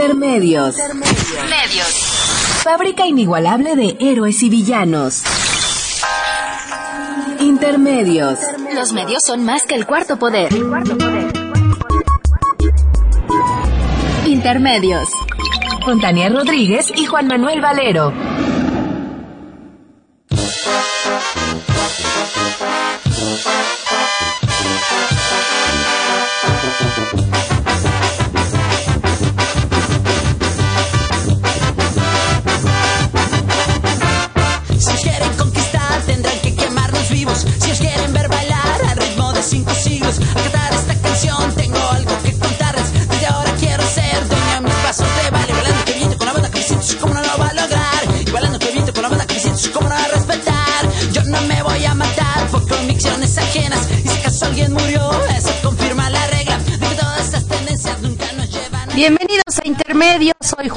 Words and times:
Intermedios. 0.00 0.76
Medios. 1.50 1.88
Fábrica 2.62 3.04
inigualable 3.08 3.74
de 3.74 3.96
héroes 3.98 4.40
y 4.44 4.48
villanos. 4.48 5.24
Intermedios. 7.40 8.38
Los 8.76 8.92
medios 8.92 9.24
son 9.24 9.44
más 9.44 9.64
que 9.64 9.74
el 9.74 9.86
cuarto 9.86 10.16
poder. 10.16 10.52
Intermedios. 14.24 15.08
Con 15.84 16.00
Tania 16.00 16.28
Rodríguez 16.28 16.92
y 16.94 17.06
Juan 17.06 17.26
Manuel 17.26 17.60
Valero. 17.60 18.12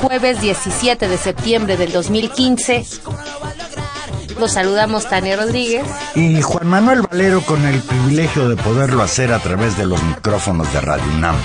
Jueves 0.02 0.42
17 0.42 1.08
de 1.08 1.18
septiembre 1.18 1.78
del 1.78 1.92
2015. 1.92 2.86
Los 4.40 4.54
saludamos 4.54 5.08
Tania 5.08 5.38
Rodríguez. 5.38 5.86
Y 6.16 6.42
Juan 6.42 6.68
Manuel 6.68 7.04
Valero 7.04 7.42
con 7.42 7.64
el 7.66 7.80
privilegio 7.82 8.50
de 8.50 8.56
poderlo 8.56 9.04
hacer 9.04 9.32
a 9.32 9.40
través 9.40 9.78
de 9.78 9.86
los 9.86 10.02
micrófonos 10.04 10.72
de 10.74 10.82
Radio 10.82 11.06
UNAM. 11.16 11.36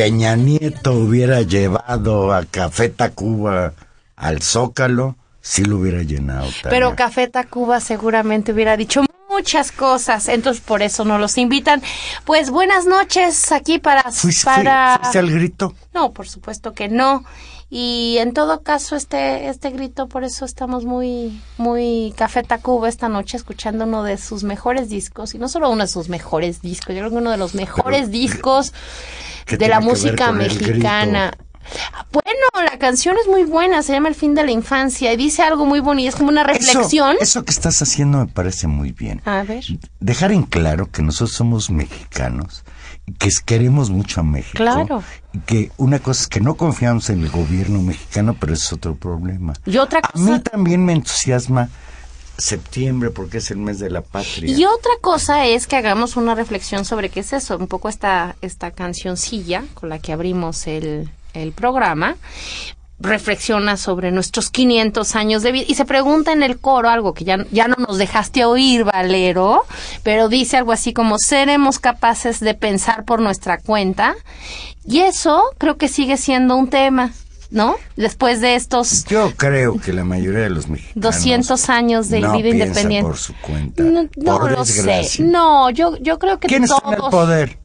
Peña 0.00 0.34
Nieto 0.34 0.94
hubiera 0.94 1.42
llevado 1.42 2.32
a 2.32 2.46
Café 2.46 2.88
Tacuba 2.88 3.74
al 4.16 4.40
Zócalo, 4.40 5.16
sí 5.42 5.62
lo 5.62 5.76
hubiera 5.76 6.02
llenado. 6.02 6.46
Tania. 6.46 6.70
Pero 6.70 6.96
Café 6.96 7.28
Tacuba 7.28 7.80
seguramente 7.80 8.52
hubiera 8.52 8.78
dicho 8.78 9.04
muchas 9.28 9.72
cosas, 9.72 10.28
entonces 10.28 10.62
por 10.62 10.80
eso 10.80 11.04
no 11.04 11.18
los 11.18 11.36
invitan. 11.36 11.82
Pues 12.24 12.48
buenas 12.48 12.86
noches 12.86 13.52
aquí 13.52 13.78
para... 13.78 14.10
¿Fuiste, 14.10 14.46
para... 14.46 15.00
fuiste 15.02 15.18
al 15.18 15.30
grito? 15.30 15.74
No, 15.92 16.14
por 16.14 16.26
supuesto 16.26 16.72
que 16.72 16.88
no. 16.88 17.22
Y 17.72 18.16
en 18.18 18.34
todo 18.34 18.64
caso, 18.64 18.96
este, 18.96 19.48
este 19.48 19.70
grito, 19.70 20.08
por 20.08 20.24
eso 20.24 20.44
estamos 20.44 20.84
muy, 20.84 21.40
muy 21.56 22.12
Café 22.16 22.42
Tacuba 22.42 22.88
esta 22.88 23.08
noche 23.08 23.36
escuchando 23.36 23.84
uno 23.84 24.02
de 24.02 24.18
sus 24.18 24.42
mejores 24.42 24.88
discos. 24.88 25.36
Y 25.36 25.38
no 25.38 25.48
solo 25.48 25.70
uno 25.70 25.84
de 25.84 25.88
sus 25.88 26.08
mejores 26.08 26.62
discos, 26.62 26.96
yo 26.96 27.00
creo 27.00 27.10
que 27.10 27.16
uno 27.16 27.30
de 27.30 27.36
los 27.36 27.54
mejores 27.54 28.10
discos 28.10 28.72
¿qué 29.46 29.56
de 29.56 29.68
la 29.68 29.78
música 29.78 30.32
mexicana. 30.32 31.32
Bueno, 32.10 32.68
la 32.68 32.76
canción 32.78 33.16
es 33.20 33.28
muy 33.28 33.44
buena, 33.44 33.84
se 33.84 33.92
llama 33.92 34.08
El 34.08 34.16
fin 34.16 34.34
de 34.34 34.44
la 34.44 34.50
infancia 34.50 35.12
y 35.12 35.16
dice 35.16 35.42
algo 35.42 35.64
muy 35.64 35.78
bonito, 35.78 36.08
es 36.08 36.16
como 36.16 36.30
una 36.30 36.42
reflexión. 36.42 37.12
Eso, 37.12 37.22
eso 37.22 37.44
que 37.44 37.52
estás 37.52 37.80
haciendo 37.82 38.18
me 38.18 38.26
parece 38.26 38.66
muy 38.66 38.90
bien. 38.90 39.22
A 39.24 39.44
ver. 39.44 39.64
Dejar 40.00 40.32
en 40.32 40.42
claro 40.42 40.90
que 40.90 41.02
nosotros 41.02 41.36
somos 41.36 41.70
mexicanos 41.70 42.64
que 43.18 43.28
queremos 43.44 43.90
mucho 43.90 44.20
a 44.20 44.24
México. 44.24 44.56
Claro. 44.56 45.02
Que 45.46 45.70
una 45.76 45.98
cosa 45.98 46.22
es 46.22 46.28
que 46.28 46.40
no 46.40 46.54
confiamos 46.54 47.10
en 47.10 47.22
el 47.22 47.30
gobierno 47.30 47.80
mexicano, 47.82 48.36
pero 48.38 48.52
ese 48.52 48.64
es 48.64 48.72
otro 48.72 48.94
problema. 48.96 49.54
Y 49.66 49.78
otra 49.78 50.00
A 50.02 50.18
mí 50.18 50.26
cosa, 50.26 50.42
también 50.42 50.84
me 50.84 50.92
entusiasma 50.92 51.68
septiembre 52.38 53.10
porque 53.10 53.38
es 53.38 53.50
el 53.50 53.58
mes 53.58 53.78
de 53.78 53.90
la 53.90 54.00
patria. 54.00 54.50
y 54.50 54.64
otra 54.64 54.92
cosa 55.00 55.46
es 55.46 55.66
que 55.66 55.76
hagamos 55.76 56.16
una 56.16 56.34
reflexión 56.34 56.84
sobre 56.84 57.10
qué 57.10 57.20
es 57.20 57.32
eso, 57.34 57.58
un 57.58 57.66
poco 57.66 57.88
esta, 57.88 58.36
esta 58.40 58.70
cancioncilla 58.70 59.64
con 59.74 59.88
la 59.90 59.98
que 59.98 60.12
abrimos 60.12 60.66
el, 60.66 61.10
el 61.34 61.52
programa. 61.52 62.16
Reflexiona 63.02 63.78
sobre 63.78 64.12
nuestros 64.12 64.50
500 64.50 65.16
años 65.16 65.42
de 65.42 65.52
vida 65.52 65.64
y 65.66 65.74
se 65.74 65.86
pregunta 65.86 66.32
en 66.32 66.42
el 66.42 66.58
coro 66.58 66.90
algo 66.90 67.14
que 67.14 67.24
ya, 67.24 67.46
ya 67.50 67.66
no 67.66 67.76
nos 67.76 67.96
dejaste 67.96 68.44
oír, 68.44 68.84
Valero, 68.84 69.62
pero 70.02 70.28
dice 70.28 70.58
algo 70.58 70.72
así 70.72 70.92
como 70.92 71.16
seremos 71.18 71.78
capaces 71.78 72.40
de 72.40 72.52
pensar 72.54 73.04
por 73.04 73.20
nuestra 73.22 73.58
cuenta 73.58 74.16
y 74.84 75.00
eso 75.00 75.42
creo 75.56 75.78
que 75.78 75.88
sigue 75.88 76.18
siendo 76.18 76.56
un 76.56 76.68
tema, 76.68 77.12
¿no? 77.50 77.76
Después 77.96 78.40
de 78.42 78.54
estos 78.54 79.04
Yo 79.06 79.32
creo 79.34 79.80
que 79.80 79.92
la 79.94 80.04
mayoría 80.04 80.40
de 80.40 80.50
los 80.50 80.68
mexicanos 80.68 80.94
200 81.16 81.70
años 81.70 82.08
de 82.10 82.20
no 82.20 82.36
vida 82.36 82.50
independiente. 82.50 83.08
por 83.08 83.16
su 83.16 83.34
cuenta. 83.40 83.82
No, 83.82 84.08
no 84.16 84.38
por 84.38 84.52
lo 84.52 84.64
sé. 84.66 85.06
No, 85.20 85.70
yo, 85.70 85.96
yo 85.98 86.18
creo 86.18 86.38
que 86.38 86.48
¿Quién 86.48 86.66
todos. 86.66 86.78
está 86.78 86.88
en 86.96 87.04
el 87.04 87.10
poder? 87.10 87.58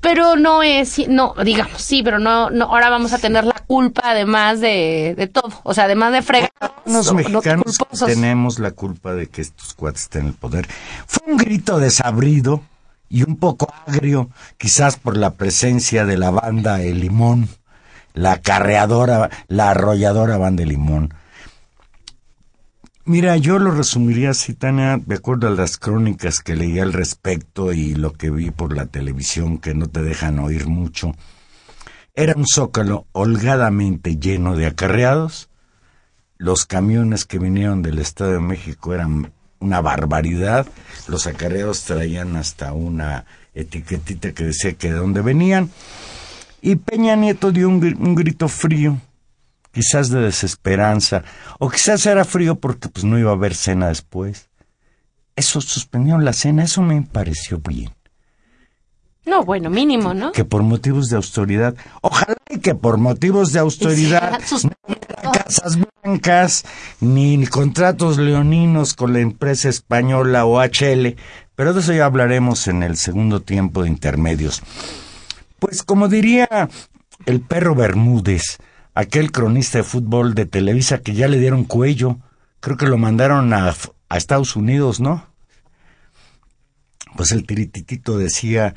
Pero 0.00 0.36
no 0.36 0.62
es, 0.62 1.08
no, 1.08 1.34
digamos, 1.44 1.82
sí, 1.82 2.02
pero 2.02 2.18
no, 2.18 2.50
no, 2.50 2.66
ahora 2.66 2.90
vamos 2.90 3.12
a 3.12 3.18
tener 3.18 3.44
la 3.44 3.64
culpa 3.66 4.02
además 4.04 4.60
de, 4.60 5.14
de 5.16 5.26
todo. 5.26 5.50
O 5.64 5.74
sea, 5.74 5.84
además 5.84 6.12
de 6.12 6.22
fregar. 6.22 6.52
Los 6.84 7.12
mexicanos 7.12 7.78
tenemos 8.04 8.58
la 8.58 8.70
culpa 8.70 9.14
de 9.14 9.26
que 9.26 9.40
estos 9.40 9.74
cuates 9.74 10.02
estén 10.02 10.22
en 10.22 10.28
el 10.28 10.34
poder. 10.34 10.68
Fue 11.06 11.32
un 11.32 11.36
grito 11.36 11.78
desabrido 11.78 12.62
y 13.08 13.22
un 13.22 13.36
poco 13.36 13.72
agrio, 13.86 14.30
quizás 14.58 14.96
por 14.96 15.16
la 15.16 15.34
presencia 15.34 16.04
de 16.04 16.18
la 16.18 16.30
banda 16.30 16.82
El 16.82 17.00
Limón, 17.00 17.48
la 18.14 18.32
acarreadora, 18.32 19.30
la 19.48 19.70
arrolladora 19.70 20.36
banda 20.38 20.62
El 20.62 20.70
Limón. 20.70 21.14
Mira, 23.08 23.36
yo 23.36 23.60
lo 23.60 23.70
resumiría 23.70 24.30
así, 24.30 24.52
Tania, 24.52 24.96
de 24.98 25.14
acuerdo 25.14 25.46
a 25.46 25.50
las 25.50 25.78
crónicas 25.78 26.40
que 26.40 26.56
leí 26.56 26.80
al 26.80 26.92
respecto 26.92 27.72
y 27.72 27.94
lo 27.94 28.12
que 28.12 28.30
vi 28.30 28.50
por 28.50 28.74
la 28.74 28.86
televisión, 28.86 29.58
que 29.58 29.74
no 29.74 29.86
te 29.86 30.02
dejan 30.02 30.40
oír 30.40 30.66
mucho. 30.66 31.14
Era 32.14 32.34
un 32.34 32.48
zócalo 32.48 33.06
holgadamente 33.12 34.16
lleno 34.16 34.56
de 34.56 34.66
acarreados. 34.66 35.48
Los 36.36 36.66
camiones 36.66 37.24
que 37.24 37.38
vinieron 37.38 37.80
del 37.80 38.00
Estado 38.00 38.32
de 38.32 38.40
México 38.40 38.92
eran 38.92 39.32
una 39.60 39.80
barbaridad. 39.80 40.66
Los 41.06 41.28
acarreados 41.28 41.84
traían 41.84 42.34
hasta 42.34 42.72
una 42.72 43.24
etiquetita 43.54 44.32
que 44.32 44.46
decía 44.46 44.72
que 44.72 44.90
de 44.92 44.98
dónde 44.98 45.20
venían. 45.20 45.70
Y 46.60 46.74
Peña 46.74 47.14
Nieto 47.14 47.52
dio 47.52 47.68
un, 47.68 47.76
un 48.00 48.14
grito 48.16 48.48
frío, 48.48 48.98
quizás 49.76 50.08
de 50.08 50.20
desesperanza, 50.20 51.22
o 51.58 51.68
quizás 51.68 52.06
era 52.06 52.24
frío 52.24 52.54
porque 52.58 52.88
pues 52.88 53.04
no 53.04 53.18
iba 53.18 53.30
a 53.30 53.34
haber 53.34 53.54
cena 53.54 53.88
después. 53.88 54.48
Eso 55.36 55.60
suspendieron 55.60 56.24
la 56.24 56.32
cena, 56.32 56.64
eso 56.64 56.80
me 56.80 57.02
pareció 57.02 57.58
bien. 57.58 57.92
No, 59.26 59.44
bueno, 59.44 59.68
mínimo, 59.68 60.14
¿no? 60.14 60.32
Que 60.32 60.46
por 60.46 60.62
motivos 60.62 61.10
de 61.10 61.16
austeridad, 61.16 61.74
ojalá 62.00 62.36
y 62.48 62.58
que 62.60 62.74
por 62.74 62.96
motivos 62.96 63.52
de 63.52 63.58
austeridad 63.58 64.40
Sus- 64.46 64.64
no 64.64 64.70
hubiera 64.86 65.30
casas 65.32 65.76
blancas 66.02 66.64
ni, 67.00 67.36
ni 67.36 67.46
contratos 67.46 68.16
leoninos 68.16 68.94
con 68.94 69.12
la 69.12 69.18
empresa 69.20 69.68
española 69.68 70.46
OHL, 70.46 71.16
pero 71.54 71.74
de 71.74 71.80
eso 71.80 71.92
ya 71.92 72.06
hablaremos 72.06 72.66
en 72.66 72.82
el 72.82 72.96
segundo 72.96 73.42
tiempo 73.42 73.82
de 73.82 73.90
intermedios. 73.90 74.62
Pues 75.58 75.82
como 75.82 76.08
diría 76.08 76.70
el 77.26 77.42
perro 77.42 77.74
Bermúdez, 77.74 78.56
aquel 78.96 79.30
cronista 79.30 79.78
de 79.78 79.84
fútbol 79.84 80.34
de 80.34 80.46
Televisa 80.46 81.02
que 81.02 81.14
ya 81.14 81.28
le 81.28 81.38
dieron 81.38 81.64
cuello, 81.64 82.18
creo 82.60 82.78
que 82.78 82.86
lo 82.86 82.96
mandaron 82.96 83.52
a, 83.52 83.74
a 84.08 84.16
Estados 84.16 84.56
Unidos, 84.56 85.00
¿no? 85.00 85.26
Pues 87.14 87.30
el 87.30 87.46
tirititito 87.46 88.16
decía, 88.16 88.74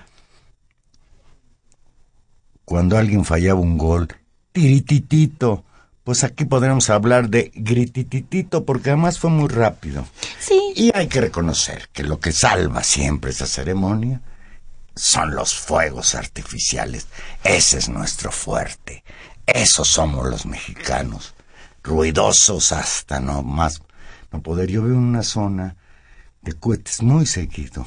cuando 2.66 2.98
alguien 2.98 3.24
fallaba 3.24 3.62
un 3.62 3.78
gol, 3.78 4.10
tirititito, 4.52 5.64
pues 6.04 6.26
aquí 6.26 6.44
podremos 6.44 6.90
hablar 6.90 7.30
de 7.30 7.52
gritititito 7.56 8.66
porque 8.66 8.90
además 8.90 9.20
fue 9.20 9.30
muy 9.30 9.48
rápido. 9.48 10.06
Sí. 10.40 10.60
Y 10.76 10.92
hay 10.94 11.08
que 11.08 11.22
reconocer 11.22 11.88
que 11.94 12.04
lo 12.04 12.20
que 12.20 12.34
salva 12.34 12.84
siempre 12.84 13.32
esa 13.32 13.48
ceremonia 13.48 14.22
son 14.96 15.34
los 15.34 15.56
fuegos 15.56 16.14
artificiales. 16.14 17.08
Ese 17.46 17.78
es 17.78 17.88
nuestro 17.88 18.34
fuerte. 18.34 19.06
Esos 19.54 19.88
somos 19.88 20.30
los 20.30 20.46
mexicanos. 20.46 21.34
Ruidosos 21.84 22.72
hasta 22.72 23.20
no 23.20 23.42
más 23.42 23.82
no 24.32 24.42
poder. 24.42 24.70
Yo 24.70 24.84
veo 24.84 24.96
una 24.96 25.24
zona 25.24 25.76
de 26.42 26.54
cohetes 26.54 27.02
muy 27.02 27.26
seguido. 27.26 27.86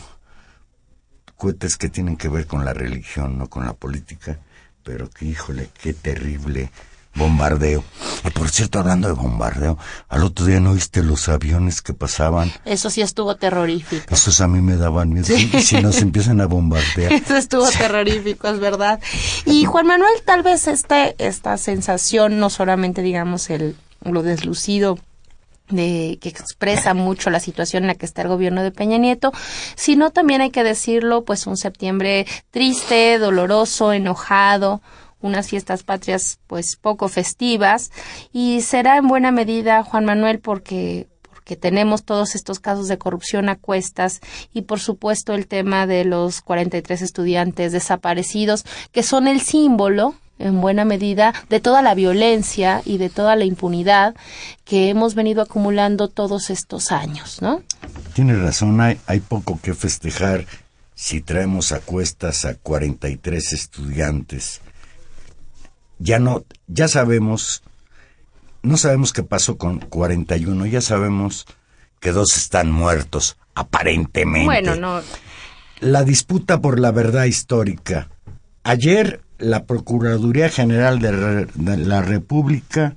Cohetes 1.37 1.76
que 1.76 1.88
tienen 1.88 2.17
que 2.17 2.29
ver 2.29 2.47
con 2.47 2.64
la 2.64 2.73
religión, 2.73 3.38
no 3.38 3.49
con 3.49 3.64
la 3.64 3.75
política. 3.75 4.38
Pero 4.82 5.09
que, 5.11 5.26
híjole, 5.26 5.70
qué 5.81 5.93
terrible 5.93 6.70
bombardeo. 7.14 7.85
Y 8.25 8.31
por 8.31 8.50
cierto, 8.50 8.79
hablando 8.79 9.09
de 9.09 9.14
bombardeo, 9.14 9.79
al 10.09 10.25
otro 10.25 10.47
día 10.47 10.61
no 10.61 10.75
viste 10.75 11.03
los 11.03 11.29
aviones 11.29 11.82
que 11.82 11.94
pasaban. 11.94 12.53
Eso 12.64 12.91
sí 12.91 13.03
estuvo 13.03 13.37
terrorífico. 13.37 14.14
Esos 14.14 14.41
a 14.41 14.49
mí 14.49 14.61
me 14.61 14.76
daban 14.76 15.12
miedo. 15.12 15.26
Si 15.26 15.81
nos 15.81 16.00
empiezan 16.00 16.41
a 16.41 16.47
bombardear. 16.47 17.12
Eso 17.12 17.37
estuvo 17.37 17.69
terrorífico, 17.70 18.49
es 18.49 18.61
verdad. 18.61 19.00
Y 19.44 19.64
Juan 19.64 19.87
Manuel, 19.87 20.12
tal 20.25 20.43
vez 20.43 20.67
este, 20.67 21.14
esta 21.19 21.56
sensación, 21.56 22.38
no 22.38 22.50
solamente 22.50 23.03
digamos 23.03 23.50
el 23.50 23.76
lo 24.05 24.23
deslucido 24.23 24.99
de 25.69 26.19
que 26.20 26.29
expresa 26.29 26.93
mucho 26.93 27.31
la 27.31 27.41
situación 27.41 27.85
en 27.85 27.88
la 27.88 27.94
que 27.94 28.05
está 28.05 28.23
el 28.23 28.29
gobierno 28.29 28.62
de 28.62 28.73
Peña 28.73 28.99
Nieto, 28.99 29.32
sino 29.75 30.11
también 30.11 30.41
hay 30.41 30.50
que 30.50 30.64
decirlo, 30.64 31.25
pues 31.25 31.47
un 31.47 31.56
septiembre 31.56 32.26
triste, 32.50 33.19
doloroso, 33.19 33.93
enojado, 33.93 34.82
unas 35.22 35.48
fiestas 35.48 35.82
patrias 35.82 36.38
pues 36.46 36.76
poco 36.76 37.08
festivas 37.08 37.90
y 38.32 38.60
será 38.60 38.96
en 38.98 39.08
buena 39.08 39.30
medida 39.30 39.82
Juan 39.82 40.04
Manuel 40.04 40.40
porque 40.40 41.08
porque 41.32 41.56
tenemos 41.56 42.04
todos 42.04 42.36
estos 42.36 42.60
casos 42.60 42.86
de 42.86 42.98
corrupción 42.98 43.48
a 43.48 43.56
cuestas 43.56 44.20
y 44.52 44.62
por 44.62 44.78
supuesto 44.78 45.34
el 45.34 45.48
tema 45.48 45.88
de 45.88 46.04
los 46.04 46.40
43 46.40 47.02
estudiantes 47.02 47.72
desaparecidos 47.72 48.64
que 48.92 49.02
son 49.02 49.26
el 49.26 49.40
símbolo 49.40 50.14
en 50.38 50.60
buena 50.60 50.84
medida 50.84 51.32
de 51.48 51.60
toda 51.60 51.82
la 51.82 51.94
violencia 51.94 52.82
y 52.84 52.98
de 52.98 53.10
toda 53.10 53.36
la 53.36 53.44
impunidad 53.44 54.14
que 54.64 54.88
hemos 54.88 55.14
venido 55.14 55.42
acumulando 55.42 56.08
todos 56.08 56.50
estos 56.50 56.92
años, 56.92 57.40
¿no? 57.40 57.62
Tienes 58.14 58.38
razón, 58.40 58.80
hay, 58.80 58.98
hay 59.06 59.20
poco 59.20 59.58
que 59.62 59.75
festejar 59.75 60.46
si 60.94 61.20
traemos 61.20 61.72
a 61.72 61.80
cuestas 61.80 62.44
a 62.44 62.54
43 62.54 63.52
estudiantes. 63.52 64.60
Ya 66.02 66.19
no, 66.19 66.44
ya 66.66 66.88
sabemos, 66.88 67.62
no 68.62 68.76
sabemos 68.76 69.12
qué 69.12 69.22
pasó 69.22 69.56
con 69.56 69.78
41, 69.78 70.66
ya 70.66 70.81
sabemos 70.81 71.46
que 72.00 72.10
dos 72.12 72.37
están 72.37 72.70
muertos, 72.72 73.37
aparentemente. 73.54 74.44
Bueno, 74.46 74.75
no. 74.76 75.00
La 75.81 76.02
disputa 76.04 76.60
por 76.60 76.81
la 76.81 76.90
verdad 76.90 77.25
histórica. 77.25 78.08
Ayer 78.64 79.20
la 79.38 79.64
Procuraduría 79.64 80.49
General 80.49 80.99
de, 81.00 81.12
Re- 81.12 81.49
de 81.54 81.76
la 81.76 82.02
República 82.02 82.94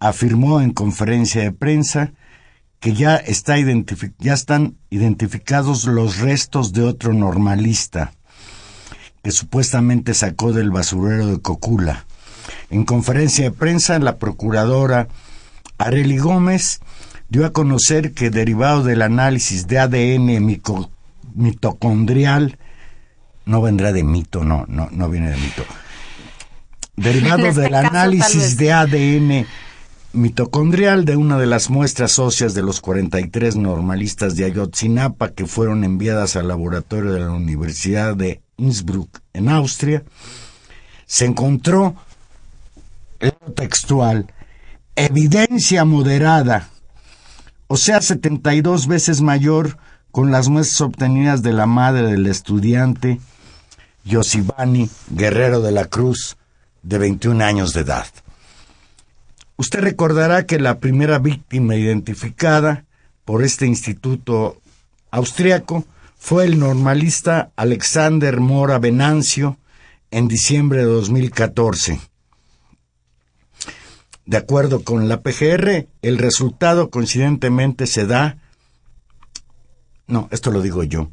afirmó 0.00 0.60
en 0.60 0.72
conferencia 0.72 1.42
de 1.42 1.52
prensa 1.52 2.12
que 2.80 2.92
ya, 2.92 3.16
está 3.16 3.56
ya 4.18 4.34
están 4.34 4.76
identificados 4.90 5.84
los 5.84 6.18
restos 6.18 6.72
de 6.72 6.82
otro 6.82 7.12
normalista 7.12 8.12
que 9.22 9.32
supuestamente 9.32 10.14
sacó 10.14 10.52
del 10.52 10.70
basurero 10.70 11.26
de 11.26 11.40
Cocula. 11.40 12.06
En 12.70 12.84
conferencia 12.84 13.44
de 13.44 13.50
prensa, 13.50 13.98
la 13.98 14.16
procuradora 14.16 15.08
Areli 15.78 16.18
Gómez 16.18 16.80
dio 17.28 17.46
a 17.46 17.52
conocer 17.52 18.12
que 18.12 18.30
derivado 18.30 18.82
del 18.82 19.02
análisis 19.02 19.66
de 19.66 19.78
ADN 19.78 20.60
mitocondrial, 21.34 22.58
no 23.44 23.62
vendrá 23.62 23.92
de 23.92 24.04
mito, 24.04 24.44
no, 24.44 24.64
no, 24.68 24.88
no 24.90 25.08
viene 25.08 25.30
de 25.30 25.36
mito. 25.36 25.64
Derivado 26.96 27.46
este 27.48 27.62
del 27.62 27.70
caso, 27.70 27.82
tal 27.82 27.96
análisis 27.96 28.56
de 28.56 28.72
ADN 28.72 29.46
mitocondrial 30.12 31.04
de 31.04 31.16
una 31.16 31.38
de 31.38 31.46
las 31.46 31.70
muestras 31.70 32.12
socias 32.12 32.54
de 32.54 32.62
los 32.62 32.80
43 32.80 33.56
normalistas 33.56 34.36
de 34.36 34.46
Ayotzinapa 34.46 35.30
que 35.30 35.46
fueron 35.46 35.84
enviadas 35.84 36.36
al 36.36 36.48
laboratorio 36.48 37.12
de 37.12 37.20
la 37.20 37.30
Universidad 37.30 38.16
de 38.16 38.40
Innsbruck 38.56 39.20
en 39.32 39.48
Austria, 39.48 40.02
se 41.06 41.26
encontró 41.26 41.94
textual 43.54 44.32
evidencia 44.98 45.84
moderada, 45.84 46.70
o 47.68 47.76
sea, 47.76 48.00
72 48.00 48.88
veces 48.88 49.20
mayor 49.20 49.78
con 50.10 50.32
las 50.32 50.48
muestras 50.48 50.80
obtenidas 50.80 51.42
de 51.42 51.52
la 51.52 51.66
madre 51.66 52.02
del 52.02 52.26
estudiante 52.26 53.20
Yosibani 54.04 54.90
Guerrero 55.10 55.60
de 55.60 55.70
la 55.70 55.84
Cruz, 55.84 56.36
de 56.82 56.98
21 56.98 57.44
años 57.44 57.74
de 57.74 57.82
edad. 57.82 58.06
Usted 59.56 59.80
recordará 59.80 60.46
que 60.46 60.58
la 60.58 60.78
primera 60.78 61.18
víctima 61.18 61.76
identificada 61.76 62.84
por 63.24 63.44
este 63.44 63.66
instituto 63.66 64.60
austriaco 65.10 65.84
fue 66.16 66.44
el 66.44 66.58
normalista 66.58 67.52
Alexander 67.54 68.40
Mora 68.40 68.78
Venancio 68.78 69.58
en 70.10 70.26
diciembre 70.26 70.78
de 70.78 70.86
2014. 70.86 72.00
De 74.28 74.36
acuerdo 74.36 74.84
con 74.84 75.08
la 75.08 75.22
PGR, 75.22 75.88
el 76.02 76.18
resultado 76.18 76.90
coincidentemente 76.90 77.86
se 77.86 78.04
da... 78.04 78.36
No, 80.06 80.28
esto 80.30 80.50
lo 80.50 80.60
digo 80.60 80.82
yo. 80.84 81.08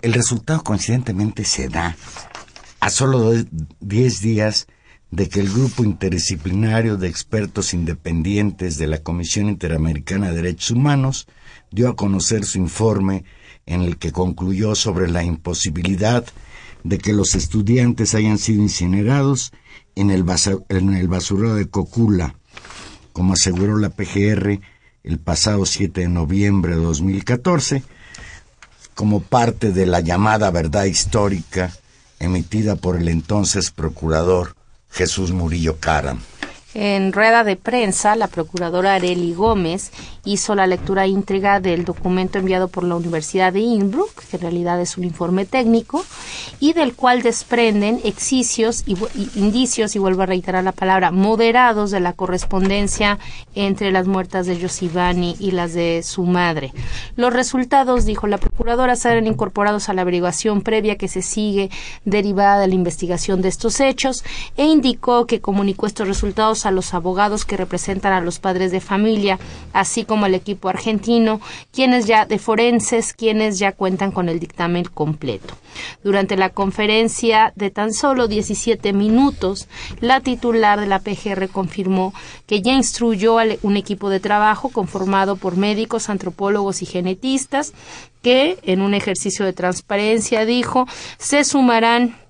El 0.00 0.12
resultado 0.12 0.62
coincidentemente 0.62 1.44
se 1.44 1.68
da 1.68 1.96
a 2.78 2.90
solo 2.90 3.32
10 3.80 4.20
días 4.20 4.68
de 5.10 5.28
que 5.28 5.40
el 5.40 5.50
grupo 5.52 5.82
interdisciplinario 5.82 6.96
de 6.96 7.08
expertos 7.08 7.74
independientes 7.74 8.78
de 8.78 8.86
la 8.86 8.98
Comisión 8.98 9.48
Interamericana 9.48 10.28
de 10.28 10.36
Derechos 10.36 10.70
Humanos 10.70 11.26
dio 11.72 11.88
a 11.88 11.96
conocer 11.96 12.44
su 12.44 12.58
informe 12.58 13.24
en 13.66 13.82
el 13.82 13.96
que 13.98 14.12
concluyó 14.12 14.76
sobre 14.76 15.10
la 15.10 15.24
imposibilidad 15.24 16.24
de 16.84 16.98
que 16.98 17.12
los 17.12 17.34
estudiantes 17.34 18.14
hayan 18.14 18.38
sido 18.38 18.62
incinerados 18.62 19.50
en 19.96 20.10
el, 20.10 20.22
basurero 20.22 21.56
de 21.56 21.68
Cocula, 21.68 22.36
como 23.12 23.34
aseguró 23.34 23.78
la 23.78 23.90
PGR 23.90 24.60
el 25.04 25.18
pasado 25.18 25.66
7 25.66 26.02
de 26.02 26.08
noviembre 26.08 26.76
de 26.76 26.82
2014, 26.82 27.82
como 28.94 29.20
parte 29.20 29.72
de 29.72 29.86
la 29.86 30.00
llamada 30.00 30.50
verdad 30.50 30.84
histórica 30.84 31.72
emitida 32.20 32.76
por 32.76 32.96
el 32.96 33.08
entonces 33.08 33.70
procurador 33.70 34.54
Jesús 34.90 35.32
Murillo 35.32 35.78
Caram. 35.78 36.20
En 36.74 37.12
rueda 37.12 37.44
de 37.44 37.56
prensa, 37.56 38.16
la 38.16 38.28
procuradora 38.28 38.94
Areli 38.94 39.34
Gómez 39.34 39.92
hizo 40.24 40.54
la 40.54 40.66
lectura 40.66 41.06
íntegra 41.06 41.60
del 41.60 41.84
documento 41.84 42.38
enviado 42.38 42.68
por 42.68 42.84
la 42.84 42.96
Universidad 42.96 43.52
de 43.52 43.60
Innsbruck, 43.60 44.24
que 44.30 44.36
en 44.36 44.42
realidad 44.42 44.80
es 44.80 44.96
un 44.96 45.04
informe 45.04 45.44
técnico, 45.44 46.04
y 46.60 46.72
del 46.72 46.94
cual 46.94 47.20
desprenden 47.22 48.00
exicios 48.04 48.84
y, 48.86 48.96
indicios, 49.34 49.96
y 49.96 49.98
vuelvo 49.98 50.22
a 50.22 50.26
reiterar 50.26 50.64
la 50.64 50.72
palabra, 50.72 51.10
moderados 51.10 51.90
de 51.90 52.00
la 52.00 52.14
correspondencia 52.14 53.18
entre 53.54 53.92
las 53.92 54.06
muertas 54.06 54.46
de 54.46 54.58
Yosibani 54.58 55.36
y 55.38 55.50
las 55.50 55.74
de 55.74 56.02
su 56.02 56.24
madre. 56.24 56.72
Los 57.16 57.34
resultados, 57.34 58.06
dijo 58.06 58.26
la 58.26 58.38
procuradora, 58.38 58.96
serán 58.96 59.26
incorporados 59.26 59.88
a 59.90 59.92
la 59.92 60.02
averiguación 60.02 60.62
previa 60.62 60.96
que 60.96 61.08
se 61.08 61.20
sigue 61.20 61.70
derivada 62.06 62.60
de 62.60 62.68
la 62.68 62.74
investigación 62.74 63.42
de 63.42 63.48
estos 63.48 63.80
hechos 63.80 64.24
e 64.56 64.64
indicó 64.64 65.26
que 65.26 65.40
comunicó 65.40 65.86
estos 65.86 66.08
resultados 66.08 66.61
a 66.66 66.70
los 66.70 66.94
abogados 66.94 67.44
que 67.44 67.56
representan 67.56 68.12
a 68.12 68.20
los 68.20 68.38
padres 68.38 68.72
de 68.72 68.80
familia, 68.80 69.38
así 69.72 70.04
como 70.04 70.26
al 70.26 70.34
equipo 70.34 70.68
argentino, 70.68 71.40
quienes 71.72 72.06
ya 72.06 72.26
de 72.26 72.38
forenses, 72.38 73.12
quienes 73.12 73.58
ya 73.58 73.72
cuentan 73.72 74.12
con 74.12 74.28
el 74.28 74.40
dictamen 74.40 74.84
completo. 74.84 75.54
Durante 76.04 76.36
la 76.36 76.50
conferencia 76.50 77.52
de 77.56 77.70
tan 77.70 77.92
solo 77.92 78.28
17 78.28 78.92
minutos, 78.92 79.68
la 80.00 80.20
titular 80.20 80.80
de 80.80 80.86
la 80.86 81.00
PGR 81.00 81.48
confirmó 81.48 82.12
que 82.46 82.62
ya 82.62 82.72
instruyó 82.72 83.38
a 83.38 83.44
un 83.62 83.76
equipo 83.76 84.10
de 84.10 84.20
trabajo 84.20 84.68
conformado 84.68 85.36
por 85.36 85.56
médicos, 85.56 86.08
antropólogos 86.08 86.82
y 86.82 86.86
genetistas 86.86 87.72
que, 88.22 88.58
en 88.62 88.82
un 88.82 88.94
ejercicio 88.94 89.44
de 89.44 89.52
transparencia, 89.52 90.44
dijo, 90.44 90.86
se 91.18 91.44
sumarán 91.44 92.21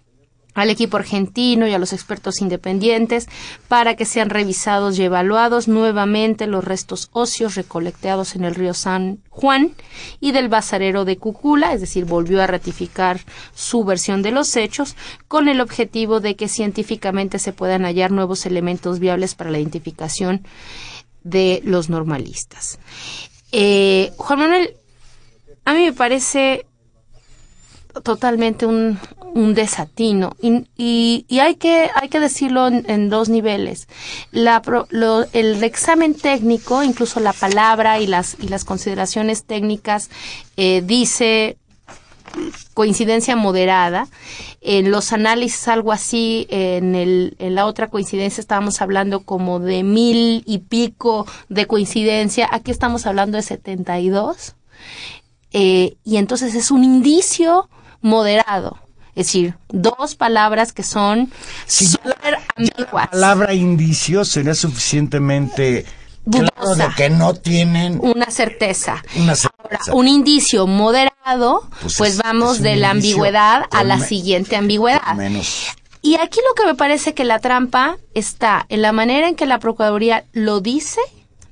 al 0.55 0.71
equipo 0.71 0.97
argentino 0.97 1.67
y 1.67 1.75
a 1.75 1.79
los 1.79 1.93
expertos 1.93 2.41
independientes 2.41 3.29
para 3.69 3.97
que 3.97 4.05
sean 4.05 4.31
revisados 4.31 4.99
y 4.99 5.05
evaluados 5.05 5.69
nuevamente 5.69 6.47
los 6.47 6.65
restos 6.65 7.09
óseos 7.13 7.55
recolectados 7.55 8.35
en 8.37 8.45
el 8.45 8.55
río 8.55 8.75
San 8.75 9.19
Juan 9.31 9.73
y 10.21 10.33
del 10.33 10.49
basurero 10.49 11.05
de 11.05 11.17
Cucula, 11.17 11.73
es 11.73 11.81
decir, 11.81 12.05
volvió 12.05 12.43
a 12.43 12.47
ratificar 12.47 13.21
su 13.55 13.85
versión 13.85 14.23
de 14.23 14.33
los 14.33 14.57
hechos 14.57 14.97
con 15.29 15.49
el 15.49 15.61
objetivo 15.61 16.21
de 16.21 16.37
que 16.37 16.49
científicamente 16.49 17.39
se 17.39 17.53
puedan 17.53 17.85
hallar 17.85 18.11
nuevos 18.11 18.47
elementos 18.47 18.99
viables 18.99 19.35
para 19.35 19.51
la 19.51 19.59
identificación 19.59 20.47
de 21.25 21.63
los 21.65 21.89
normalistas. 21.89 22.79
Eh, 23.53 24.13
Juan 24.17 24.39
Manuel, 24.41 24.77
a 25.65 25.75
mí 25.75 25.85
me 25.85 25.93
parece 25.93 26.67
totalmente 28.03 28.67
un, 28.67 28.99
un 29.35 29.55
desatino. 29.55 30.37
Y, 30.41 31.25
y, 31.29 31.39
hay 31.39 31.57
que 31.57 31.91
hay 31.95 32.09
que 32.09 32.21
decirlo 32.21 32.69
en, 32.69 33.09
dos 33.09 33.29
niveles. 33.29 33.89
La, 34.31 34.63
lo, 34.91 35.25
el 35.33 35.63
examen 35.63 36.15
técnico 36.15 36.83
incluso 36.83 37.21
la 37.21 37.33
palabra 37.33 38.01
y 38.01 38.07
las 38.07 38.37
y 38.41 38.49
las 38.49 38.65
consideraciones 38.65 39.45
técnicas 39.45 40.11
eh, 40.57 40.83
dice 40.85 41.57
coincidencia 42.75 43.37
moderada. 43.37 44.09
En 44.61 44.91
los 44.91 45.13
análisis 45.13 45.69
algo 45.69 45.93
así 45.93 46.47
en 46.51 46.95
el 46.95 47.37
en 47.39 47.55
la 47.55 47.67
otra 47.67 47.89
coincidencia 47.89 48.41
estábamos 48.41 48.81
hablando 48.81 49.21
como 49.21 49.59
de 49.61 49.83
mil 49.83 50.43
y 50.47 50.59
pico 50.59 51.27
de 51.49 51.67
coincidencia. 51.67 52.49
Aquí 52.51 52.71
estamos 52.71 53.07
hablando 53.07 53.37
de 53.37 53.43
72 53.43 54.55
eh, 55.53 55.97
y 56.05 56.17
entonces 56.17 56.55
es 56.55 56.71
un 56.71 56.85
indicio 56.85 57.69
moderado. 58.03 58.79
Es 59.15 59.27
decir, 59.27 59.55
dos 59.69 60.15
palabras 60.15 60.73
que 60.73 60.83
son 60.83 61.31
súper 61.67 62.39
ambiguas. 62.57 63.05
La 63.05 63.11
palabra 63.11 63.55
indicio 63.55 64.25
sería 64.25 64.55
suficientemente 64.55 65.85
claro 66.31 66.75
de 66.77 66.89
que 66.97 67.11
no 67.11 67.35
tienen 67.35 67.99
una 68.03 68.31
certeza. 68.31 69.03
Ahora, 69.19 69.81
un 69.93 70.09
indicio 70.09 70.67
moderado, 70.67 71.69
pues, 71.83 71.99
pues 71.99 72.19
vamos 72.19 72.61
de 72.61 72.77
la 72.77 72.91
ambigüedad 72.91 73.65
a 73.71 73.85
la 73.85 73.99
siguiente 73.99 74.57
ambigüedad. 74.57 75.15
Menos. 75.15 75.69
Y 76.01 76.17
aquí 76.17 76.41
lo 76.49 76.55
que 76.55 76.67
me 76.67 76.75
parece 76.75 77.15
que 77.15 77.25
la 77.25 77.39
trampa 77.39 77.97
está 78.15 78.67
en 78.69 78.83
la 78.83 78.93
manera 78.93 79.29
en 79.29 79.37
que 79.37 79.47
la 79.47 79.61
Procuraduría 79.61 80.25
lo 80.33 80.61
dice, 80.61 81.01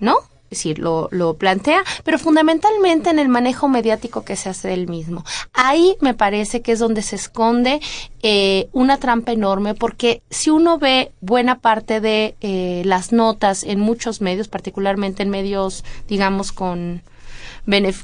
¿no? 0.00 0.16
Decir, 0.50 0.78
lo, 0.78 1.08
lo 1.12 1.34
plantea, 1.34 1.82
pero 2.04 2.18
fundamentalmente 2.18 3.10
en 3.10 3.18
el 3.18 3.28
manejo 3.28 3.68
mediático 3.68 4.24
que 4.24 4.36
se 4.36 4.48
hace 4.48 4.68
del 4.68 4.88
mismo. 4.88 5.24
Ahí 5.52 5.96
me 6.00 6.14
parece 6.14 6.60
que 6.60 6.72
es 6.72 6.78
donde 6.78 7.02
se 7.02 7.16
esconde 7.16 7.80
eh, 8.22 8.68
una 8.72 8.98
trampa 8.98 9.32
enorme, 9.32 9.74
porque 9.74 10.22
si 10.28 10.50
uno 10.50 10.78
ve 10.78 11.12
buena 11.20 11.60
parte 11.60 12.00
de 12.00 12.34
eh, 12.40 12.82
las 12.84 13.12
notas 13.12 13.62
en 13.62 13.80
muchos 13.80 14.20
medios, 14.20 14.48
particularmente 14.48 15.22
en 15.22 15.30
medios, 15.30 15.84
digamos, 16.08 16.52
con 16.52 17.02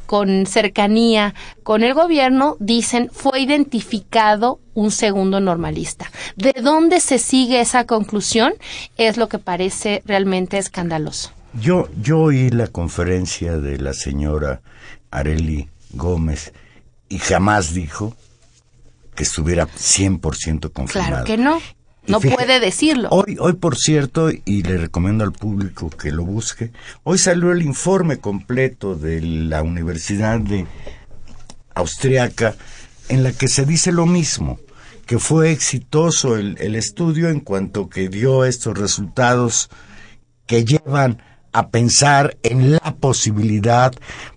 con 0.07 0.47
cercanía 0.47 1.35
con 1.63 1.83
el 1.83 1.95
gobierno, 1.95 2.57
dicen 2.61 3.11
fue 3.13 3.41
identificado 3.41 4.61
un 4.75 4.91
segundo 4.91 5.41
normalista. 5.41 6.11
¿De 6.37 6.53
dónde 6.63 7.01
se 7.01 7.19
sigue 7.19 7.61
esa 7.61 7.85
conclusión? 7.85 8.55
Es 8.97 9.17
lo 9.17 9.29
que 9.29 9.39
parece 9.39 10.03
realmente 10.05 10.59
escandaloso. 10.59 11.36
Yo, 11.61 11.89
yo 12.01 12.21
oí 12.21 12.51
la 12.51 12.67
conferencia 12.67 13.59
de 13.59 13.79
la 13.79 13.95
señora 13.95 14.61
Areli 15.11 15.69
Gómez 15.93 16.53
y 17.09 17.19
jamás 17.19 17.73
dijo 17.73 18.15
que 19.15 19.23
estuviera 19.23 19.67
100% 19.67 20.73
confirmado. 20.73 21.11
Claro 21.11 21.25
que 21.25 21.37
no. 21.37 21.61
No 22.07 22.21
puede 22.21 22.61
decirlo. 22.61 23.09
Hoy, 23.11 23.37
hoy, 23.41 23.55
por 23.55 23.77
cierto, 23.77 24.31
y 24.31 24.63
le 24.63 24.79
recomiendo 24.79 25.25
al 25.25 25.33
público 25.33 25.91
que 25.91 26.13
lo 26.13 26.25
busque, 26.25 26.71
hoy 27.03 27.19
salió 27.19 27.51
el 27.51 27.63
informe 27.63 28.19
completo 28.19 28.95
de 28.95 29.21
la 29.21 29.63
Universidad 29.63 30.39
de 30.39 30.67
Austriaca 31.75 32.55
en 33.09 33.25
la 33.25 33.33
que 33.33 33.49
se 33.49 33.65
dice 33.65 33.91
lo 33.91 34.07
mismo, 34.07 34.61
que 35.05 35.19
fue 35.19 35.51
exitoso 35.51 36.37
el, 36.37 36.57
el 36.61 36.77
estudio 36.77 37.29
en 37.29 37.41
cuanto 37.41 37.89
que 37.89 38.09
dio 38.09 38.45
estos 38.45 38.79
resultados 38.79 39.69
que 40.47 40.65
llevan 40.65 41.21
a 41.53 41.69
pensar 41.69 42.37
en 42.43 42.73
la 42.73 42.97
posibilidad 43.01 43.95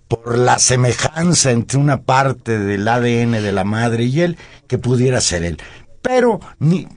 por 0.08 0.38
la 0.38 0.58
semejanza 0.58 1.50
entre 1.50 1.78
una 1.78 2.02
parte 2.02 2.58
del 2.58 2.88
ADN 2.88 3.32
de 3.32 3.52
la 3.52 3.64
madre 3.64 4.04
y 4.04 4.20
él 4.20 4.36
que 4.66 4.78
pudiera 4.78 5.20
ser 5.20 5.44
él. 5.44 5.58
Pero 6.02 6.40
ni 6.58 6.88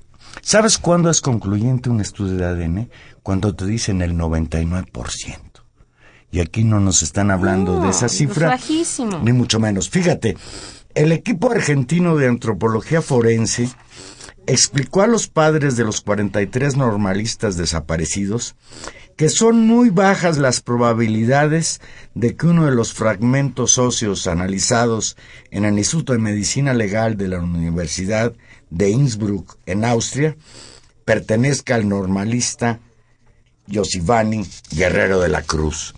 ¿sabes 0.42 0.78
cuándo 0.78 1.10
es 1.10 1.22
concluyente 1.22 1.90
un 1.90 2.02
estudio 2.02 2.38
de 2.38 2.46
ADN? 2.46 2.90
Cuando 3.22 3.56
te 3.56 3.66
dicen 3.66 4.02
el 4.02 4.16
99%. 4.16 5.40
Y 6.32 6.40
aquí 6.40 6.64
no 6.64 6.80
nos 6.80 7.04
están 7.04 7.30
hablando 7.30 7.80
de 7.80 7.90
esa 7.90 8.10
cifra. 8.10 8.58
Ni 9.22 9.34
mucho 9.34 9.60
menos. 9.60 9.90
Fíjate, 9.90 10.36
el 10.96 11.12
equipo 11.12 11.52
argentino 11.52 12.16
de 12.16 12.28
antropología 12.28 13.04
forense 13.04 13.70
explicó 14.48 15.02
a 15.02 15.08
los 15.08 15.28
padres 15.28 15.78
de 15.78 15.84
los 15.84 16.02
43 16.02 16.76
normalistas 16.76 17.56
desaparecidos 17.56 18.56
que 19.16 19.30
son 19.30 19.68
muy 19.68 19.90
bajas 19.90 20.38
las 20.38 20.62
probabilidades 20.62 21.82
de 22.16 22.36
que 22.36 22.48
uno 22.48 22.66
de 22.66 22.76
los 22.76 22.94
fragmentos 22.94 23.78
óseos 23.78 24.28
analizados 24.28 25.18
en 25.52 25.66
el 25.66 25.78
Instituto 25.78 26.14
de 26.14 26.20
Medicina 26.20 26.74
Legal 26.74 27.18
de 27.18 27.28
la 27.28 27.40
Universidad 27.40 28.34
de 28.70 28.90
Innsbruck, 28.90 29.58
en 29.66 29.86
Austria, 29.86 30.36
pertenezca 31.06 31.76
al 31.76 31.88
normalista 31.88 32.80
Josivani 33.72 34.46
Guerrero 34.72 35.20
de 35.20 35.30
la 35.30 35.44
Cruz. 35.44 35.94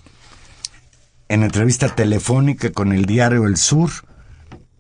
En 1.28 1.44
entrevista 1.44 1.96
telefónica 1.96 2.72
con 2.72 2.92
el 2.92 3.06
diario 3.06 3.48
El 3.48 3.58
Sur 3.58 3.92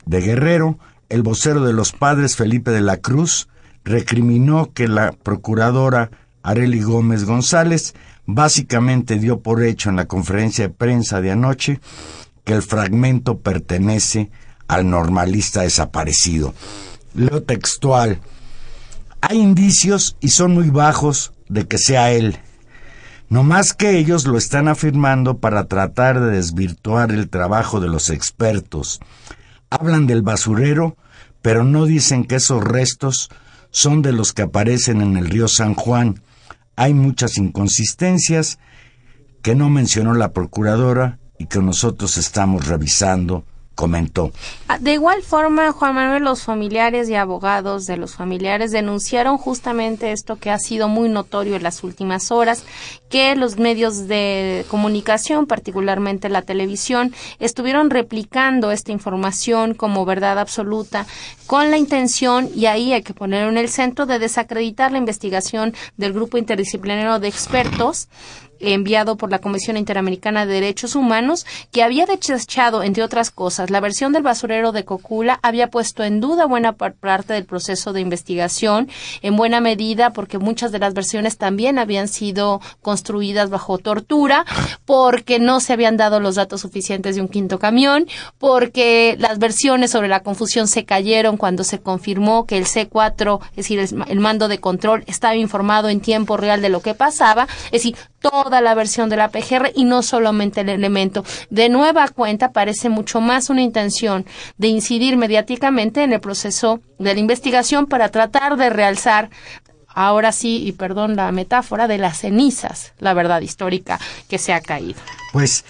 de 0.06 0.22
Guerrero, 0.22 0.78
el 1.10 1.24
vocero 1.24 1.64
de 1.64 1.74
los 1.74 1.92
padres 1.92 2.36
Felipe 2.36 2.72
de 2.72 2.82
la 2.82 2.98
Cruz 2.98 3.48
recriminó 3.84 4.74
que 4.74 4.88
la 4.88 5.12
procuradora 5.12 6.12
Areli 6.44 6.82
Gómez 6.82 7.26
González 7.26 7.96
básicamente 8.26 9.20
dio 9.20 9.40
por 9.40 9.64
hecho 9.64 9.90
en 9.90 9.96
la 9.96 10.06
conferencia 10.06 10.68
de 10.68 10.74
prensa 10.74 11.22
de 11.22 11.32
anoche 11.32 11.80
que 12.44 12.54
el 12.54 12.62
fragmento 12.62 13.40
pertenece 13.40 14.30
al 14.68 14.90
normalista 14.90 15.62
desaparecido. 15.62 16.54
Leo 17.14 17.44
textual. 17.44 18.20
Hay 19.22 19.40
indicios 19.40 20.18
y 20.20 20.30
son 20.30 20.54
muy 20.54 20.70
bajos 20.70 21.34
de 21.50 21.68
que 21.68 21.78
sea 21.78 22.12
él. 22.12 22.40
No 23.30 23.44
más 23.44 23.74
que 23.74 23.98
ellos 23.98 24.26
lo 24.26 24.38
están 24.38 24.68
afirmando 24.68 25.40
para 25.40 25.66
tratar 25.66 26.22
de 26.22 26.32
desvirtuar 26.32 27.12
el 27.12 27.30
trabajo 27.30 27.80
de 27.80 27.88
los 27.88 28.10
expertos. 28.10 29.00
Hablan 29.70 30.06
del 30.06 30.22
basurero, 30.22 30.96
pero 31.42 31.64
no 31.64 31.86
dicen 31.86 32.26
que 32.26 32.36
esos 32.36 32.64
restos 32.64 33.30
son 33.72 34.02
de 34.02 34.14
los 34.14 34.32
que 34.32 34.44
aparecen 34.44 35.02
en 35.02 35.18
el 35.18 35.28
río 35.28 35.48
San 35.48 35.74
Juan, 35.74 36.22
hay 36.76 36.94
muchas 36.94 37.38
inconsistencias 37.38 38.60
que 39.42 39.56
no 39.56 39.70
mencionó 39.70 40.14
la 40.14 40.34
procuradora 40.34 41.20
y 41.38 41.46
que 41.46 41.60
nosotros 41.60 42.18
estamos 42.18 42.68
revisando 42.68 43.46
comentó. 43.76 44.32
Ah, 44.68 44.80
de 44.80 44.94
igual 44.94 45.22
forma, 45.22 45.72
Juan 45.74 45.96
Manuel, 45.96 46.24
los 46.24 46.44
familiares 46.44 47.10
y 47.10 47.16
abogados 47.16 47.86
de 47.86 47.98
los 47.98 48.16
familiares 48.16 48.72
denunciaron 48.72 49.38
justamente 49.38 50.12
esto 50.12 50.38
que 50.38 50.50
ha 50.50 50.58
sido 50.58 50.88
muy 50.88 51.10
notorio 51.10 51.56
en 51.56 51.64
las 51.64 51.84
últimas 51.84 52.32
horas, 52.32 52.64
que 53.10 53.36
los 53.36 53.58
medios 53.58 54.08
de 54.08 54.66
comunicación, 54.70 55.46
particularmente 55.46 56.30
la 56.30 56.42
televisión, 56.42 57.14
estuvieron 57.40 57.90
replicando 57.90 58.72
esta 58.72 58.92
información 58.92 59.74
como 59.74 60.06
verdad 60.06 60.40
absoluta 60.40 61.06
con 61.46 61.70
la 61.70 61.78
intención, 61.78 62.50
y 62.56 62.66
ahí 62.66 62.94
hay 62.94 63.04
que 63.04 63.14
ponerlo 63.14 63.50
en 63.50 63.58
el 63.58 63.70
centro, 63.70 64.06
de 64.06 64.20
desacreditar 64.20 64.92
la 64.92 64.98
investigación 64.98 65.74
del 65.98 66.14
grupo 66.14 66.38
interdisciplinario 66.38 67.20
de 67.20 67.28
expertos 67.28 68.08
enviado 68.74 69.16
por 69.18 69.32
la 69.32 69.40
Comisión 69.40 69.78
Interamericana 69.78 70.46
de 70.46 70.54
Derechos 70.54 70.96
Humanos, 70.96 71.46
que 71.72 71.84
había 71.84 72.06
desechado, 72.06 72.84
entre 72.84 73.04
otras 73.04 73.32
cosas, 73.32 73.70
la 73.70 73.80
versión 73.80 74.14
del 74.14 74.24
basurero 74.24 74.72
de 74.72 74.86
Cocula, 74.86 75.40
había 75.44 75.70
puesto 75.70 76.04
en 76.04 76.20
duda 76.20 76.46
buena 76.46 76.74
parte 76.74 77.34
del 77.34 77.46
proceso 77.46 77.94
de 77.94 78.02
investigación, 78.02 78.90
en 79.22 79.36
buena 79.36 79.62
medida 79.62 80.12
porque 80.12 80.38
muchas 80.38 80.72
de 80.72 80.80
las 80.80 80.94
versiones 80.94 81.38
también 81.38 81.80
habían 81.80 82.08
sido 82.08 82.62
construidas 82.82 83.50
bajo 83.50 83.78
tortura, 83.78 84.46
porque 84.86 85.40
no 85.40 85.60
se 85.60 85.74
habían 85.74 85.98
dado 85.98 86.20
los 86.20 86.36
datos 86.36 86.62
suficientes 86.62 87.16
de 87.16 87.22
un 87.22 87.28
quinto 87.28 87.60
camión, 87.60 88.08
porque 88.38 89.16
las 89.20 89.40
versiones 89.40 89.92
sobre 89.92 90.08
la 90.08 90.22
confusión 90.22 90.68
se 90.68 90.86
cayeron 90.86 91.38
cuando 91.38 91.64
se 91.64 91.80
confirmó 91.80 92.46
que 92.46 92.58
el 92.58 92.66
C4, 92.66 93.40
es 93.52 93.56
decir, 93.56 93.80
el, 93.80 94.20
mando 94.20 94.48
de 94.48 94.60
control, 94.60 95.04
estaba 95.08 95.36
informado 95.36 95.90
en 95.90 96.00
tiempo 96.00 96.38
real 96.38 96.62
de 96.62 96.70
lo 96.70 96.82
que 96.82 96.94
pasaba, 96.94 97.48
es 97.66 97.84
decir, 97.84 97.96
toda 98.20 98.55
toda 98.56 98.62
la 98.62 98.74
versión 98.74 99.10
de 99.10 99.18
la 99.18 99.32
PGR 99.32 99.74
y 99.76 99.84
no 99.84 100.02
solamente 100.02 100.62
el 100.62 100.70
elemento. 100.70 101.26
De 101.50 101.68
nueva 101.68 102.08
cuenta 102.08 102.54
parece 102.54 102.88
mucho 102.88 103.20
más 103.20 103.50
una 103.50 103.62
intención 103.62 104.26
de 104.58 104.70
incidir 104.70 105.18
mediáticamente 105.18 106.04
en 106.04 106.14
el 106.14 106.22
proceso 106.22 106.80
de 106.98 107.14
la 107.14 107.20
investigación 107.20 107.86
para 107.86 108.12
tratar 108.12 108.56
de 108.56 108.70
realzar 108.70 109.30
ahora 109.88 110.32
sí, 110.32 110.66
y 110.66 110.72
perdón 110.72 111.18
la 111.18 111.34
metáfora, 111.34 111.90
de 111.90 111.98
las 111.98 112.20
cenizas, 112.20 112.94
la 112.98 113.14
verdad 113.14 113.42
histórica 113.42 114.00
que 114.30 114.38
se 114.38 114.54
ha 114.54 114.62
caído. 114.62 115.02
Pues 115.34 115.66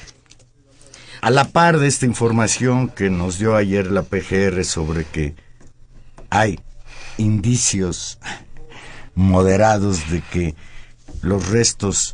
a 1.21 1.31
la 1.31 1.45
par 1.45 1.79
de 1.79 1.87
esta 1.87 2.05
información 2.05 2.89
que 2.89 3.09
nos 3.09 3.39
dio 3.39 3.55
ayer 3.55 3.89
la 3.89 4.03
PGR 4.03 4.63
sobre 4.63 5.05
que 5.05 5.33
hay 6.29 6.59
indicios 7.17 8.19
moderados 9.15 10.11
de 10.11 10.21
que 10.21 10.53
los 11.23 11.49
restos 11.49 12.13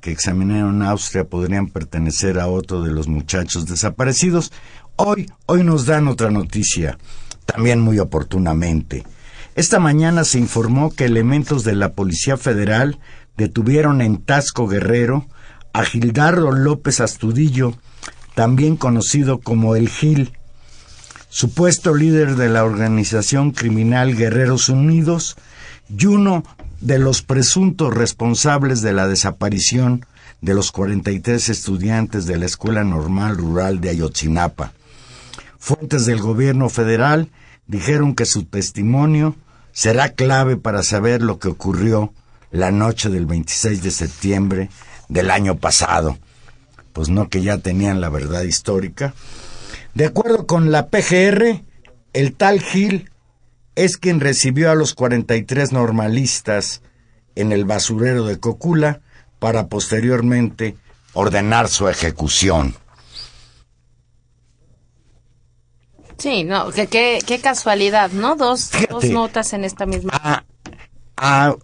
que, 0.00 0.10
examinaron 0.10 0.82
Austria 0.82 1.24
podrían 1.24 1.68
pertenecer 1.68 2.38
a 2.38 2.48
otro 2.48 2.82
de 2.82 2.92
los 2.92 3.08
muchachos 3.08 3.66
desaparecidos, 3.66 4.52
hoy, 4.96 5.30
hoy 5.46 5.64
nos 5.64 5.86
dan 5.86 6.08
otra 6.08 6.30
noticia, 6.30 6.98
también 7.46 7.80
muy 7.80 7.98
oportunamente. 7.98 9.04
Esta 9.54 9.78
mañana 9.78 10.24
se 10.24 10.38
informó 10.38 10.90
que 10.92 11.06
elementos 11.06 11.64
de 11.64 11.74
la 11.74 11.92
Policía 11.92 12.36
Federal 12.36 12.98
detuvieron 13.36 14.02
en 14.02 14.18
Tasco 14.18 14.66
Guerrero 14.66 15.26
a 15.72 15.84
Gildardo 15.84 16.52
López 16.52 17.00
Astudillo, 17.00 17.74
también 18.34 18.76
conocido 18.76 19.38
como 19.38 19.76
El 19.76 19.88
Gil, 19.88 20.32
supuesto 21.30 21.94
líder 21.94 22.36
de 22.36 22.48
la 22.48 22.64
organización 22.64 23.52
criminal 23.52 24.14
Guerreros 24.14 24.68
Unidos 24.68 25.36
y 25.88 26.06
uno 26.06 26.44
de 26.84 26.98
los 26.98 27.22
presuntos 27.22 27.92
responsables 27.92 28.80
de 28.80 28.92
la 28.92 29.08
desaparición 29.08 30.06
de 30.40 30.54
los 30.54 30.70
43 30.70 31.48
estudiantes 31.48 32.26
de 32.26 32.38
la 32.38 32.46
Escuela 32.46 32.84
Normal 32.84 33.36
Rural 33.36 33.80
de 33.80 33.90
Ayotzinapa. 33.90 34.72
Fuentes 35.58 36.06
del 36.06 36.20
gobierno 36.20 36.68
federal 36.68 37.30
dijeron 37.66 38.14
que 38.14 38.26
su 38.26 38.44
testimonio 38.44 39.34
será 39.72 40.10
clave 40.10 40.56
para 40.56 40.82
saber 40.82 41.22
lo 41.22 41.38
que 41.38 41.48
ocurrió 41.48 42.12
la 42.52 42.70
noche 42.70 43.08
del 43.08 43.26
26 43.26 43.82
de 43.82 43.90
septiembre 43.90 44.70
del 45.08 45.30
año 45.30 45.56
pasado 45.56 46.16
pues 46.94 47.08
no 47.08 47.28
que 47.28 47.42
ya 47.42 47.58
tenían 47.58 48.00
la 48.00 48.08
verdad 48.08 48.42
histórica. 48.42 49.14
De 49.94 50.06
acuerdo 50.06 50.46
con 50.46 50.70
la 50.70 50.86
PGR, 50.86 51.60
el 52.14 52.34
tal 52.34 52.60
Gil 52.62 53.10
es 53.76 53.96
quien 53.96 54.20
recibió 54.20 54.70
a 54.70 54.74
los 54.74 54.94
43 54.94 55.72
normalistas 55.72 56.82
en 57.34 57.52
el 57.52 57.64
basurero 57.64 58.24
de 58.24 58.38
Cocula 58.38 59.00
para 59.38 59.68
posteriormente 59.68 60.76
ordenar 61.12 61.68
su 61.68 61.88
ejecución. 61.88 62.74
Sí, 66.18 66.44
no, 66.44 66.70
qué, 66.70 67.18
qué, 67.26 67.40
casualidad, 67.40 68.10
¿no? 68.12 68.36
Dos, 68.36 68.70
dos 68.88 69.04
notas 69.06 69.52
en 69.52 69.64
esta 69.64 69.84
misma. 69.84 70.12
A, 70.14 70.44
a 71.16 71.56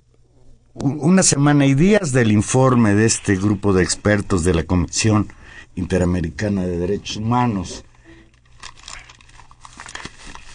una 0.75 1.23
semana 1.23 1.67
y 1.67 1.75
días 1.75 2.13
del 2.13 2.33
informe 2.33 2.95
de 2.95 3.07
este 3.07 3.37
grupo 3.37 3.73
de 3.73 3.83
expertos 3.83 4.45
de 4.45 4.55
la 4.55 4.65
Comisión 4.65 5.33
Interamericana 5.77 6.67
de 6.67 6.79
Derechos 6.79 7.17
Humanos. 7.17 7.85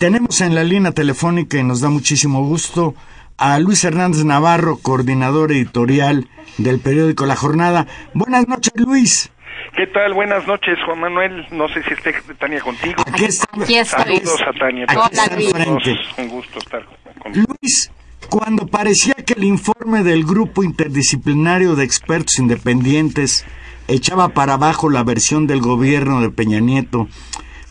Tenemos 0.06 0.40
en 0.42 0.54
la 0.54 0.64
línea 0.64 0.92
telefónica 0.92 1.58
y 1.58 1.64
nos 1.64 1.82
da 1.82 1.90
muchísimo 1.90 2.46
gusto 2.46 2.94
a 3.40 3.58
Luis 3.58 3.84
Hernández 3.84 4.24
Navarro, 4.24 4.78
coordinador 4.80 5.52
editorial 5.52 6.30
del 6.60 6.80
periódico 6.80 7.26
La 7.26 7.36
Jornada. 7.36 7.88
Buenas 8.14 8.48
noches, 8.48 8.72
Luis. 8.76 9.32
¿Qué 9.76 9.88
tal? 9.88 10.14
Buenas 10.14 10.46
noches, 10.46 10.78
Juan 10.86 11.00
Manuel. 11.00 11.48
No 11.50 11.68
sé 11.70 11.82
si 11.82 11.96
esté 11.96 12.14
Tania 12.38 12.62
contigo. 12.62 13.02
Aquí, 13.04 13.26
está. 13.26 13.48
Saludos 13.84 14.42
a 14.46 14.54
Tania. 14.60 14.86
Un 16.20 16.28
gusto 16.28 16.60
estar 16.60 16.86
con 17.18 17.34
Luis, 17.34 17.90
cuando 18.30 18.68
parecía 18.68 19.16
que 19.16 19.34
el 19.34 19.44
informe 19.44 20.04
del 20.04 20.24
grupo 20.24 20.64
interdisciplinario 20.64 21.76
de 21.76 21.84
expertos 21.84 22.38
independientes 22.38 23.44
echaba 23.88 24.30
para 24.30 24.54
abajo 24.54 24.88
la 24.92 25.04
versión 25.04 25.48
del 25.48 25.62
gobierno 25.62 26.22
de 26.22 26.30
Peña 26.30 26.60
Nieto 26.60 27.08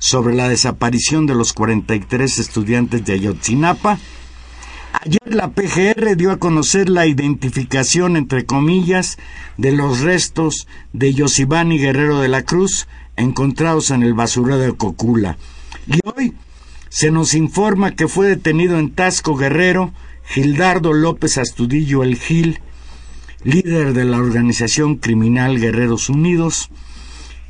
sobre 0.04 0.34
la 0.34 0.50
desaparición 0.50 1.24
de 1.24 1.34
los 1.34 1.54
43 1.54 2.38
estudiantes 2.38 3.06
de 3.06 3.14
Ayotzinapa, 3.14 3.98
ayer 5.00 5.34
la 5.34 5.52
PGR 5.52 6.14
dio 6.14 6.30
a 6.30 6.36
conocer 6.36 6.90
la 6.90 7.06
identificación, 7.06 8.18
entre 8.18 8.44
comillas, 8.44 9.16
de 9.56 9.72
los 9.72 10.00
restos 10.00 10.68
de 10.92 11.14
Yosibani 11.14 11.78
Guerrero 11.78 12.20
de 12.20 12.28
la 12.28 12.42
Cruz 12.42 12.86
encontrados 13.16 13.90
en 13.92 14.02
el 14.02 14.12
basurero 14.12 14.58
de 14.58 14.74
Cocula. 14.76 15.38
Y 15.86 16.00
hoy 16.04 16.34
se 16.90 17.10
nos 17.10 17.32
informa 17.32 17.96
que 17.96 18.06
fue 18.06 18.28
detenido 18.28 18.78
en 18.78 18.94
Tasco 18.94 19.36
Guerrero 19.36 19.94
Gildardo 20.26 20.92
López 20.92 21.38
Astudillo 21.38 22.02
el 22.02 22.16
Gil, 22.16 22.60
líder 23.42 23.94
de 23.94 24.04
la 24.04 24.18
organización 24.18 24.96
criminal 24.96 25.58
Guerreros 25.58 26.10
Unidos, 26.10 26.68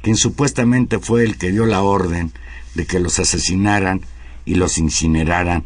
quien 0.03 0.15
supuestamente 0.15 1.01
fue 1.01 1.25
el 1.25 1.37
que 1.37 1.51
dio 1.51 1.67
la 1.67 1.83
orden 1.83 2.33
de 2.75 2.87
que 2.87 3.01
los 3.01 3.19
asesinaran 3.19 4.01
y 4.45 4.57
los 4.57 4.79
incineraran. 4.79 5.65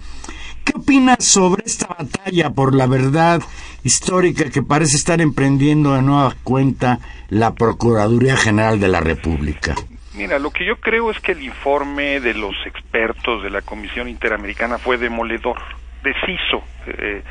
¿Qué 0.64 0.72
opinas 0.76 1.24
sobre 1.24 1.64
esta 1.64 1.86
batalla 1.86 2.50
por 2.50 2.74
la 2.74 2.86
verdad 2.86 3.40
histórica 3.84 4.50
que 4.50 4.62
parece 4.62 4.96
estar 4.96 5.20
emprendiendo 5.20 5.94
de 5.94 6.02
nueva 6.02 6.34
cuenta 6.44 6.98
la 7.30 7.54
Procuraduría 7.54 8.36
General 8.36 8.78
de 8.78 8.88
la 8.88 9.00
República? 9.00 9.74
Mira, 10.14 10.38
lo 10.38 10.50
que 10.50 10.66
yo 10.66 10.76
creo 10.76 11.10
es 11.10 11.20
que 11.20 11.32
el 11.32 11.42
informe 11.42 12.20
de 12.20 12.34
los 12.34 12.54
expertos 12.66 13.42
de 13.42 13.50
la 13.50 13.62
Comisión 13.62 14.08
Interamericana 14.08 14.76
fue 14.76 14.98
demoledor 14.98 15.58
deshizo 16.02 16.62
eh, 16.86 17.22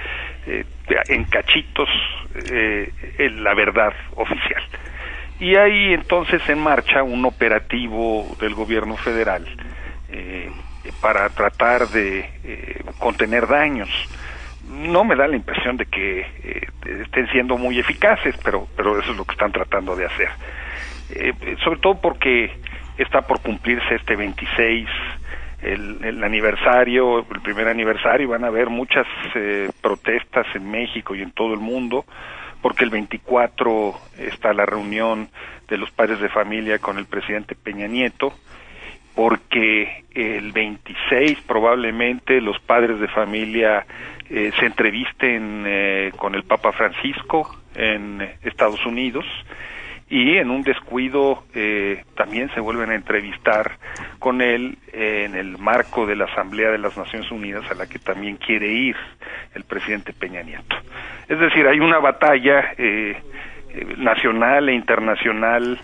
eh, 0.47 0.65
en 1.09 1.25
cachitos 1.25 1.89
eh, 2.51 2.91
la 3.35 3.53
verdad 3.53 3.93
oficial. 4.15 4.63
Y 5.39 5.55
hay 5.55 5.93
entonces 5.93 6.41
en 6.49 6.59
marcha 6.59 7.03
un 7.03 7.25
operativo 7.25 8.35
del 8.39 8.55
gobierno 8.55 8.97
federal 8.97 9.45
para 11.01 11.29
tratar 11.29 11.87
de 11.89 12.27
contener 12.97 13.47
daños. 13.47 13.89
No 14.67 15.03
me 15.03 15.15
da 15.15 15.27
la 15.27 15.35
impresión 15.35 15.77
de 15.77 15.85
que 15.85 16.25
estén 17.03 17.27
siendo 17.31 17.57
muy 17.57 17.77
eficaces, 17.77 18.35
pero, 18.43 18.67
pero 18.75 18.99
eso 18.99 19.11
es 19.11 19.17
lo 19.17 19.25
que 19.25 19.33
están 19.33 19.51
tratando 19.51 19.95
de 19.95 20.05
hacer. 20.05 20.29
sobre 21.63 21.79
todo 21.79 22.01
porque 22.01 22.51
está 22.97 23.21
por 23.21 23.41
cumplirse 23.41 23.95
este 23.95 24.15
26 24.15 24.87
el, 25.61 26.23
aniversario, 26.23 27.19
el 27.19 27.41
primer 27.41 27.67
aniversario, 27.67 28.29
van 28.29 28.43
a 28.43 28.47
haber 28.47 28.69
muchas 28.69 29.05
eh, 29.35 29.69
protestas 29.81 30.45
en 30.55 30.69
México 30.69 31.15
y 31.15 31.21
en 31.21 31.31
todo 31.31 31.53
el 31.53 31.59
mundo, 31.59 32.05
porque 32.61 32.83
el 32.83 32.89
24 32.89 33.93
está 34.17 34.53
la 34.53 34.65
reunión 34.65 35.29
de 35.67 35.77
los 35.77 35.91
padres 35.91 36.19
de 36.19 36.29
familia 36.29 36.79
con 36.79 36.97
el 36.97 37.05
presidente 37.05 37.55
Peña 37.55 37.87
Nieto, 37.87 38.33
porque 39.15 40.05
el 40.13 40.51
26 40.51 41.39
probablemente 41.47 42.39
los 42.39 42.59
padres 42.59 42.99
de 42.99 43.07
familia 43.07 43.85
eh, 44.29 44.51
se 44.59 44.65
entrevisten 44.65 45.63
eh, 45.65 46.11
con 46.17 46.35
el 46.35 46.43
Papa 46.43 46.71
Francisco 46.71 47.55
en 47.75 48.21
Estados 48.43 48.85
Unidos, 48.85 49.25
y 50.09 50.37
en 50.37 50.49
un 50.49 50.61
descuido 50.61 51.43
eh, 51.53 52.03
también 52.15 52.49
se 52.53 52.61
vuelven 52.61 52.91
a 52.91 52.95
entrevistar 52.95 53.77
con 54.19 54.41
él 54.41 54.77
en 54.93 55.35
el 55.35 55.57
marco 55.57 56.05
de 56.05 56.15
la 56.15 56.25
Asamblea 56.25 56.71
de 56.71 56.77
las 56.77 56.97
Naciones 56.97 57.29
Unidas 57.29 57.69
a 57.69 57.75
la 57.75 57.87
que 57.87 57.99
también 57.99 58.37
quiere 58.37 58.71
ir 58.71 58.95
el 59.53 59.65
presidente 59.65 60.13
Peña 60.13 60.43
Nieto. 60.43 60.75
Es 61.27 61.39
decir, 61.39 61.67
hay 61.67 61.79
una 61.79 61.99
batalla 61.99 62.73
eh, 62.77 63.17
eh, 63.69 63.95
nacional 63.97 64.69
e 64.69 64.73
internacional 64.75 65.79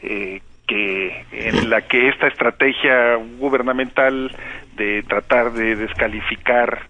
que 0.00 1.24
en 1.32 1.68
la 1.68 1.80
que 1.82 2.08
esta 2.08 2.28
estrategia 2.28 3.16
gubernamental 3.38 4.30
de 4.76 5.02
tratar 5.02 5.52
de 5.52 5.74
descalificar 5.74 6.82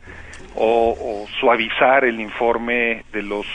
o 0.54 1.26
suavizar 1.40 2.04
el 2.04 2.20
informe 2.20 3.04
de 3.12 3.22
los 3.22 3.46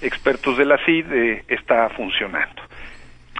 expertos 0.00 0.56
de 0.56 0.64
la 0.64 0.78
CID 0.84 1.12
eh, 1.12 1.44
está 1.48 1.88
funcionando. 1.90 2.62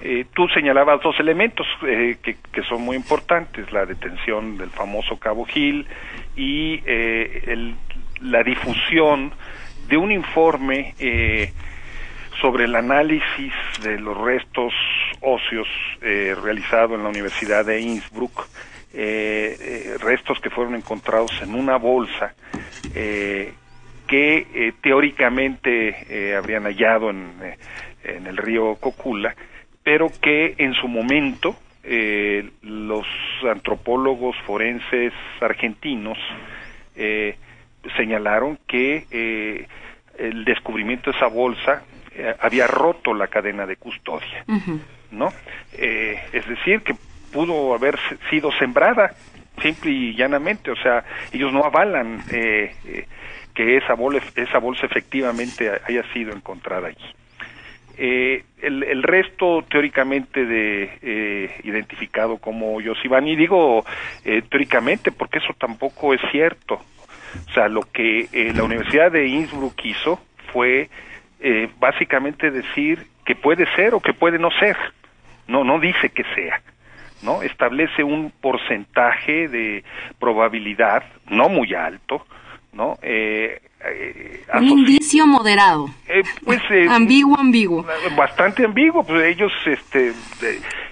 Eh, 0.03 0.27
tú 0.33 0.49
señalabas 0.49 1.03
dos 1.03 1.19
elementos 1.21 1.67
eh, 1.87 2.17
que, 2.23 2.63
son 2.63 2.83
muy 2.83 2.97
importantes, 2.97 3.71
la 3.73 3.85
detención 3.85 4.57
del 4.57 4.71
famoso 4.71 5.19
Cabo 5.19 5.45
Gil 5.45 5.87
y 6.37 6.83
el, 6.87 7.75
la 8.23 8.43
difusión 8.43 9.33
de 9.89 9.97
un 9.97 10.13
informe 10.13 10.95
sobre 12.41 12.65
el 12.65 12.77
análisis 12.77 13.53
de 13.83 13.99
los 13.99 14.17
restos 14.17 14.73
óseos 15.21 15.69
realizado 16.01 16.95
en 16.95 17.03
la 17.03 17.09
Universidad 17.09 17.67
de 17.67 17.81
Innsbruck, 17.81 18.47
restos 20.01 20.41
que 20.41 20.49
fueron 20.49 20.77
encontrados 20.77 21.33
en 21.43 21.55
una 21.55 21.77
bolsa 21.77 22.35
que 24.11 24.45
eh, 24.53 24.73
teóricamente 24.83 25.95
eh, 26.09 26.35
habrían 26.35 26.65
hallado 26.65 27.11
en, 27.11 27.31
eh, 27.41 27.57
en 28.03 28.27
el 28.27 28.37
río 28.37 28.75
Cocula, 28.75 29.37
pero 29.85 30.09
que 30.21 30.57
en 30.59 30.75
su 30.75 30.89
momento 30.89 31.55
eh, 31.85 32.51
los 32.63 33.07
antropólogos 33.49 34.37
forenses 34.45 35.13
argentinos 35.41 36.19
eh, 36.97 37.37
señalaron 37.97 38.59
que 38.67 39.07
eh, 39.13 39.69
el 40.19 40.45
descubrimiento 40.45 41.13
de 41.13 41.17
esa 41.17 41.29
bolsa 41.29 41.85
había 42.41 42.67
roto 42.67 43.15
la 43.15 43.29
cadena 43.29 43.65
de 43.65 43.77
custodia, 43.77 44.45
¿no? 45.13 45.29
Eh, 45.73 46.21
es 46.33 46.47
decir, 46.47 46.83
que 46.83 46.95
pudo 47.33 47.73
haber 47.73 47.99
sido 48.29 48.51
sembrada 48.59 49.15
simple 49.63 49.91
y 49.91 50.15
llanamente, 50.15 50.71
o 50.71 50.77
sea, 50.77 51.05
ellos 51.33 51.53
no 51.53 51.65
avalan 51.65 52.23
eh, 52.33 52.75
eh, 52.85 53.07
que 53.65 53.77
esa, 53.77 53.95
bol- 53.95 54.21
esa 54.37 54.59
bolsa 54.59 54.87
efectivamente 54.87 55.71
haya 55.87 56.03
sido 56.13 56.33
encontrada 56.33 56.89
allí. 56.89 57.15
Eh, 57.99 58.45
el, 58.63 59.03
resto 59.03 59.63
teóricamente 59.69 60.47
de 60.47 60.91
eh, 61.03 61.51
identificado 61.65 62.39
como 62.39 62.81
Yosibani, 62.81 63.37
digo 63.37 63.85
eh, 64.25 64.43
teóricamente 64.49 65.13
porque 65.13 65.39
eso 65.39 65.53
tampoco 65.59 66.15
es 66.15 66.21
cierto. 66.31 66.81
O 67.47 67.53
sea, 67.53 67.69
lo 67.69 67.83
que 67.93 68.29
eh, 68.33 68.53
la 68.55 68.63
Universidad 68.63 69.13
de 69.13 69.27
Innsbruck 69.27 69.85
hizo 69.85 70.19
fue 70.53 70.89
eh, 71.41 71.69
básicamente 71.79 72.51
decir 72.51 73.07
que 73.27 73.35
puede 73.35 73.67
ser 73.77 73.95
o 73.95 74.01
que 74.01 74.15
puede 74.15 74.39
no 74.39 74.51
ser. 74.53 74.77
No, 75.47 75.65
no 75.65 75.79
dice 75.79 76.09
que 76.09 76.25
sea. 76.35 76.61
¿no? 77.23 77.43
Establece 77.43 78.03
un 78.03 78.33
porcentaje 78.41 79.49
de 79.49 79.85
probabilidad, 80.19 81.03
no 81.29 81.51
muy 81.51 81.75
alto, 81.75 82.27
¿no? 82.73 82.99
Eh, 83.03 83.61
eh, 83.85 84.45
Un 84.55 84.65
indicio 84.69 85.27
moderado. 85.27 85.89
eh, 86.09 86.23
pues, 86.45 86.61
eh, 86.71 86.87
ambiguo, 86.91 87.39
ambiguo. 87.39 87.85
bastante 88.17 88.65
ambiguo, 88.65 89.05
pues 89.05 89.23
ellos 89.25 89.53
este, 89.67 90.13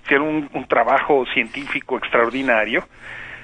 hicieron 0.04 0.26
un, 0.28 0.50
un 0.52 0.66
trabajo 0.66 1.24
científico 1.34 1.98
extraordinario, 1.98 2.86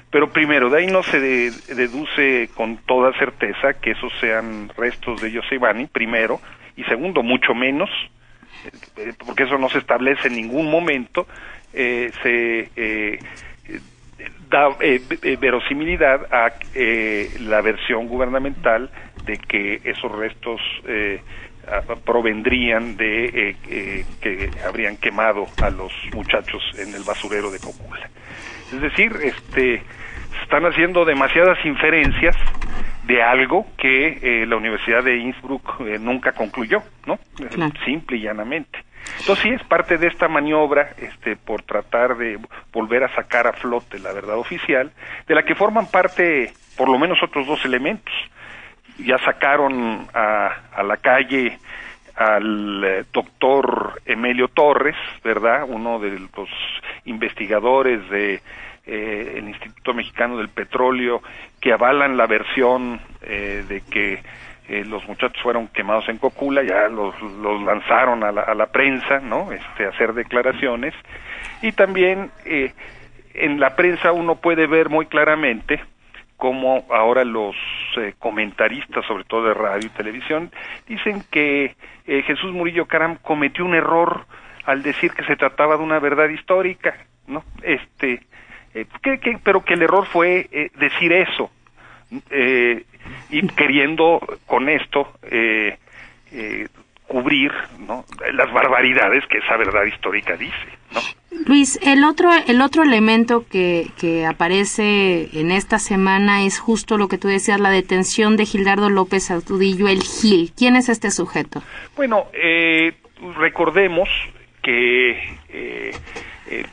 pero 0.09 0.31
primero, 0.31 0.69
de 0.69 0.79
ahí 0.79 0.87
no 0.87 1.03
se 1.03 1.19
de- 1.19 1.51
deduce 1.75 2.49
con 2.55 2.77
toda 2.85 3.11
certeza 3.19 3.73
que 3.73 3.91
esos 3.91 4.11
sean 4.19 4.69
restos 4.77 5.21
de 5.21 5.31
Yosebani, 5.31 5.87
primero, 5.87 6.39
y 6.77 6.83
segundo, 6.85 7.21
mucho 7.23 7.53
menos, 7.53 7.89
porque 9.25 9.43
eso 9.43 9.57
no 9.57 9.69
se 9.69 9.77
establece 9.79 10.27
en 10.27 10.35
ningún 10.35 10.69
momento, 10.71 11.27
eh, 11.73 12.11
se 12.23 13.19
da 14.49 14.75
eh, 14.79 15.01
eh, 15.21 15.37
verosimilidad 15.37 16.33
a 16.33 16.53
eh, 16.73 17.29
la 17.41 17.61
versión 17.61 18.07
gubernamental 18.07 18.89
de 19.25 19.37
que 19.37 19.81
esos 19.83 20.11
restos 20.11 20.61
eh, 20.87 21.21
provendrían 22.05 22.95
de 22.95 23.55
que 24.21 24.51
habrían 24.67 24.97
quemado 24.97 25.47
a 25.63 25.71
los 25.71 25.91
muchachos 26.13 26.61
en 26.77 26.93
el 26.93 27.01
basurero 27.03 27.49
de 27.49 27.57
Cocula. 27.57 28.07
Es 28.71 28.81
decir, 28.81 29.11
este 29.23 29.81
se 30.35 30.43
están 30.43 30.65
haciendo 30.65 31.05
demasiadas 31.05 31.57
inferencias 31.65 32.35
de 33.07 33.21
algo 33.21 33.65
que 33.77 34.19
eh, 34.21 34.45
la 34.45 34.57
Universidad 34.57 35.03
de 35.03 35.17
Innsbruck 35.17 35.81
eh, 35.81 35.97
nunca 35.99 36.31
concluyó, 36.33 36.81
¿no? 37.05 37.19
Claro. 37.35 37.71
Simple 37.85 38.17
y 38.17 38.21
llanamente. 38.21 38.79
Entonces 39.19 39.43
sí 39.43 39.49
es 39.49 39.63
parte 39.63 39.97
de 39.97 40.07
esta 40.07 40.27
maniobra, 40.27 40.91
este, 40.97 41.35
por 41.35 41.63
tratar 41.63 42.17
de 42.17 42.39
volver 42.71 43.03
a 43.03 43.15
sacar 43.15 43.47
a 43.47 43.53
flote 43.53 43.99
la 43.99 44.11
verdad 44.11 44.37
oficial, 44.37 44.91
de 45.27 45.35
la 45.35 45.43
que 45.43 45.55
forman 45.55 45.87
parte 45.87 46.53
por 46.77 46.89
lo 46.89 46.99
menos 46.99 47.21
otros 47.23 47.47
dos 47.47 47.63
elementos. 47.65 48.13
Ya 48.97 49.17
sacaron 49.19 50.07
a, 50.13 50.47
a 50.73 50.83
la 50.83 50.97
calle 50.97 51.57
al 52.15 52.83
eh, 52.83 53.05
doctor 53.11 54.01
Emilio 54.05 54.47
Torres, 54.47 54.95
¿verdad? 55.23 55.65
Uno 55.67 55.99
de 55.99 56.19
los 56.19 56.49
investigadores 57.05 58.09
de 58.09 58.41
eh, 58.85 59.33
el 59.37 59.49
Instituto 59.49 59.93
Mexicano 59.93 60.37
del 60.37 60.49
Petróleo 60.49 61.21
que 61.59 61.73
avalan 61.73 62.17
la 62.17 62.27
versión 62.27 63.01
eh, 63.21 63.65
de 63.67 63.81
que 63.81 64.21
eh, 64.69 64.83
los 64.85 65.07
muchachos 65.07 65.41
fueron 65.43 65.67
quemados 65.69 66.07
en 66.09 66.17
Cocula, 66.17 66.63
ya 66.63 66.87
los, 66.87 67.13
lanzaron 67.63 68.23
a 68.23 68.31
la, 68.31 68.41
a 68.41 68.53
la 68.55 68.67
prensa, 68.67 69.19
¿no? 69.19 69.51
Este, 69.51 69.85
hacer 69.85 70.13
declaraciones. 70.13 70.93
Y 71.61 71.71
también 71.71 72.31
eh, 72.45 72.73
en 73.33 73.59
la 73.59 73.75
prensa 73.75 74.11
uno 74.11 74.35
puede 74.35 74.67
ver 74.67 74.89
muy 74.89 75.05
claramente 75.05 75.81
cómo 76.37 76.85
ahora 76.89 77.23
los 77.23 77.55
eh, 77.97 78.13
comentaristas, 78.19 79.05
sobre 79.05 79.23
todo 79.23 79.45
de 79.47 79.53
radio 79.53 79.87
y 79.87 79.89
televisión, 79.97 80.51
dicen 80.87 81.23
que 81.31 81.75
eh, 82.07 82.21
Jesús 82.23 82.51
Murillo 82.51 82.85
Caram 82.87 83.15
cometió 83.21 83.63
un 83.65 83.73
error 83.75 84.25
al 84.65 84.83
decir 84.83 85.11
que 85.13 85.23
se 85.23 85.35
trataba 85.37 85.77
de 85.77 85.83
una 85.83 85.99
verdad 85.99 86.27
histórica, 86.29 86.95
¿no? 87.27 87.43
Este, 87.61 88.21
eh, 88.73 88.85
que- 89.01 89.19
que- 89.19 89.39
pero 89.43 89.63
que 89.63 89.75
el 89.75 89.83
error 89.83 90.05
fue 90.07 90.49
eh, 90.51 90.71
decir 90.75 91.13
eso, 91.13 91.49
eh, 92.29 92.83
y 93.29 93.47
queriendo 93.47 94.19
con 94.45 94.69
esto 94.69 95.13
eh, 95.23 95.77
eh, 96.31 96.67
cubrir 97.07 97.51
¿no? 97.87 98.05
las 98.33 98.51
barbaridades 98.51 99.25
que 99.27 99.37
esa 99.37 99.57
verdad 99.57 99.83
histórica 99.85 100.35
dice, 100.35 100.67
¿no? 100.93 101.01
Luis, 101.45 101.79
el 101.83 102.03
otro, 102.03 102.29
el 102.47 102.61
otro 102.61 102.83
elemento 102.83 103.45
que, 103.47 103.87
que 103.99 104.25
aparece 104.25 105.29
en 105.33 105.51
esta 105.51 105.79
semana 105.79 106.43
es 106.43 106.59
justo 106.59 106.97
lo 106.97 107.07
que 107.07 107.17
tú 107.17 107.27
decías, 107.27 107.59
la 107.59 107.69
detención 107.69 108.37
de 108.37 108.45
Gildardo 108.45 108.89
López 108.89 109.29
Astudillo, 109.29 109.87
el 109.87 110.01
Gil. 110.01 110.51
¿Quién 110.57 110.75
es 110.75 110.89
este 110.89 111.11
sujeto? 111.11 111.61
Bueno, 111.95 112.25
eh, 112.33 112.93
recordemos 113.37 114.09
que 114.63 115.11
eh, 115.49 115.91
eh, 116.47 116.65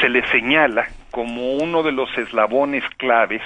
se 0.00 0.08
le 0.08 0.26
señala 0.28 0.88
como 1.10 1.54
uno 1.54 1.82
de 1.82 1.92
los 1.92 2.10
eslabones 2.18 2.84
claves 2.98 3.42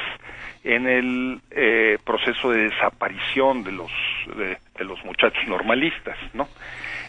en 0.64 0.86
el 0.88 1.40
eh, 1.50 1.98
proceso 2.04 2.50
de 2.50 2.68
desaparición 2.70 3.62
de 3.64 3.72
los 3.72 3.90
de, 4.36 4.84
los 4.84 5.02
muchachos 5.04 5.46
normalistas, 5.46 6.16
¿no? 6.32 6.48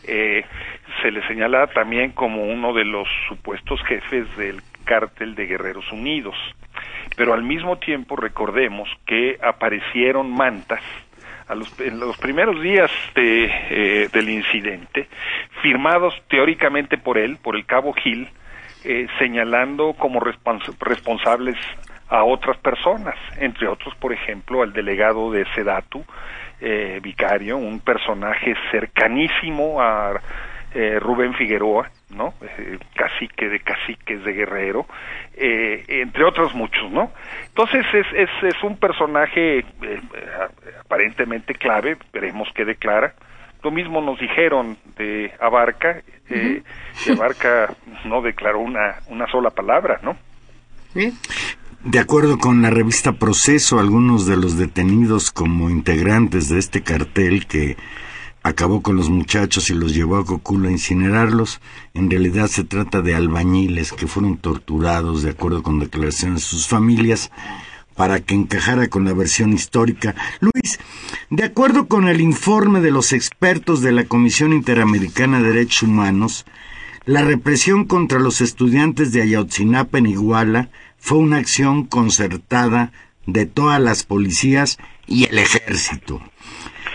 Eh, 0.07 0.43
se 1.01 1.09
le 1.11 1.25
señala 1.27 1.67
también 1.67 2.11
como 2.11 2.43
uno 2.43 2.73
de 2.73 2.85
los 2.85 3.07
supuestos 3.27 3.81
jefes 3.85 4.27
del 4.37 4.61
cártel 4.83 5.33
de 5.35 5.47
Guerreros 5.47 5.91
Unidos, 5.91 6.35
pero 7.15 7.33
al 7.33 7.43
mismo 7.43 7.77
tiempo 7.79 8.15
recordemos 8.15 8.87
que 9.07 9.37
aparecieron 9.41 10.29
mantas 10.31 10.81
a 11.47 11.55
los, 11.55 11.79
en 11.79 11.99
los 11.99 12.17
primeros 12.17 12.61
días 12.61 12.91
de, 13.15 13.45
eh, 13.45 14.09
del 14.11 14.29
incidente, 14.29 15.07
firmados 15.61 16.13
teóricamente 16.27 16.97
por 16.97 17.17
él, 17.17 17.37
por 17.41 17.55
el 17.55 17.65
cabo 17.65 17.93
Gil, 17.93 18.27
eh, 18.83 19.07
señalando 19.17 19.93
como 19.93 20.19
respons- 20.19 20.75
responsables 20.79 21.55
a 22.09 22.23
otras 22.23 22.57
personas, 22.57 23.15
entre 23.37 23.67
otros, 23.67 23.95
por 23.95 24.13
ejemplo, 24.13 24.61
al 24.61 24.73
delegado 24.73 25.31
de 25.31 25.45
Sedatu, 25.55 26.03
eh, 26.61 26.99
vicario, 27.01 27.57
un 27.57 27.79
personaje 27.79 28.53
cercanísimo 28.71 29.81
a 29.81 30.19
eh, 30.73 30.99
Rubén 30.99 31.33
Figueroa, 31.33 31.89
¿no? 32.09 32.33
Eh, 32.41 32.77
cacique 32.95 33.49
de 33.49 33.59
caciques 33.59 34.23
de 34.23 34.33
Guerrero, 34.33 34.85
eh, 35.35 35.83
entre 35.87 36.23
otros 36.25 36.53
muchos, 36.53 36.91
¿no? 36.91 37.11
Entonces 37.47 37.85
es, 37.93 38.05
es, 38.13 38.29
es 38.43 38.63
un 38.63 38.77
personaje 38.77 39.59
eh, 39.59 39.65
aparentemente 40.79 41.53
clave, 41.55 41.97
veremos 42.13 42.47
qué 42.53 42.65
declara. 42.65 43.13
Lo 43.63 43.71
mismo 43.71 43.99
nos 43.99 44.19
dijeron 44.19 44.77
de 44.97 45.33
Abarca, 45.39 46.01
eh, 46.29 46.61
y 47.05 47.11
Abarca 47.11 47.73
no 48.05 48.21
declaró 48.21 48.59
una, 48.59 48.97
una 49.07 49.27
sola 49.27 49.49
palabra, 49.49 49.99
¿no? 50.03 50.15
De 51.85 51.99
acuerdo 51.99 52.39
con 52.39 52.63
la 52.63 52.71
revista 52.71 53.19
Proceso, 53.19 53.77
algunos 53.77 54.25
de 54.25 54.37
los 54.37 54.57
detenidos 54.57 55.29
como 55.29 55.69
integrantes 55.69 56.49
de 56.49 56.57
este 56.57 56.81
cartel 56.81 57.45
que 57.45 57.77
acabó 58.41 58.81
con 58.81 58.95
los 58.95 59.11
muchachos 59.11 59.69
y 59.69 59.75
los 59.75 59.93
llevó 59.93 60.17
a 60.17 60.25
Cocula 60.25 60.69
a 60.69 60.71
incinerarlos, 60.71 61.61
en 61.93 62.09
realidad 62.09 62.47
se 62.47 62.63
trata 62.63 63.03
de 63.03 63.13
albañiles 63.13 63.93
que 63.93 64.07
fueron 64.07 64.37
torturados 64.37 65.21
de 65.21 65.29
acuerdo 65.29 65.61
con 65.61 65.77
declaraciones 65.77 66.41
de 66.41 66.47
sus 66.47 66.67
familias 66.67 67.29
para 67.95 68.19
que 68.19 68.33
encajara 68.33 68.87
con 68.87 69.05
la 69.05 69.13
versión 69.13 69.53
histórica. 69.53 70.15
Luis, 70.39 70.79
de 71.29 71.43
acuerdo 71.43 71.87
con 71.87 72.07
el 72.07 72.19
informe 72.19 72.81
de 72.81 72.89
los 72.89 73.13
expertos 73.13 73.81
de 73.81 73.91
la 73.91 74.05
Comisión 74.05 74.53
Interamericana 74.53 75.39
de 75.39 75.49
Derechos 75.49 75.83
Humanos, 75.83 76.47
la 77.05 77.23
represión 77.23 77.85
contra 77.85 78.19
los 78.19 78.41
estudiantes 78.41 79.11
de 79.11 79.21
Ayotzinapa 79.21 79.99
en 79.99 80.07
Iguala 80.07 80.71
fue 81.05 81.19
una 81.19 81.37
acción 81.37 81.85
concertada 81.85 82.91
de 83.27 83.45
todas 83.45 83.79
las 83.79 84.01
policías 84.01 84.79
y 85.05 85.25
el 85.25 85.37
ejército. 85.37 86.19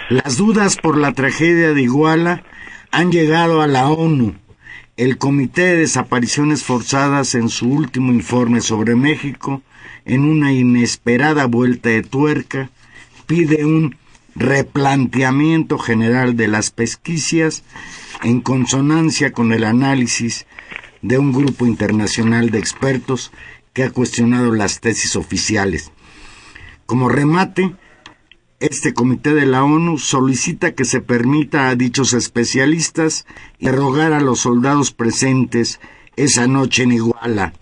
Las 0.08 0.36
dudas 0.36 0.76
por 0.76 0.98
la 0.98 1.12
tragedia 1.12 1.72
de 1.74 1.82
Iguala 1.82 2.42
han 2.90 3.12
llegado 3.12 3.62
a 3.62 3.68
la 3.68 3.88
ONU. 3.88 4.34
El 4.96 5.16
Comité 5.16 5.62
de 5.62 5.76
Desapariciones 5.76 6.64
Forzadas 6.64 7.36
en 7.36 7.48
su 7.48 7.68
último 7.68 8.10
informe 8.10 8.62
sobre 8.62 8.96
México, 8.96 9.62
en 10.04 10.24
una 10.24 10.52
inesperada 10.52 11.46
vuelta 11.46 11.90
de 11.90 12.02
tuerca, 12.02 12.68
pide 13.26 13.64
un 13.64 13.94
replanteamiento 14.34 15.78
general 15.78 16.36
de 16.36 16.48
las 16.48 16.72
pesquisas 16.72 17.62
en 18.24 18.40
consonancia 18.40 19.30
con 19.30 19.52
el 19.52 19.62
análisis 19.62 20.46
de 21.00 21.16
un 21.16 21.32
grupo 21.32 21.64
internacional 21.64 22.50
de 22.50 22.58
expertos 22.58 23.30
que 23.72 23.84
ha 23.84 23.90
cuestionado 23.90 24.52
las 24.54 24.80
tesis 24.80 25.16
oficiales. 25.16 25.92
Como 26.86 27.08
remate, 27.08 27.72
este 28.58 28.92
comité 28.92 29.32
de 29.32 29.46
la 29.46 29.64
ONU 29.64 29.98
solicita 29.98 30.74
que 30.74 30.84
se 30.84 31.00
permita 31.00 31.68
a 31.68 31.76
dichos 31.76 32.12
especialistas 32.12 33.26
interrogar 33.58 34.12
a 34.12 34.20
los 34.20 34.40
soldados 34.40 34.92
presentes 34.92 35.80
esa 36.16 36.46
noche 36.46 36.82
en 36.82 36.92
Iguala. 36.92 37.52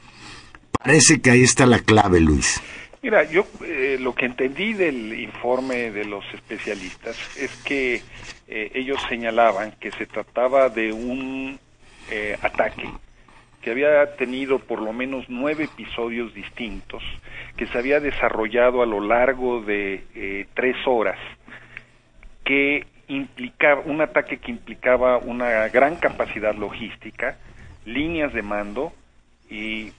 Parece 0.72 1.20
que 1.20 1.30
ahí 1.30 1.42
está 1.42 1.66
la 1.66 1.80
clave, 1.80 2.20
Luis. 2.20 2.60
Mira, 3.02 3.22
yo 3.30 3.46
eh, 3.64 3.96
lo 4.00 4.14
que 4.14 4.26
entendí 4.26 4.72
del 4.72 5.20
informe 5.20 5.92
de 5.92 6.04
los 6.04 6.24
especialistas 6.34 7.16
es 7.36 7.50
que 7.64 8.02
eh, 8.48 8.72
ellos 8.74 8.98
señalaban 9.08 9.72
que 9.78 9.92
se 9.92 10.06
trataba 10.06 10.68
de 10.68 10.92
un 10.92 11.60
eh, 12.10 12.36
ataque 12.42 12.88
había 13.70 14.16
tenido 14.16 14.58
por 14.58 14.80
lo 14.80 14.92
menos 14.92 15.24
nueve 15.28 15.64
episodios 15.64 16.34
distintos, 16.34 17.02
que 17.56 17.66
se 17.66 17.78
había 17.78 18.00
desarrollado 18.00 18.82
a 18.82 18.86
lo 18.86 19.00
largo 19.00 19.60
de 19.60 20.46
tres 20.54 20.76
horas, 20.86 21.18
que 22.44 22.86
implicaba 23.08 23.82
un 23.84 24.00
ataque 24.00 24.38
que 24.38 24.50
implicaba 24.50 25.18
una 25.18 25.68
gran 25.68 25.96
capacidad 25.96 26.54
logística, 26.54 27.36
líneas 27.84 28.32
de 28.32 28.42
mando 28.42 28.92
y 29.50 29.92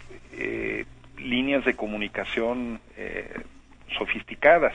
líneas 1.21 1.65
de 1.65 1.75
comunicación 1.75 2.79
eh, 2.97 3.41
sofisticadas. 3.97 4.73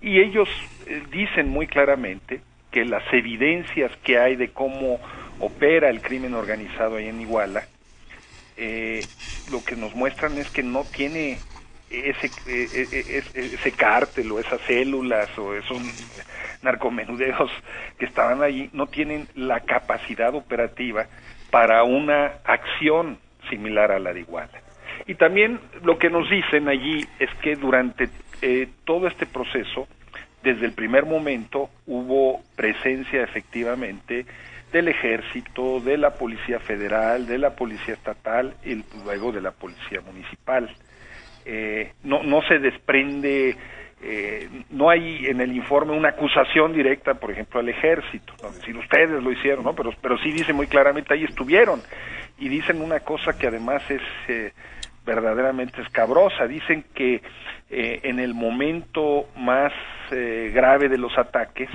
Y 0.00 0.20
ellos 0.20 0.48
eh, 0.86 1.02
dicen 1.10 1.48
muy 1.48 1.66
claramente 1.66 2.40
que 2.70 2.84
las 2.84 3.02
evidencias 3.12 3.90
que 4.02 4.18
hay 4.18 4.36
de 4.36 4.48
cómo 4.48 5.00
opera 5.38 5.88
el 5.88 6.00
crimen 6.00 6.34
organizado 6.34 6.96
ahí 6.96 7.08
en 7.08 7.20
Iguala, 7.20 7.64
eh, 8.56 9.08
lo 9.50 9.64
que 9.64 9.76
nos 9.76 9.94
muestran 9.94 10.38
es 10.38 10.48
que 10.50 10.62
no 10.62 10.84
tiene 10.84 11.40
ese, 11.90 12.32
ese 13.34 13.72
cártel 13.72 14.32
o 14.32 14.40
esas 14.40 14.60
células 14.62 15.28
o 15.38 15.54
esos 15.54 15.80
narcomenudeos 16.62 17.50
que 17.98 18.06
estaban 18.06 18.42
allí, 18.42 18.70
no 18.72 18.86
tienen 18.88 19.28
la 19.34 19.60
capacidad 19.60 20.34
operativa 20.34 21.06
para 21.50 21.84
una 21.84 22.32
acción 22.44 23.18
similar 23.48 23.92
a 23.92 23.98
la 23.98 24.12
de 24.12 24.20
Iguala. 24.20 24.60
Y 25.06 25.14
también 25.14 25.60
lo 25.82 25.98
que 25.98 26.10
nos 26.10 26.28
dicen 26.28 26.68
allí 26.68 27.06
es 27.18 27.30
que 27.42 27.54
durante 27.54 28.08
eh, 28.42 28.68
todo 28.84 29.06
este 29.06 29.26
proceso, 29.26 29.86
desde 30.42 30.66
el 30.66 30.72
primer 30.72 31.06
momento, 31.06 31.70
hubo 31.86 32.42
presencia 32.56 33.22
efectivamente 33.22 34.26
del 34.72 34.88
ejército, 34.88 35.80
de 35.80 35.96
la 35.96 36.14
policía 36.14 36.58
federal, 36.60 37.26
de 37.26 37.38
la 37.38 37.50
policía 37.54 37.94
estatal 37.94 38.54
y 38.64 38.82
luego 39.04 39.32
de 39.32 39.40
la 39.40 39.52
policía 39.52 40.00
municipal. 40.00 40.68
Eh, 41.44 41.92
no, 42.02 42.22
no 42.22 42.42
se 42.42 42.58
desprende, 42.58 43.56
eh, 44.02 44.48
no 44.70 44.90
hay 44.90 45.26
en 45.26 45.40
el 45.40 45.54
informe 45.54 45.92
una 45.92 46.10
acusación 46.10 46.72
directa, 46.72 47.14
por 47.14 47.30
ejemplo, 47.30 47.60
al 47.60 47.68
ejército, 47.68 48.34
no 48.42 48.50
decir 48.50 48.76
ustedes 48.76 49.22
lo 49.22 49.30
hicieron, 49.30 49.64
¿no? 49.64 49.74
pero, 49.74 49.92
pero 50.02 50.18
sí 50.18 50.32
dice 50.32 50.52
muy 50.52 50.66
claramente 50.66 51.14
ahí 51.14 51.24
estuvieron 51.24 51.80
y 52.38 52.48
dicen 52.48 52.82
una 52.82 53.00
cosa 53.00 53.38
que 53.38 53.46
además 53.46 53.82
es 53.90 54.02
verdaderamente 55.06 55.80
escabrosa. 55.80 56.46
Dicen 56.46 56.84
que 56.92 57.22
eh, 57.70 58.00
en 58.02 58.18
el 58.18 58.34
momento 58.34 59.28
más 59.36 59.72
eh, 60.10 60.50
grave 60.52 60.88
de 60.88 60.98
los 60.98 61.16
ataques, 61.16 61.70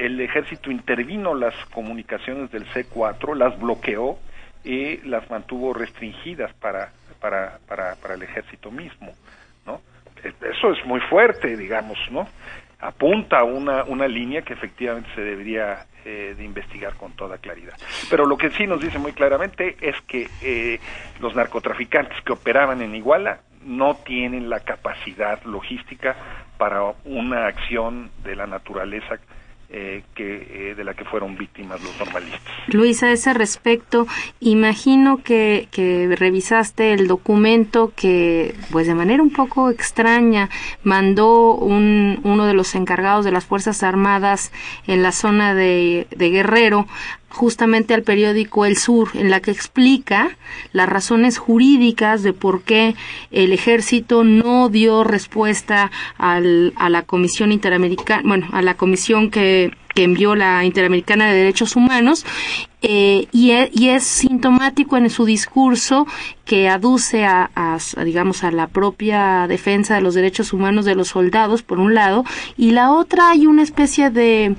el 0.00 0.20
ejército 0.20 0.70
intervino 0.70 1.34
las 1.34 1.54
comunicaciones 1.72 2.50
del 2.50 2.66
C4, 2.66 3.36
las 3.36 3.58
bloqueó 3.58 4.18
y 4.64 4.98
las 4.98 5.28
mantuvo 5.30 5.72
restringidas 5.72 6.52
para, 6.54 6.92
para, 7.20 7.58
para, 7.68 7.96
para 7.96 8.14
el 8.14 8.22
ejército 8.22 8.70
mismo, 8.70 9.12
¿no? 9.66 9.80
Eso 10.22 10.72
es 10.72 10.84
muy 10.86 11.00
fuerte, 11.00 11.56
digamos, 11.56 11.98
¿no? 12.10 12.26
Apunta 12.80 13.40
a 13.40 13.44
una, 13.44 13.84
una 13.84 14.08
línea 14.08 14.42
que 14.42 14.54
efectivamente 14.54 15.10
se 15.14 15.20
debería 15.20 15.86
eh, 16.04 16.34
de 16.36 16.44
investigar 16.44 16.94
con 16.94 17.12
toda 17.12 17.36
claridad. 17.36 17.74
Pero 18.08 18.24
lo 18.24 18.38
que 18.38 18.50
sí 18.50 18.66
nos 18.66 18.80
dice 18.80 18.98
muy 18.98 19.12
claramente 19.12 19.76
es 19.82 20.00
que 20.02 20.28
eh, 20.42 20.80
los 21.20 21.34
narcotraficantes 21.34 22.22
que 22.22 22.32
operaban 22.32 22.80
en 22.80 22.94
Iguala 22.94 23.40
no 23.62 23.96
tienen 23.96 24.48
la 24.48 24.60
capacidad 24.60 25.42
logística 25.44 26.16
para 26.56 26.94
una 27.04 27.46
acción 27.46 28.10
de 28.24 28.34
la 28.34 28.46
naturaleza 28.46 29.18
eh, 29.72 30.02
que, 30.14 30.70
eh, 30.70 30.74
de 30.74 30.82
la 30.82 30.94
que 30.94 31.04
fueron 31.04 31.36
víctimas 31.36 31.80
los 31.80 31.96
normalistas. 31.98 32.42
Luis, 32.66 33.04
a 33.04 33.12
ese 33.12 33.32
respecto, 33.34 34.06
imagino 34.40 35.22
que, 35.22 35.68
que 35.70 36.12
revisaste 36.16 36.92
el 36.92 37.06
documento 37.06 37.92
que, 37.94 38.54
pues 38.72 38.88
de 38.88 38.96
manera 38.96 39.22
un 39.22 39.32
poco 39.32 39.70
extraña, 39.70 40.50
mandó 40.82 41.54
un, 41.54 42.20
uno 42.24 42.46
de 42.46 42.54
los 42.54 42.74
encargados 42.74 43.24
de 43.24 43.30
las 43.30 43.44
Fuerzas 43.44 43.84
Armadas 43.84 44.50
en 44.88 45.04
la 45.04 45.12
zona 45.12 45.54
de, 45.54 46.08
de 46.10 46.30
Guerrero 46.30 46.88
justamente 47.30 47.94
al 47.94 48.02
periódico 48.02 48.66
El 48.66 48.76
Sur, 48.76 49.10
en 49.14 49.30
la 49.30 49.40
que 49.40 49.50
explica 49.50 50.36
las 50.72 50.88
razones 50.88 51.38
jurídicas 51.38 52.22
de 52.22 52.32
por 52.32 52.62
qué 52.62 52.94
el 53.30 53.52
ejército 53.52 54.24
no 54.24 54.68
dio 54.68 55.04
respuesta 55.04 55.90
al, 56.18 56.72
a 56.76 56.90
la 56.90 57.02
Comisión 57.02 57.52
Interamericana, 57.52 58.22
bueno, 58.24 58.48
a 58.52 58.62
la 58.62 58.74
comisión 58.74 59.30
que, 59.30 59.70
que 59.94 60.04
envió 60.04 60.34
la 60.34 60.64
Interamericana 60.64 61.26
de 61.28 61.38
Derechos 61.38 61.76
Humanos 61.76 62.24
eh, 62.82 63.26
y, 63.32 63.50
e, 63.50 63.70
es 63.74 64.04
sintomático 64.04 64.96
en 64.96 65.10
su 65.10 65.24
discurso 65.24 66.06
que 66.44 66.68
aduce 66.68 67.24
a, 67.24 67.50
digamos 68.04 68.42
a 68.42 68.50
la 68.50 68.68
propia 68.68 69.46
defensa 69.46 69.94
de 69.94 70.00
los 70.00 70.14
derechos 70.14 70.52
humanos 70.52 70.84
de 70.84 70.94
los 70.94 71.08
soldados 71.08 71.62
por 71.62 71.78
un 71.78 71.94
lado 71.94 72.24
y 72.56 72.70
la 72.70 72.92
otra 72.92 73.30
hay 73.30 73.46
una 73.46 73.62
especie 73.62 74.10
de 74.10 74.56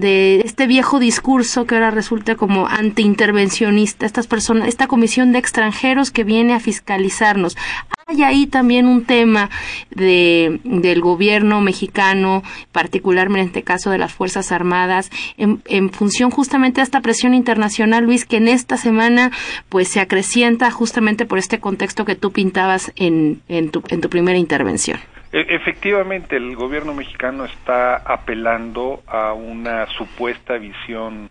de 0.00 0.40
este 0.40 0.66
viejo 0.66 0.98
discurso 0.98 1.66
que 1.66 1.74
ahora 1.74 1.90
resulta 1.90 2.34
como 2.34 2.66
antiintervencionista, 2.66 4.06
estas 4.06 4.26
personas, 4.26 4.68
esta 4.68 4.86
comisión 4.86 5.32
de 5.32 5.38
extranjeros 5.38 6.10
que 6.10 6.24
viene 6.24 6.54
a 6.54 6.60
fiscalizarnos. 6.60 7.58
Hay 8.06 8.22
ahí 8.22 8.46
también 8.46 8.86
un 8.86 9.04
tema 9.04 9.50
de, 9.90 10.60
del 10.64 11.02
gobierno 11.02 11.60
mexicano, 11.60 12.42
particularmente 12.72 13.42
en 13.42 13.46
este 13.48 13.62
caso 13.64 13.90
de 13.90 13.98
las 13.98 14.12
Fuerzas 14.12 14.50
Armadas, 14.50 15.10
en, 15.36 15.62
en 15.66 15.90
función 15.90 16.30
justamente 16.30 16.80
de 16.80 16.84
esta 16.84 17.02
presión 17.02 17.34
internacional, 17.34 18.04
Luis, 18.04 18.24
que 18.24 18.38
en 18.38 18.48
esta 18.48 18.78
semana 18.78 19.30
pues 19.68 19.88
se 19.88 20.00
acrecienta 20.00 20.70
justamente 20.70 21.26
por 21.26 21.38
este 21.38 21.60
contexto 21.60 22.06
que 22.06 22.16
tú 22.16 22.32
pintabas 22.32 22.92
en, 22.96 23.42
en, 23.48 23.70
tu, 23.70 23.82
en 23.88 24.00
tu 24.00 24.08
primera 24.08 24.38
intervención. 24.38 24.98
E, 25.32 25.46
efectivamente, 25.48 26.36
el 26.36 26.54
gobierno 26.54 26.92
mexicano 26.94 27.44
está 27.46 27.96
apelando 27.96 29.02
a 29.06 29.32
una 29.32 29.86
supuesta 29.86 30.58
visión 30.58 31.30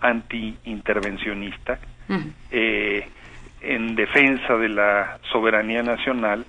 anti-intervencionista 0.00 1.78
eh, 2.50 3.08
en 3.60 3.94
defensa 3.94 4.54
de 4.54 4.68
la 4.68 5.18
soberanía 5.32 5.82
nacional. 5.82 6.44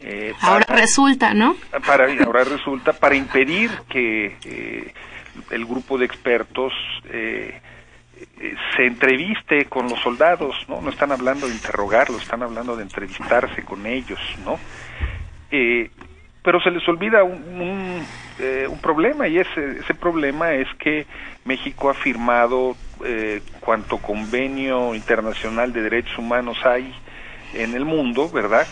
Eh, 0.00 0.34
ahora 0.40 0.66
resulta, 0.68 1.32
¿no? 1.32 1.56
Para, 1.86 2.06
ahora 2.24 2.44
resulta 2.44 2.92
para 2.92 3.14
impedir 3.14 3.70
que 3.88 4.36
eh, 4.44 4.94
el 5.50 5.64
grupo 5.64 5.96
de 5.96 6.06
expertos 6.06 6.72
eh, 7.08 7.60
se 8.76 8.86
entreviste 8.86 9.66
con 9.66 9.88
los 9.88 10.00
soldados, 10.00 10.54
¿no? 10.68 10.80
No 10.80 10.90
están 10.90 11.12
hablando 11.12 11.46
de 11.46 11.54
interrogarlos, 11.54 12.22
están 12.22 12.42
hablando 12.42 12.76
de 12.76 12.82
entrevistarse 12.82 13.62
con 13.64 13.86
ellos, 13.86 14.20
¿no? 14.44 14.58
Eh, 15.50 15.90
pero 16.42 16.60
se 16.60 16.70
les 16.70 16.86
olvida 16.88 17.22
un, 17.22 18.04
eh, 18.38 18.66
un 18.68 18.80
problema 18.80 19.28
y 19.28 19.38
ese, 19.38 19.78
ese 19.78 19.94
problema 19.94 20.52
es 20.54 20.68
que 20.78 21.06
México 21.44 21.90
ha 21.90 21.94
firmado 21.94 22.76
eh, 23.04 23.42
cuanto 23.60 23.98
convenio 23.98 24.94
internacional 24.94 25.72
de 25.72 25.82
derechos 25.82 26.18
humanos 26.18 26.58
hay 26.64 26.92
en 27.54 27.74
el 27.74 27.84
mundo, 27.84 28.28
¿verdad? 28.28 28.66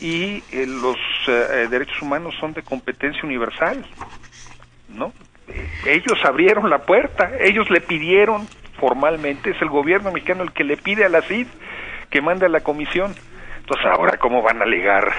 Y 0.00 0.42
eh, 0.52 0.66
los 0.66 0.96
eh, 1.28 1.68
derechos 1.70 2.00
humanos 2.02 2.34
son 2.40 2.52
de 2.54 2.62
competencia 2.62 3.22
universal, 3.24 3.84
¿no? 4.88 5.12
Ellos 5.86 6.18
abrieron 6.24 6.70
la 6.70 6.78
puerta, 6.78 7.32
ellos 7.40 7.68
le 7.70 7.80
pidieron 7.80 8.48
formalmente, 8.78 9.50
es 9.50 9.60
el 9.60 9.68
gobierno 9.68 10.10
mexicano 10.10 10.42
el 10.42 10.52
que 10.52 10.64
le 10.64 10.76
pide 10.76 11.04
a 11.04 11.08
la 11.08 11.22
CID 11.22 11.46
que 12.10 12.20
mande 12.20 12.46
a 12.46 12.48
la 12.48 12.60
comisión. 12.60 13.14
Entonces 13.62 13.86
ahora, 13.86 14.18
¿cómo 14.18 14.42
van 14.42 14.60
a 14.60 14.64
alegar 14.64 15.12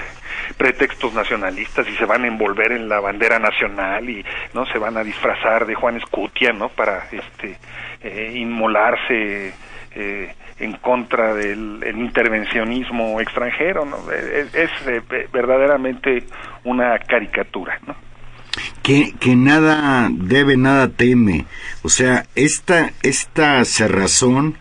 pretextos 0.58 1.14
nacionalistas 1.14 1.88
y 1.88 1.96
se 1.96 2.06
van 2.06 2.26
a 2.26 2.28
envolver 2.28 2.74
en 2.74 2.90
la 2.90 3.00
bandera 3.00 3.40
nacional 3.40 4.10
y 4.10 4.24
no 4.54 4.66
se 4.66 4.78
van 4.78 4.98
a 4.98 5.04
disfrazar 5.04 5.66
de 5.66 5.76
Juan 5.76 5.96
Escutia, 5.96 6.52
¿no? 6.52 6.68
Para 6.68 7.08
este 7.10 7.58
eh, 8.02 8.34
inmolarse 8.36 9.54
eh, 9.96 10.36
en 10.60 10.74
contra 10.74 11.34
del 11.34 11.82
el 11.84 11.98
intervencionismo 11.98 13.22
extranjero, 13.22 13.86
¿no? 13.86 14.12
Es, 14.12 14.54
es 14.54 14.72
eh, 14.88 15.02
verdaderamente 15.32 16.26
una 16.66 17.00
caricatura, 17.00 17.80
¿no? 17.88 17.96
que, 18.84 19.14
que 19.20 19.36
nada 19.36 20.10
debe, 20.12 20.58
nada 20.58 20.90
teme. 20.90 21.46
O 21.82 21.90
sea, 21.90 22.26
esta, 22.36 22.92
esta 23.02 23.64
cerrazón, 23.66 24.58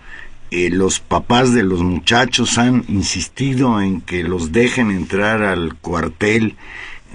eh, 0.54 0.68
los 0.68 1.00
papás 1.00 1.54
de 1.54 1.62
los 1.62 1.82
muchachos 1.82 2.58
han 2.58 2.84
insistido 2.88 3.80
en 3.80 4.02
que 4.02 4.22
los 4.22 4.52
dejen 4.52 4.90
entrar 4.90 5.42
al 5.42 5.76
cuartel 5.76 6.56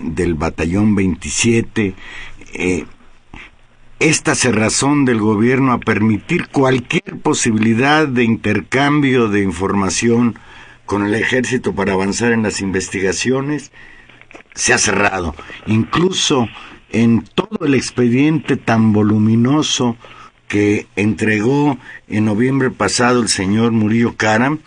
del 0.02 0.34
batallón 0.34 0.95
27. 0.95 1.93
Eh, 2.56 2.86
esta 4.00 4.34
cerrazón 4.34 5.06
del 5.06 5.19
gobierno 5.19 5.71
a 5.71 5.80
permitir 5.80 6.47
cualquier 6.47 7.19
posibilidad 7.21 8.08
de 8.08 8.23
intercambio 8.23 9.28
de 9.28 9.43
información 9.43 10.39
con 10.88 11.06
el 11.06 11.13
ejército 11.13 11.76
para 11.76 11.93
avanzar 11.93 12.32
en 12.32 12.41
las 12.41 12.60
investigaciones 12.60 13.71
se 14.56 14.73
ha 14.73 14.80
cerrado. 14.80 15.36
Incluso 15.67 16.50
en 16.89 17.23
todo 17.36 17.67
el 17.67 17.76
expediente 17.76 18.58
tan 18.58 18.93
voluminoso 18.93 19.95
que 20.47 20.88
entregó 20.95 21.77
en 22.07 22.25
noviembre 22.25 22.69
pasado 22.71 23.21
el 23.21 23.29
señor 23.29 23.71
Murillo 23.71 24.15
Karam, 24.15 24.60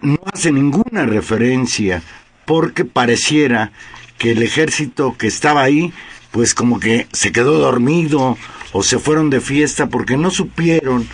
no 0.00 0.18
hace 0.32 0.52
ninguna 0.52 1.04
referencia 1.04 2.02
porque 2.44 2.84
pareciera 2.84 3.72
que 4.18 4.32
el 4.32 4.42
ejército 4.42 5.16
que 5.16 5.26
estaba 5.26 5.62
ahí, 5.62 5.92
pues 6.30 6.54
como 6.54 6.78
que 6.78 7.06
se 7.12 7.32
quedó 7.32 7.58
dormido 7.58 8.36
o 8.72 8.82
se 8.82 8.98
fueron 8.98 9.30
de 9.30 9.40
fiesta 9.40 9.88
porque 9.88 10.16
no 10.16 10.30
supieron 10.30 11.08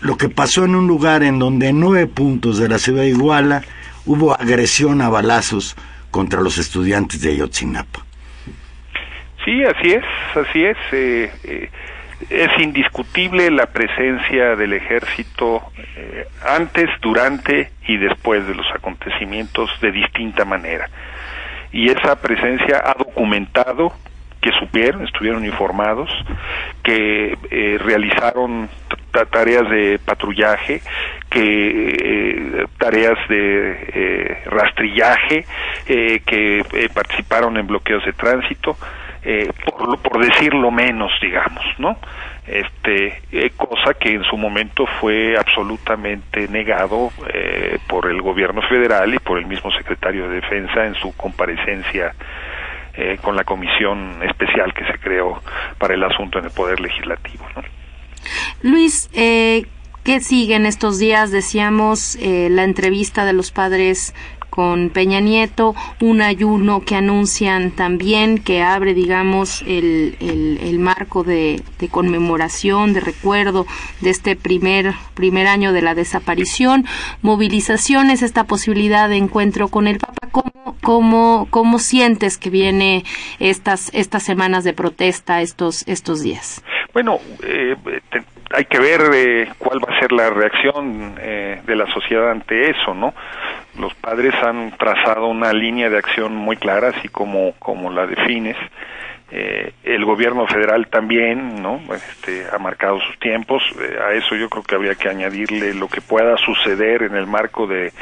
lo 0.00 0.16
que 0.16 0.28
pasó 0.28 0.64
en 0.64 0.74
un 0.74 0.86
lugar 0.86 1.22
en 1.22 1.38
donde 1.38 1.68
en 1.68 1.80
nueve 1.80 2.06
puntos 2.06 2.58
de 2.58 2.68
la 2.68 2.78
ciudad 2.78 3.02
de 3.02 3.10
Iguala 3.10 3.62
hubo 4.06 4.34
agresión 4.34 5.00
a 5.02 5.08
balazos 5.08 5.76
contra 6.10 6.40
los 6.40 6.58
estudiantes 6.58 7.20
de 7.20 7.30
Ayotzinapa. 7.32 8.04
Sí, 9.44 9.62
así 9.64 9.92
es, 9.92 10.04
así 10.34 10.64
es. 10.64 10.76
Eh, 10.92 11.32
eh, 11.44 11.70
es 12.30 12.50
indiscutible 12.60 13.50
la 13.50 13.66
presencia 13.66 14.56
del 14.56 14.72
ejército 14.72 15.62
eh, 15.96 16.26
antes, 16.46 16.88
durante 17.00 17.70
y 17.86 17.96
después 17.96 18.46
de 18.46 18.54
los 18.54 18.66
acontecimientos 18.74 19.70
de 19.80 19.92
distinta 19.92 20.44
manera. 20.44 20.88
Y 21.72 21.90
esa 21.90 22.20
presencia 22.20 22.82
ha 22.84 22.94
documentado 22.94 23.92
que 24.40 24.50
supieron, 24.52 25.04
estuvieron 25.04 25.44
informados, 25.44 26.08
que 26.84 27.36
realizaron 27.80 28.68
tareas 29.30 29.68
de 29.68 29.98
patrullaje, 30.04 30.80
que 31.28 32.64
tareas 32.78 33.18
de 33.28 34.38
rastrillaje, 34.46 35.44
que 35.86 36.88
participaron 36.94 37.56
en 37.56 37.66
bloqueos 37.66 38.04
de 38.04 38.12
tránsito, 38.12 38.76
eh, 39.22 39.50
por, 39.64 39.98
por 39.98 40.24
decirlo 40.24 40.70
menos, 40.70 41.12
digamos, 41.20 41.64
¿no? 41.78 41.96
Este, 42.46 43.20
eh, 43.30 43.50
cosa 43.56 43.92
que 43.94 44.14
en 44.14 44.24
su 44.24 44.36
momento 44.36 44.86
fue 45.00 45.36
absolutamente 45.36 46.48
negado 46.48 47.10
eh, 47.32 47.78
por 47.86 48.10
el 48.10 48.22
gobierno 48.22 48.62
federal 48.62 49.12
y 49.14 49.18
por 49.18 49.38
el 49.38 49.46
mismo 49.46 49.70
secretario 49.72 50.28
de 50.28 50.36
Defensa 50.40 50.86
en 50.86 50.94
su 50.94 51.14
comparecencia 51.14 52.14
eh, 53.00 53.16
con 53.22 53.36
la 53.36 53.44
comisión 53.44 54.20
especial 54.22 54.74
que 54.74 54.84
se 54.84 54.98
creó 54.98 55.40
para 55.78 55.94
el 55.94 56.02
asunto 56.02 56.40
en 56.40 56.46
el 56.46 56.50
Poder 56.50 56.80
Legislativo. 56.80 57.46
Luis, 58.62 59.08
eh, 59.12 59.66
¿qué 60.02 60.18
sigue 60.18 60.56
en 60.56 60.66
estos 60.66 60.98
días? 60.98 61.30
Decíamos 61.30 62.16
eh, 62.16 62.48
la 62.50 62.64
entrevista 62.64 63.24
de 63.24 63.34
los 63.34 63.52
padres 63.52 64.16
con 64.50 64.90
Peña 64.90 65.20
Nieto, 65.20 65.74
un 66.00 66.22
ayuno 66.22 66.80
que 66.84 66.96
anuncian 66.96 67.70
también 67.70 68.38
que 68.38 68.62
abre, 68.62 68.94
digamos, 68.94 69.62
el, 69.62 70.16
el, 70.20 70.78
marco 70.78 71.24
de, 71.24 71.62
conmemoración, 71.90 72.94
de 72.94 73.00
recuerdo 73.00 73.66
de 74.00 74.10
este 74.10 74.36
primer, 74.36 74.92
primer 75.14 75.46
año 75.46 75.72
de 75.72 75.82
la 75.82 75.94
desaparición, 75.94 76.86
movilizaciones, 77.22 78.22
esta 78.22 78.44
posibilidad 78.44 79.08
de 79.08 79.16
encuentro 79.16 79.68
con 79.68 79.86
el 79.86 79.98
Papa. 79.98 80.28
¿Cómo, 80.30 80.76
cómo, 80.82 81.46
cómo 81.50 81.78
sientes 81.78 82.38
que 82.38 82.50
viene 82.50 83.04
estas, 83.38 83.92
estas 83.94 84.22
semanas 84.22 84.64
de 84.64 84.72
protesta, 84.72 85.40
estos, 85.40 85.86
estos 85.88 86.22
días? 86.22 86.62
Bueno, 86.92 87.18
eh, 87.42 87.76
hay 88.50 88.64
que 88.64 88.78
ver 88.78 89.00
eh, 89.12 89.48
cuál 89.58 89.78
va 89.78 89.94
a 89.94 90.00
ser 90.00 90.12
la 90.12 90.30
reacción 90.30 91.16
eh, 91.20 91.60
de 91.66 91.76
la 91.76 91.86
sociedad 91.92 92.30
ante 92.30 92.70
eso, 92.70 92.94
¿no? 92.94 93.14
Los 93.78 93.94
padres 93.94 94.34
han 94.42 94.76
trazado 94.76 95.26
una 95.26 95.52
línea 95.52 95.88
de 95.88 95.98
acción 95.98 96.34
muy 96.34 96.56
clara, 96.56 96.88
así 96.88 97.08
como, 97.08 97.52
como 97.58 97.90
la 97.90 98.06
defines. 98.06 98.56
Eh, 99.30 99.74
el 99.84 100.06
gobierno 100.06 100.46
federal 100.46 100.88
también, 100.88 101.62
¿no? 101.62 101.82
Este, 101.94 102.46
ha 102.50 102.58
marcado 102.58 102.98
sus 102.98 103.18
tiempos. 103.18 103.62
Eh, 103.78 103.98
a 104.02 104.12
eso 104.14 104.34
yo 104.34 104.48
creo 104.48 104.62
que 104.62 104.74
habría 104.74 104.94
que 104.94 105.10
añadirle 105.10 105.74
lo 105.74 105.86
que 105.86 106.00
pueda 106.00 106.36
suceder 106.38 107.02
en 107.02 107.14
el 107.14 107.26
marco 107.26 107.66
de 107.66 107.92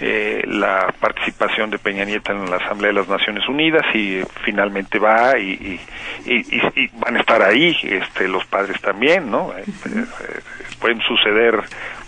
eh, 0.00 0.42
la 0.46 0.94
participación 1.00 1.70
de 1.70 1.78
Peña 1.78 2.04
Nieto 2.04 2.30
en 2.30 2.48
la 2.48 2.56
Asamblea 2.56 2.92
de 2.92 3.00
las 3.00 3.08
Naciones 3.08 3.48
Unidas 3.48 3.84
y 3.94 4.22
finalmente 4.44 5.00
va 5.00 5.36
y, 5.36 5.80
y, 6.24 6.88
van 7.00 7.16
a 7.16 7.20
estar 7.20 7.42
ahí, 7.42 7.76
este, 7.82 8.28
los 8.28 8.44
padres 8.46 8.80
también, 8.80 9.30
¿no? 9.30 9.52
pueden 10.80 11.00
suceder 11.00 11.58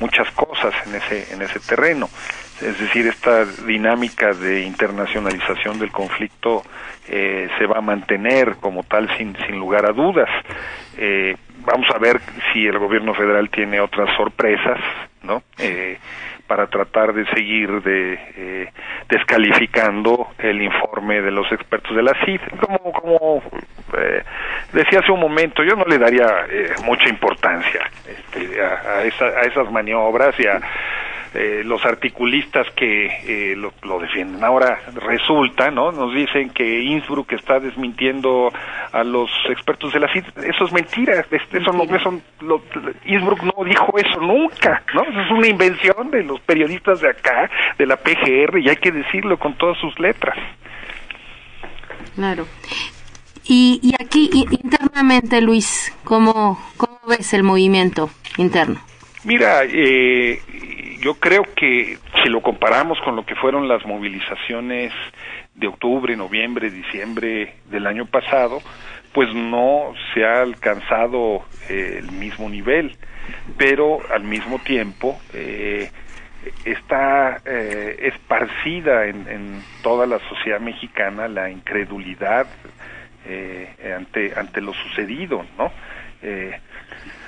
muchas 0.01 0.31
cosas 0.33 0.75
en 0.87 0.97
ese 0.97 1.33
en 1.33 1.41
ese 1.43 1.59
terreno 1.61 2.09
es 2.63 2.79
decir, 2.81 3.07
esta 3.07 3.45
dinámica 3.67 4.33
de 4.33 4.63
internacionalización 4.63 5.79
del 5.79 5.91
conflicto 5.91 6.63
eh, 7.09 7.49
se 7.59 7.67
va 7.67 7.79
a 7.79 7.83
mantener 7.83 8.57
como 8.57 8.83
tal 8.83 9.09
sin, 9.17 9.37
sin 9.47 9.59
lugar 9.59 9.87
a 9.87 9.93
dudas. 9.93 10.29
Eh, 10.97 11.37
vamos 11.65 11.87
a 11.95 11.99
ver 11.99 12.21
si 12.53 12.67
el 12.67 12.79
gobierno 12.79 13.15
federal 13.15 13.51
tiene 13.51 13.81
otras 13.81 14.15
sorpresas, 14.17 14.81
¿no? 15.23 15.43
Eh, 15.59 15.99
para 16.47 16.69
tratar 16.69 17.13
de 17.13 17.27
seguir 17.27 17.83
de 17.83 18.19
eh, 18.37 18.73
descalificando 19.09 20.29
el 20.39 20.63
informe 20.63 21.21
de 21.21 21.33
los 21.33 21.51
expertos 21.51 21.95
de 21.97 22.03
la 22.03 22.13
CID. 22.25 22.41
Como, 22.61 22.93
como 22.93 23.43
eh, 23.99 24.23
decía 24.73 25.01
hace 25.01 25.13
un 25.13 25.21
momento, 25.21 25.65
yo 25.65 25.75
no 25.75 25.85
le 25.85 25.99
daría 25.99 26.47
eh, 26.49 26.71
mucha 26.85 27.09
importancia 27.09 27.91
este, 28.09 28.63
a, 28.63 28.99
a, 28.99 29.03
esa, 29.03 29.25
a 29.25 29.41
esas 29.43 29.71
maniobras 29.73 30.39
y 30.39 30.47
a 30.47 30.61
eh, 31.37 31.63
los 31.65 31.85
articulistas 31.85 32.67
que 32.75 33.07
eh, 33.07 33.55
lo, 33.57 33.73
lo, 33.83 33.99
defienden. 33.99 34.43
Ahora 34.43 34.81
resulta, 34.95 35.71
¿no? 35.71 35.93
Nos 35.93 36.15
dicen 36.15 36.51
que 36.51 36.81
Innsbruck 36.81 37.33
está 37.33 37.61
desmintiendo 37.61 38.51
a 38.93 39.05
los 39.05 39.31
expertos 39.51 39.93
de 39.93 40.01
la 40.01 40.13
CID. 40.13 40.25
Eso 40.45 40.65
es 40.65 40.73
mentira. 40.73 41.25
Eso 41.31 41.73
no, 41.73 41.85
eso, 41.95 42.21
lo, 42.41 42.63
Innsbruck 43.05 43.43
no 43.43 43.65
dijo 43.65 43.93
eso 43.99 44.21
nunca, 44.21 44.83
¿no? 44.95 45.03
Eso 45.03 45.21
es 45.21 45.31
una 45.31 45.47
invención 45.47 46.11
de 46.11 46.23
los 46.23 46.41
periodistas 46.41 47.01
de 47.01 47.11
acá, 47.11 47.51
de 47.77 47.87
la 47.87 47.97
PGR, 47.97 48.59
y 48.59 48.69
hay 48.71 48.77
que 48.77 48.93
decirlo 48.93 49.39
con 49.39 49.59
todas 49.59 49.79
sus 49.79 49.99
letras. 50.01 50.39
Claro. 52.15 52.47
Y, 53.45 53.79
y 53.83 53.95
aquí 54.03 54.31
internamente, 54.33 55.41
Luis, 55.41 55.95
¿cómo, 56.03 56.59
¿cómo 56.77 56.99
ves 57.07 57.35
el 57.35 57.43
movimiento 57.43 58.09
interno? 58.39 58.81
Mira, 59.27 59.65
eh, 59.65 60.41
yo 61.07 61.15
creo 61.21 61.45
que 61.55 61.99
si 62.21 62.29
lo 62.29 62.41
comparamos 62.41 62.99
con 63.05 63.15
lo 63.15 63.25
que 63.25 63.37
fueron 63.37 63.69
las 63.69 63.87
movilizaciones 63.87 64.93
de 65.55 65.69
octubre, 65.69 66.17
noviembre, 66.17 66.69
diciembre 66.69 67.55
del 67.71 67.87
año 67.87 68.07
pasado, 68.07 68.61
pues 69.13 69.33
no 69.33 69.95
se 70.13 70.25
ha 70.25 70.43
alcanzado 70.43 71.45
eh, 71.69 71.99
el 72.01 72.11
mismo 72.11 72.49
nivel, 72.49 72.97
pero 73.57 74.01
al 74.13 74.25
mismo 74.25 74.59
tiempo 74.59 75.17
eh, 75.33 75.93
está 76.65 77.41
eh, 77.45 78.11
esparcida 78.13 79.07
en, 79.07 79.29
en, 79.29 79.63
toda 79.85 80.07
la 80.09 80.19
sociedad 80.29 80.59
mexicana 80.59 81.29
la 81.29 81.51
incredulidad 81.51 82.49
eh, 83.27 83.95
ante 83.97 84.33
ante 84.37 84.61
lo 84.61 84.75
sucedido, 84.75 85.47
¿no? 85.57 85.71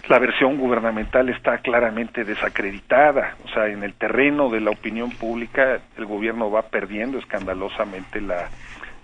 La 0.08 0.18
versión 0.18 0.56
gubernamental 0.56 1.28
está 1.28 1.58
claramente 1.58 2.24
desacreditada, 2.24 3.36
o 3.44 3.48
sea, 3.48 3.66
en 3.66 3.82
el 3.82 3.92
terreno 3.92 4.48
de 4.48 4.60
la 4.60 4.70
opinión 4.70 5.10
pública 5.10 5.80
el 5.98 6.06
gobierno 6.06 6.50
va 6.50 6.62
perdiendo 6.62 7.18
escandalosamente 7.18 8.22
la, 8.22 8.48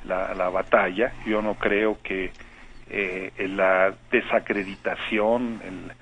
la, 0.06 0.32
la 0.32 0.48
batalla. 0.48 1.12
Yo 1.26 1.42
no 1.42 1.56
creo 1.56 1.98
que 2.02 2.32
eh, 2.88 3.32
la 3.50 3.92
desacreditación, 4.10 5.60
el 5.62 5.92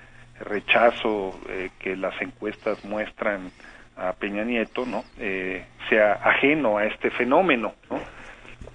rechazo 0.45 1.37
eh, 1.49 1.69
que 1.79 1.97
las 1.97 2.19
encuestas 2.21 2.85
muestran 2.85 3.51
a 3.97 4.13
Peña 4.13 4.45
Nieto, 4.45 4.85
¿no? 4.85 5.03
Eh, 5.19 5.65
sea 5.89 6.13
ajeno 6.13 6.77
a 6.77 6.85
este 6.85 7.09
fenómeno, 7.11 7.73
¿no? 7.89 7.99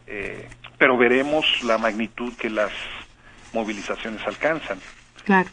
Eh, 0.07 0.47
pero 0.77 0.99
veremos 0.99 1.63
la 1.65 1.79
magnitud 1.79 2.35
que 2.37 2.51
las 2.51 2.71
movilizaciones 3.55 4.27
alcanzan. 4.27 4.79
Claro. 5.25 5.49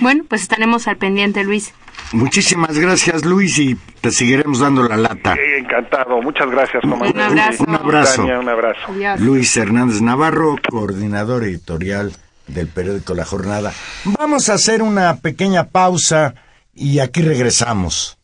Bueno, 0.00 0.24
pues 0.28 0.42
estaremos 0.42 0.88
al 0.88 0.96
pendiente, 0.96 1.44
Luis. 1.44 1.72
Muchísimas 2.12 2.78
gracias, 2.78 3.24
Luis, 3.24 3.58
y 3.58 3.74
te 4.00 4.10
seguiremos 4.10 4.60
dando 4.60 4.88
la 4.88 4.96
lata. 4.96 5.34
Eh, 5.34 5.58
encantado, 5.58 6.20
muchas 6.22 6.50
gracias, 6.50 6.82
comandante. 6.82 7.18
Un 7.18 7.20
abrazo. 7.20 7.64
Un 7.66 7.74
abrazo. 7.74 8.22
Tania, 8.22 8.38
un 8.38 8.48
abrazo. 8.48 8.80
Adiós. 8.88 9.20
Luis 9.20 9.56
Hernández 9.56 10.00
Navarro, 10.00 10.56
coordinador 10.70 11.44
editorial 11.44 12.12
del 12.46 12.68
periódico 12.68 13.14
La 13.14 13.24
Jornada. 13.24 13.72
Vamos 14.04 14.48
a 14.48 14.54
hacer 14.54 14.82
una 14.82 15.16
pequeña 15.16 15.64
pausa 15.64 16.34
y 16.74 17.00
aquí 17.00 17.22
regresamos. 17.22 18.18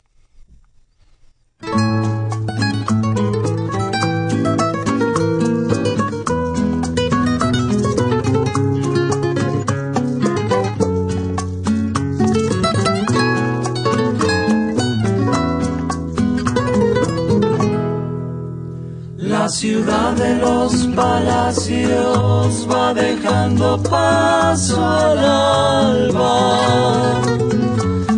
La 19.43 19.49
ciudad 19.49 20.13
de 20.13 20.37
los 20.37 20.87
palacios 20.95 22.65
va 22.71 22.93
dejando 22.93 23.77
paso 23.83 24.81
al 24.81 25.19
alba. 25.19 27.21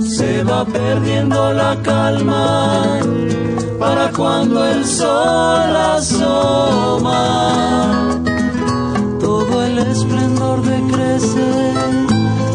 Se 0.07 0.43
va 0.43 0.63
perdiendo 0.65 1.51
la 1.51 1.81
calma 1.81 2.99
para 3.79 4.11
cuando 4.11 4.67
el 4.67 4.85
sol 4.85 5.75
asoma. 5.97 7.17
Todo 9.19 9.65
el 9.65 9.79
esplendor 9.79 10.61
decrece, 10.61 11.73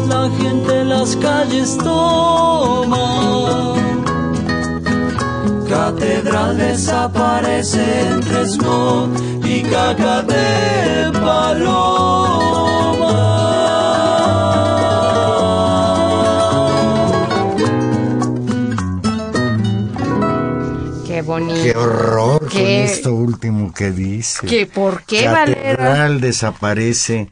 la 0.07 0.29
gente 0.39 0.85
las 0.85 1.17
calles 1.17 1.77
toma. 1.77 2.50
Catedral 6.41 6.57
desaparece 6.57 8.09
entre 8.09 8.45
smog 8.47 9.09
y 9.45 9.61
caca 9.61 10.23
de 10.23 11.11
paloma. 20.41 21.03
Qué 21.07 21.21
bonito. 21.21 21.53
Qué 21.61 21.75
horror 21.75 22.39
con 22.39 22.49
Qué- 22.49 22.83
esto 22.85 23.13
último 23.13 23.73
que 23.73 23.91
dice. 23.91 24.47
¿Que 24.47 24.65
por 24.65 25.03
qué, 25.03 25.27
Valera? 25.27 25.75
Catedral 25.75 26.21
desaparece 26.21 27.29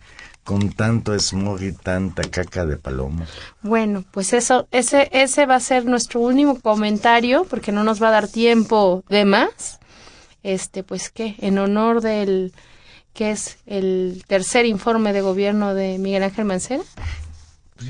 con 0.49 0.71
tanto 0.71 1.13
smog 1.13 1.61
y 1.61 1.73
tanta 1.73 2.23
caca 2.23 2.65
de 2.65 2.75
paloma. 2.75 3.27
Bueno, 3.61 4.03
pues 4.09 4.33
eso, 4.33 4.67
ese, 4.71 5.07
ese 5.11 5.45
va 5.45 5.53
a 5.53 5.59
ser 5.59 5.85
nuestro 5.85 6.21
último 6.21 6.59
comentario, 6.59 7.45
porque 7.47 7.71
no 7.71 7.83
nos 7.83 8.01
va 8.01 8.07
a 8.07 8.13
dar 8.13 8.27
tiempo 8.27 9.03
de 9.09 9.25
más. 9.25 9.77
Este, 10.41 10.81
pues 10.81 11.11
qué, 11.11 11.35
en 11.37 11.59
honor 11.59 12.01
del 12.01 12.51
que 13.13 13.29
es 13.29 13.59
el 13.67 14.23
tercer 14.25 14.65
informe 14.65 15.13
de 15.13 15.21
gobierno 15.21 15.75
de 15.75 15.99
Miguel 15.99 16.23
Ángel 16.23 16.45
Mancera. 16.45 16.83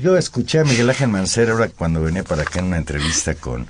Yo 0.02 0.18
escuché 0.18 0.58
a 0.58 0.64
Miguel 0.64 0.90
Ángel 0.90 1.08
Mancera 1.08 1.52
ahora 1.52 1.70
cuando 1.70 2.02
venía 2.02 2.24
para 2.24 2.42
acá 2.42 2.58
en 2.58 2.66
una 2.66 2.76
entrevista 2.76 3.36
con 3.36 3.68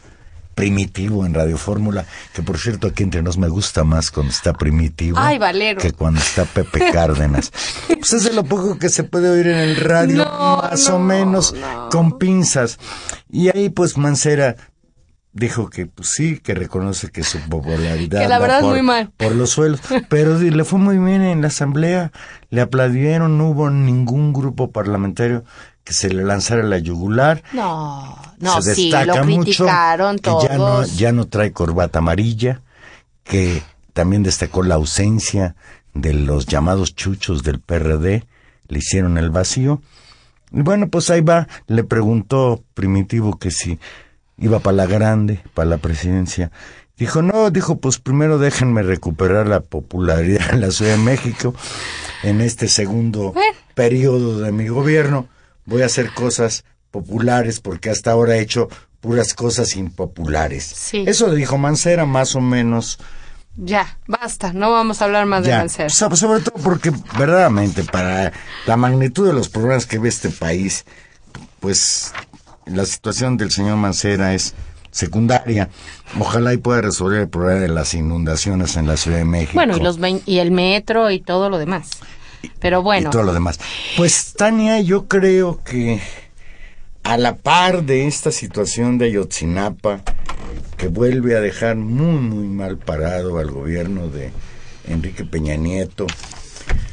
Primitivo 0.60 1.24
en 1.24 1.32
Radio 1.32 1.56
Fórmula, 1.56 2.04
que 2.34 2.42
por 2.42 2.58
cierto 2.58 2.88
aquí 2.88 3.02
entre 3.02 3.22
nos 3.22 3.38
me 3.38 3.48
gusta 3.48 3.82
más 3.82 4.10
cuando 4.10 4.30
está 4.32 4.52
Primitivo 4.52 5.16
Ay, 5.18 5.38
Valero. 5.38 5.80
que 5.80 5.92
cuando 5.92 6.20
está 6.20 6.44
Pepe 6.44 6.90
Cárdenas. 6.92 7.50
pues 7.88 8.12
es 8.12 8.24
de 8.24 8.32
lo 8.34 8.44
poco 8.44 8.78
que 8.78 8.90
se 8.90 9.04
puede 9.04 9.30
oír 9.30 9.46
en 9.46 9.56
el 9.58 9.76
radio, 9.76 10.24
No, 10.24 10.58
más 10.62 10.88
no, 10.88 10.96
o 10.96 10.98
menos 10.98 11.54
no. 11.54 11.88
con 11.90 12.18
pinzas. 12.18 12.78
Y 13.30 13.48
ahí 13.48 13.70
pues 13.70 13.96
Mancera 13.96 14.56
dijo 15.32 15.70
que 15.70 15.86
pues 15.86 16.08
sí, 16.10 16.40
que 16.40 16.54
reconoce 16.54 17.10
que 17.10 17.22
su 17.22 17.38
popularidad 17.48 18.20
Que 18.20 18.28
la 18.28 18.38
verdad 18.40 18.58
es 18.58 18.64
por, 18.64 18.72
muy 18.72 18.82
mal. 18.82 19.12
por 19.16 19.32
los 19.34 19.50
suelos, 19.50 19.80
pero 20.08 20.38
le 20.38 20.64
fue 20.64 20.78
muy 20.78 20.98
bien 20.98 21.22
en 21.22 21.40
la 21.40 21.46
asamblea, 21.48 22.10
le 22.50 22.60
aplaudieron, 22.60 23.38
no 23.38 23.48
hubo 23.50 23.70
ningún 23.70 24.32
grupo 24.32 24.72
parlamentario 24.72 25.44
que 25.84 25.92
se 25.92 26.10
le 26.10 26.24
lanzara 26.24 26.62
la 26.62 26.78
yugular. 26.78 27.42
No, 27.52 28.16
no, 28.38 28.62
se 28.62 28.74
sí, 28.74 28.90
lo 28.90 29.24
mucho 29.24 29.64
criticaron 29.64 30.18
que 30.18 30.30
ya 30.42 30.56
no, 30.56 30.66
todos. 30.66 30.96
ya 30.96 31.12
no 31.12 31.26
trae 31.26 31.52
corbata 31.52 31.98
amarilla, 31.98 32.62
que 33.24 33.62
también 33.92 34.22
destacó 34.22 34.62
la 34.62 34.76
ausencia 34.76 35.56
de 35.94 36.14
los 36.14 36.46
llamados 36.46 36.94
chuchos 36.94 37.42
del 37.42 37.60
PRD, 37.60 38.24
le 38.68 38.78
hicieron 38.78 39.18
el 39.18 39.30
vacío. 39.30 39.82
Y 40.52 40.62
bueno, 40.62 40.88
pues 40.88 41.10
ahí 41.10 41.20
va, 41.20 41.48
le 41.66 41.84
preguntó 41.84 42.62
Primitivo 42.74 43.38
que 43.38 43.50
si 43.50 43.78
iba 44.38 44.58
para 44.58 44.76
la 44.76 44.86
grande, 44.86 45.42
para 45.54 45.68
la 45.68 45.78
presidencia. 45.78 46.50
Dijo, 46.96 47.22
no, 47.22 47.50
dijo, 47.50 47.78
pues 47.78 47.98
primero 47.98 48.38
déjenme 48.38 48.82
recuperar 48.82 49.46
la 49.46 49.60
popularidad 49.60 50.52
en 50.52 50.60
la 50.60 50.70
Ciudad 50.70 50.92
de 50.92 51.02
México. 51.02 51.54
En 52.22 52.40
este 52.40 52.68
segundo 52.68 53.32
periodo 53.74 54.40
de 54.40 54.52
mi 54.52 54.68
gobierno 54.68 55.26
voy 55.70 55.82
a 55.82 55.86
hacer 55.86 56.12
cosas 56.12 56.64
populares 56.90 57.60
porque 57.60 57.88
hasta 57.90 58.10
ahora 58.10 58.36
he 58.36 58.40
hecho 58.40 58.68
puras 59.00 59.32
cosas 59.34 59.76
impopulares. 59.76 60.64
Sí. 60.64 61.04
Eso 61.06 61.32
dijo 61.32 61.56
Mancera 61.56 62.04
más 62.04 62.34
o 62.34 62.40
menos. 62.40 62.98
Ya, 63.56 63.98
basta, 64.06 64.52
no 64.52 64.70
vamos 64.72 65.00
a 65.00 65.04
hablar 65.06 65.26
más 65.26 65.44
de 65.44 65.50
Mancera. 65.56 65.88
so- 65.88 66.14
sobre 66.16 66.40
todo 66.40 66.56
porque 66.62 66.92
verdaderamente 67.18 67.84
para 67.84 68.32
la 68.66 68.76
magnitud 68.76 69.26
de 69.26 69.32
los 69.32 69.48
problemas 69.48 69.86
que 69.86 69.98
ve 69.98 70.08
este 70.08 70.28
país, 70.30 70.84
pues 71.60 72.12
la 72.66 72.84
situación 72.84 73.36
del 73.36 73.50
señor 73.50 73.76
Mancera 73.76 74.34
es 74.34 74.54
secundaria. 74.90 75.68
Ojalá 76.18 76.52
y 76.52 76.56
pueda 76.56 76.80
resolver 76.80 77.20
el 77.20 77.28
problema 77.28 77.60
de 77.60 77.68
las 77.68 77.94
inundaciones 77.94 78.76
en 78.76 78.86
la 78.88 78.96
Ciudad 78.96 79.18
de 79.18 79.24
México. 79.24 79.52
Bueno, 79.54 79.76
y, 79.76 79.80
los 79.80 79.98
y 80.26 80.38
el 80.38 80.50
metro 80.50 81.10
y 81.10 81.20
todo 81.20 81.48
lo 81.48 81.58
demás. 81.58 81.90
Pero 82.60 82.82
bueno, 82.82 83.08
y 83.08 83.12
todo 83.12 83.22
lo 83.22 83.32
demás. 83.34 83.58
Pues 83.96 84.34
Tania, 84.36 84.80
yo 84.80 85.06
creo 85.08 85.62
que 85.64 86.00
a 87.02 87.16
la 87.16 87.36
par 87.36 87.82
de 87.84 88.06
esta 88.06 88.30
situación 88.30 88.98
de 88.98 89.06
Ayotzinapa, 89.06 90.02
que 90.76 90.88
vuelve 90.88 91.36
a 91.36 91.40
dejar 91.40 91.76
muy, 91.76 92.20
muy 92.20 92.46
mal 92.48 92.78
parado 92.78 93.38
al 93.38 93.50
gobierno 93.50 94.08
de 94.08 94.30
Enrique 94.88 95.24
Peña 95.24 95.56
Nieto, 95.56 96.06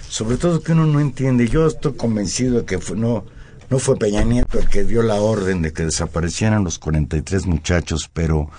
sobre 0.10 0.38
todo 0.38 0.62
que 0.62 0.72
uno 0.72 0.86
no 0.86 1.00
entiende, 1.00 1.48
yo 1.48 1.68
estoy 1.68 1.94
convencido 1.94 2.60
de 2.60 2.66
que 2.66 2.80
fue- 2.80 2.98
no, 2.98 3.26
no 3.70 3.80
fue 3.80 3.98
Peña 3.98 4.24
Nieto 4.24 4.60
el 4.60 4.68
que 4.70 4.84
dio 4.86 5.04
la 5.04 5.16
orden 5.16 5.62
de 5.62 5.74
que 5.74 5.84
desaparecieran 5.86 6.64
los 6.64 6.80
43 6.80 7.46
muchachos, 7.46 8.10
pero 8.14 8.50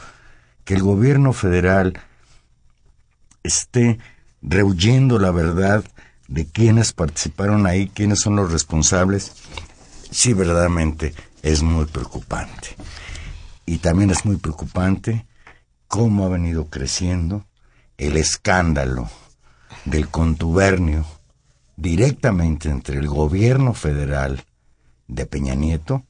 que 0.65 0.75
el 0.75 0.83
gobierno 0.83 1.33
federal 1.33 1.95
esté 3.43 3.99
rehuyendo 4.43 5.19
la 5.19 5.31
verdad 5.31 5.85
de 6.29 6.47
quiénes 6.47 6.93
participaron 6.93 7.67
ahí, 7.67 7.89
quiénes 7.89 8.21
son 8.21 8.37
los 8.37 8.53
responsables, 8.53 9.33
sí 10.11 10.35
verdaderamente 10.35 11.15
es 11.43 11.63
muy 11.63 11.87
preocupante. 11.87 12.77
Y 13.67 13.79
también 13.79 14.11
es 14.11 14.25
muy 14.25 14.37
preocupante 14.37 15.27
cómo 15.89 16.25
ha 16.25 16.29
venido 16.29 16.67
creciendo 16.67 17.47
el 17.97 18.17
escándalo 18.17 19.11
del 19.85 20.09
contubernio 20.09 21.05
directamente 21.77 22.69
entre 22.69 22.99
el 22.99 23.09
gobierno 23.09 23.75
federal 23.75 24.45
de 25.07 25.27
Peña 25.27 25.55
Nieto 25.55 26.05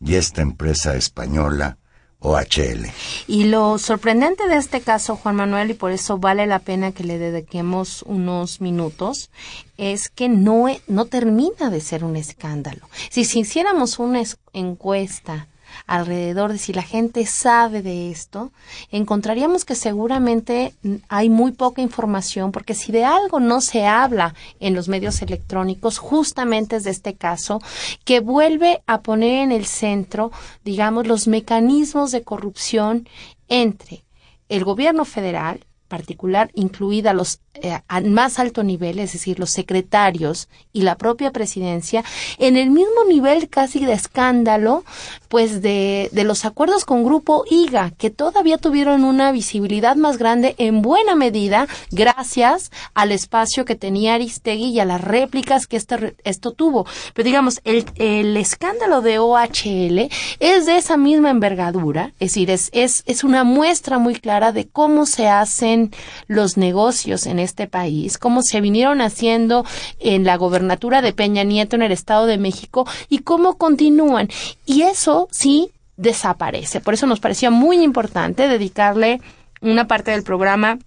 y 0.00 0.14
esta 0.14 0.42
empresa 0.42 0.94
española 0.94 1.78
OHL. 2.26 2.86
Y 3.28 3.44
lo 3.44 3.78
sorprendente 3.78 4.48
de 4.48 4.56
este 4.56 4.80
caso, 4.80 5.16
Juan 5.16 5.36
Manuel, 5.36 5.70
y 5.70 5.74
por 5.74 5.92
eso 5.92 6.18
vale 6.18 6.46
la 6.46 6.58
pena 6.58 6.92
que 6.92 7.04
le 7.04 7.18
dediquemos 7.18 8.02
unos 8.02 8.60
minutos, 8.60 9.30
es 9.76 10.08
que 10.08 10.28
no, 10.28 10.66
no 10.88 11.04
termina 11.04 11.70
de 11.70 11.80
ser 11.80 12.02
un 12.04 12.16
escándalo. 12.16 12.88
Si, 13.10 13.24
si 13.24 13.40
hiciéramos 13.40 13.98
una 13.98 14.20
es- 14.20 14.38
encuesta 14.52 15.46
alrededor 15.86 16.52
de 16.52 16.58
si 16.58 16.72
la 16.72 16.82
gente 16.82 17.26
sabe 17.26 17.82
de 17.82 18.10
esto, 18.10 18.52
encontraríamos 18.90 19.64
que 19.64 19.74
seguramente 19.74 20.74
hay 21.08 21.28
muy 21.28 21.52
poca 21.52 21.82
información, 21.82 22.52
porque 22.52 22.74
si 22.74 22.92
de 22.92 23.04
algo 23.04 23.40
no 23.40 23.60
se 23.60 23.86
habla 23.86 24.34
en 24.60 24.74
los 24.74 24.88
medios 24.88 25.22
electrónicos, 25.22 25.98
justamente 25.98 26.76
es 26.76 26.84
de 26.84 26.90
este 26.90 27.14
caso, 27.14 27.60
que 28.04 28.20
vuelve 28.20 28.82
a 28.86 29.02
poner 29.02 29.42
en 29.42 29.52
el 29.52 29.66
centro, 29.66 30.32
digamos, 30.64 31.06
los 31.06 31.28
mecanismos 31.28 32.12
de 32.12 32.22
corrupción 32.22 33.08
entre 33.48 34.04
el 34.48 34.64
gobierno 34.64 35.04
federal, 35.04 35.66
particular, 35.88 36.50
incluida 36.54 37.12
los 37.12 37.40
eh, 37.62 37.80
al 37.88 38.10
más 38.10 38.38
alto 38.38 38.62
nivel, 38.62 38.98
es 38.98 39.12
decir, 39.12 39.38
los 39.38 39.50
secretarios 39.50 40.48
y 40.72 40.82
la 40.82 40.96
propia 40.96 41.30
presidencia, 41.30 42.04
en 42.38 42.56
el 42.56 42.70
mismo 42.70 43.04
nivel 43.08 43.48
casi 43.48 43.84
de 43.84 43.92
escándalo, 43.92 44.84
pues 45.28 45.62
de, 45.62 46.08
de 46.12 46.24
los 46.24 46.44
acuerdos 46.44 46.84
con 46.84 47.04
Grupo 47.04 47.44
IGA, 47.50 47.90
que 47.98 48.10
todavía 48.10 48.58
tuvieron 48.58 49.04
una 49.04 49.32
visibilidad 49.32 49.96
más 49.96 50.18
grande 50.18 50.54
en 50.58 50.82
buena 50.82 51.14
medida 51.14 51.66
gracias 51.90 52.70
al 52.94 53.12
espacio 53.12 53.64
que 53.64 53.74
tenía 53.74 54.14
Aristegui 54.14 54.70
y 54.70 54.80
a 54.80 54.84
las 54.84 55.00
réplicas 55.00 55.66
que 55.66 55.76
este, 55.76 56.16
esto 56.24 56.52
tuvo. 56.52 56.86
Pero 57.14 57.26
digamos, 57.26 57.60
el, 57.64 57.84
el 57.96 58.36
escándalo 58.36 59.02
de 59.02 59.18
OHL 59.18 60.08
es 60.40 60.66
de 60.66 60.76
esa 60.76 60.96
misma 60.96 61.30
envergadura, 61.30 62.12
es 62.20 62.30
decir, 62.30 62.50
es, 62.50 62.70
es, 62.72 63.02
es 63.06 63.24
una 63.24 63.44
muestra 63.44 63.98
muy 63.98 64.14
clara 64.14 64.52
de 64.52 64.68
cómo 64.68 65.06
se 65.06 65.28
hacen 65.28 65.92
los 66.26 66.56
negocios 66.56 67.26
en 67.26 67.38
este 67.46 67.66
país, 67.66 68.18
cómo 68.18 68.42
se 68.42 68.60
vinieron 68.60 69.00
haciendo 69.00 69.64
en 69.98 70.24
la 70.24 70.36
gobernatura 70.36 71.00
de 71.02 71.12
Peña 71.12 71.44
Nieto 71.44 71.76
en 71.76 71.82
el 71.82 71.92
Estado 71.92 72.26
de 72.26 72.38
México 72.38 72.86
y 73.08 73.20
cómo 73.20 73.56
continúan. 73.56 74.28
Y 74.66 74.82
eso 74.82 75.28
sí 75.30 75.70
desaparece. 75.96 76.80
Por 76.80 76.94
eso 76.94 77.06
nos 77.06 77.20
parecía 77.20 77.50
muy 77.50 77.82
importante 77.82 78.48
dedicarle 78.48 79.20
una 79.60 79.86
parte 79.86 80.10
del 80.10 80.22
programa 80.22 80.78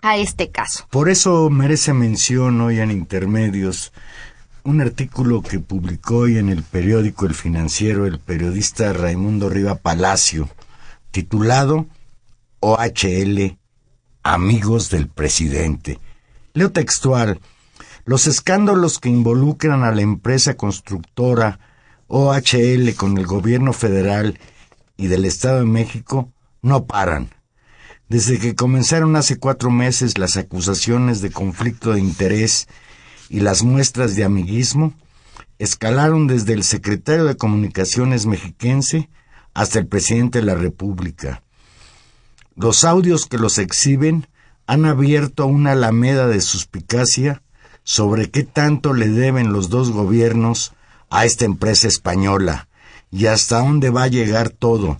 a 0.00 0.16
este 0.16 0.50
caso. 0.50 0.86
Por 0.90 1.08
eso 1.08 1.50
merece 1.50 1.92
mención 1.92 2.60
hoy 2.60 2.78
en 2.78 2.90
Intermedios 2.90 3.92
un 4.64 4.80
artículo 4.80 5.42
que 5.42 5.60
publicó 5.60 6.18
hoy 6.18 6.38
en 6.38 6.48
el 6.48 6.62
periódico 6.62 7.26
El 7.26 7.34
Financiero 7.34 8.06
el 8.06 8.18
periodista 8.18 8.94
Raimundo 8.94 9.50
Riva 9.50 9.74
Palacio, 9.74 10.48
titulado 11.10 11.86
OHL 12.60 13.58
Amigos 14.26 14.88
del 14.88 15.08
Presidente. 15.08 16.00
Leo 16.54 16.72
textual. 16.72 17.40
Los 18.06 18.26
escándalos 18.26 18.98
que 18.98 19.10
involucran 19.10 19.84
a 19.84 19.92
la 19.92 20.00
empresa 20.00 20.56
constructora 20.56 21.60
OHL 22.08 22.94
con 22.96 23.18
el 23.18 23.26
gobierno 23.26 23.74
federal 23.74 24.38
y 24.96 25.08
del 25.08 25.26
Estado 25.26 25.58
de 25.58 25.66
México 25.66 26.32
no 26.62 26.86
paran. 26.86 27.28
Desde 28.08 28.38
que 28.38 28.54
comenzaron 28.54 29.14
hace 29.14 29.36
cuatro 29.36 29.70
meses 29.70 30.16
las 30.16 30.38
acusaciones 30.38 31.20
de 31.20 31.30
conflicto 31.30 31.92
de 31.92 32.00
interés 32.00 32.66
y 33.28 33.40
las 33.40 33.62
muestras 33.62 34.16
de 34.16 34.24
amiguismo, 34.24 34.94
escalaron 35.58 36.28
desde 36.28 36.54
el 36.54 36.64
secretario 36.64 37.26
de 37.26 37.36
Comunicaciones 37.36 38.24
mexiquense 38.24 39.10
hasta 39.52 39.78
el 39.78 39.86
presidente 39.86 40.38
de 40.38 40.46
la 40.46 40.54
República. 40.54 41.42
Los 42.56 42.84
audios 42.84 43.26
que 43.26 43.38
los 43.38 43.58
exhiben 43.58 44.28
han 44.66 44.84
abierto 44.84 45.46
una 45.46 45.72
alameda 45.72 46.28
de 46.28 46.40
suspicacia 46.40 47.42
sobre 47.82 48.30
qué 48.30 48.44
tanto 48.44 48.94
le 48.94 49.08
deben 49.08 49.52
los 49.52 49.68
dos 49.68 49.90
gobiernos 49.90 50.72
a 51.10 51.24
esta 51.24 51.44
empresa 51.44 51.88
española 51.88 52.68
y 53.10 53.26
hasta 53.26 53.58
dónde 53.58 53.90
va 53.90 54.04
a 54.04 54.08
llegar 54.08 54.50
todo. 54.50 54.96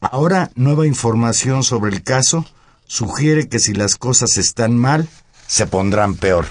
Ahora, 0.00 0.50
nueva 0.54 0.86
información 0.86 1.62
sobre 1.62 1.92
el 1.92 2.02
caso 2.02 2.44
sugiere 2.86 3.48
que 3.48 3.58
si 3.58 3.72
las 3.72 3.96
cosas 3.96 4.36
están 4.36 4.76
mal, 4.76 5.08
se 5.46 5.66
pondrán 5.66 6.14
peor. 6.14 6.46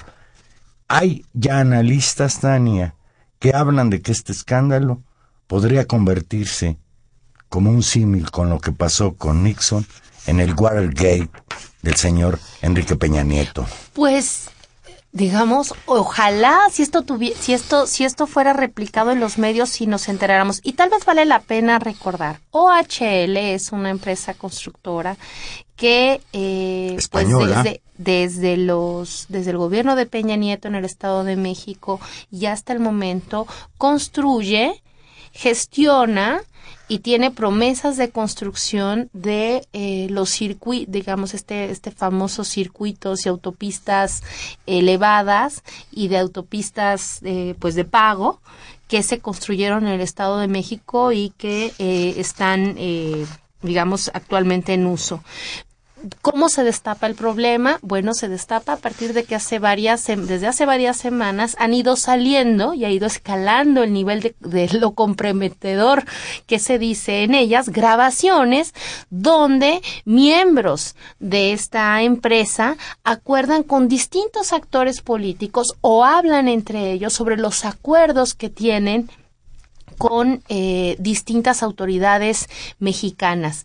Hay 0.88 1.26
ya 1.34 1.58
analistas, 1.58 2.40
Tania, 2.40 2.94
que 3.38 3.54
hablan 3.54 3.90
de 3.90 4.00
que 4.00 4.12
este 4.12 4.32
escándalo 4.32 5.02
podría 5.46 5.86
convertirse 5.86 6.78
como 7.48 7.70
un 7.70 7.82
símil 7.82 8.30
con 8.30 8.48
lo 8.48 8.60
que 8.60 8.72
pasó 8.72 9.14
con 9.14 9.42
Nixon 9.42 9.86
en 10.26 10.40
el 10.40 10.54
Watergate 10.54 11.30
del 11.82 11.96
señor 11.96 12.38
Enrique 12.60 12.96
Peña 12.96 13.22
Nieto. 13.22 13.66
Pues 13.92 14.48
digamos, 15.12 15.74
ojalá 15.84 16.58
si 16.70 16.82
esto 16.82 17.02
tuviera, 17.02 17.38
si 17.38 17.52
esto, 17.52 17.86
si 17.86 18.04
esto 18.04 18.26
fuera 18.26 18.54
replicado 18.54 19.10
en 19.12 19.20
los 19.20 19.36
medios, 19.36 19.68
si 19.68 19.86
nos 19.86 20.08
enteráramos. 20.08 20.60
Y 20.62 20.72
tal 20.72 20.90
vez 20.90 21.04
vale 21.04 21.26
la 21.26 21.40
pena 21.40 21.78
recordar, 21.78 22.40
OHL 22.50 23.36
es 23.36 23.72
una 23.72 23.90
empresa 23.90 24.34
constructora 24.34 25.16
que 25.76 26.20
eh, 26.32 26.96
pues 27.10 27.28
desde, 27.28 27.82
desde 27.98 28.56
los 28.56 29.26
desde 29.28 29.50
el 29.50 29.58
gobierno 29.58 29.96
de 29.96 30.06
Peña 30.06 30.36
Nieto 30.36 30.68
en 30.68 30.76
el 30.76 30.84
Estado 30.84 31.24
de 31.24 31.36
México 31.36 32.00
y 32.30 32.46
hasta 32.46 32.72
el 32.72 32.80
momento 32.80 33.46
construye, 33.78 34.82
gestiona 35.32 36.42
y 36.92 36.98
tiene 36.98 37.30
promesas 37.30 37.96
de 37.96 38.10
construcción 38.10 39.08
de 39.14 39.66
eh, 39.72 40.08
los 40.10 40.28
circuitos, 40.28 40.92
digamos, 40.92 41.32
este, 41.32 41.70
este 41.70 41.90
famoso 41.90 42.44
circuitos 42.44 43.24
y 43.24 43.30
autopistas 43.30 44.22
elevadas 44.66 45.62
y 45.90 46.08
de 46.08 46.18
autopistas 46.18 47.20
eh, 47.22 47.54
pues 47.58 47.76
de 47.76 47.86
pago 47.86 48.42
que 48.88 49.02
se 49.02 49.20
construyeron 49.20 49.86
en 49.86 49.94
el 49.94 50.00
Estado 50.02 50.38
de 50.38 50.48
México 50.48 51.12
y 51.12 51.30
que 51.38 51.72
eh, 51.78 52.16
están 52.18 52.76
digamos, 53.62 54.10
actualmente 54.12 54.74
en 54.74 54.84
uso. 54.84 55.22
¿Cómo 56.20 56.48
se 56.48 56.64
destapa 56.64 57.06
el 57.06 57.14
problema? 57.14 57.78
Bueno, 57.82 58.14
se 58.14 58.28
destapa 58.28 58.72
a 58.72 58.76
partir 58.76 59.12
de 59.12 59.24
que 59.24 59.34
hace 59.34 59.58
varias, 59.58 60.06
desde 60.06 60.46
hace 60.46 60.66
varias 60.66 60.96
semanas 60.96 61.56
han 61.58 61.74
ido 61.74 61.96
saliendo 61.96 62.74
y 62.74 62.84
ha 62.84 62.90
ido 62.90 63.06
escalando 63.06 63.82
el 63.82 63.92
nivel 63.92 64.34
de, 64.40 64.68
lo 64.72 64.92
comprometedor 64.92 66.04
que 66.46 66.58
se 66.58 66.78
dice 66.78 67.22
en 67.22 67.34
ellas, 67.34 67.68
grabaciones 67.68 68.74
donde 69.10 69.80
miembros 70.04 70.96
de 71.20 71.52
esta 71.52 72.02
empresa 72.02 72.76
acuerdan 73.04 73.62
con 73.62 73.88
distintos 73.88 74.52
actores 74.52 75.02
políticos 75.02 75.76
o 75.82 76.04
hablan 76.04 76.48
entre 76.48 76.92
ellos 76.92 77.12
sobre 77.12 77.36
los 77.36 77.64
acuerdos 77.64 78.34
que 78.34 78.50
tienen 78.50 79.08
con 79.98 80.42
eh, 80.48 80.96
distintas 80.98 81.62
autoridades 81.62 82.48
mexicanas 82.80 83.64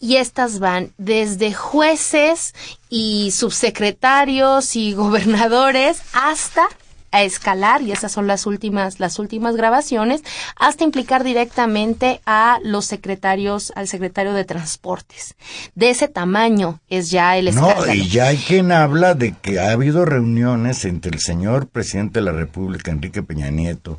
y 0.00 0.16
estas 0.16 0.58
van 0.58 0.92
desde 0.98 1.52
jueces 1.52 2.54
y 2.88 3.30
subsecretarios 3.32 4.76
y 4.76 4.92
gobernadores 4.94 6.02
hasta 6.12 6.68
a 7.10 7.22
escalar 7.22 7.82
y 7.82 7.92
esas 7.92 8.12
son 8.12 8.26
las 8.26 8.46
últimas 8.46 9.00
las 9.00 9.18
últimas 9.18 9.56
grabaciones 9.56 10.22
hasta 10.56 10.84
implicar 10.84 11.24
directamente 11.24 12.20
a 12.26 12.58
los 12.62 12.84
secretarios 12.84 13.72
al 13.76 13.88
secretario 13.88 14.34
de 14.34 14.44
transportes. 14.44 15.34
De 15.74 15.90
ese 15.90 16.08
tamaño 16.08 16.80
es 16.88 17.10
ya 17.10 17.36
el 17.38 17.48
escándalo. 17.48 17.86
no 17.86 17.94
y 17.94 18.08
ya 18.08 18.26
hay 18.26 18.36
quien 18.36 18.72
habla 18.72 19.14
de 19.14 19.32
que 19.32 19.58
ha 19.58 19.72
habido 19.72 20.04
reuniones 20.04 20.84
entre 20.84 21.12
el 21.12 21.20
señor 21.20 21.68
presidente 21.68 22.20
de 22.20 22.26
la 22.26 22.32
República 22.32 22.90
Enrique 22.90 23.22
Peña 23.22 23.50
Nieto 23.50 23.98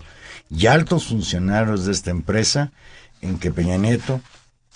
y 0.50 0.68
altos 0.68 1.08
funcionarios 1.08 1.86
de 1.86 1.94
esta 1.94 2.12
empresa 2.12 2.72
en 3.22 3.40
que 3.40 3.52
Peña 3.52 3.78
Nieto 3.78 4.22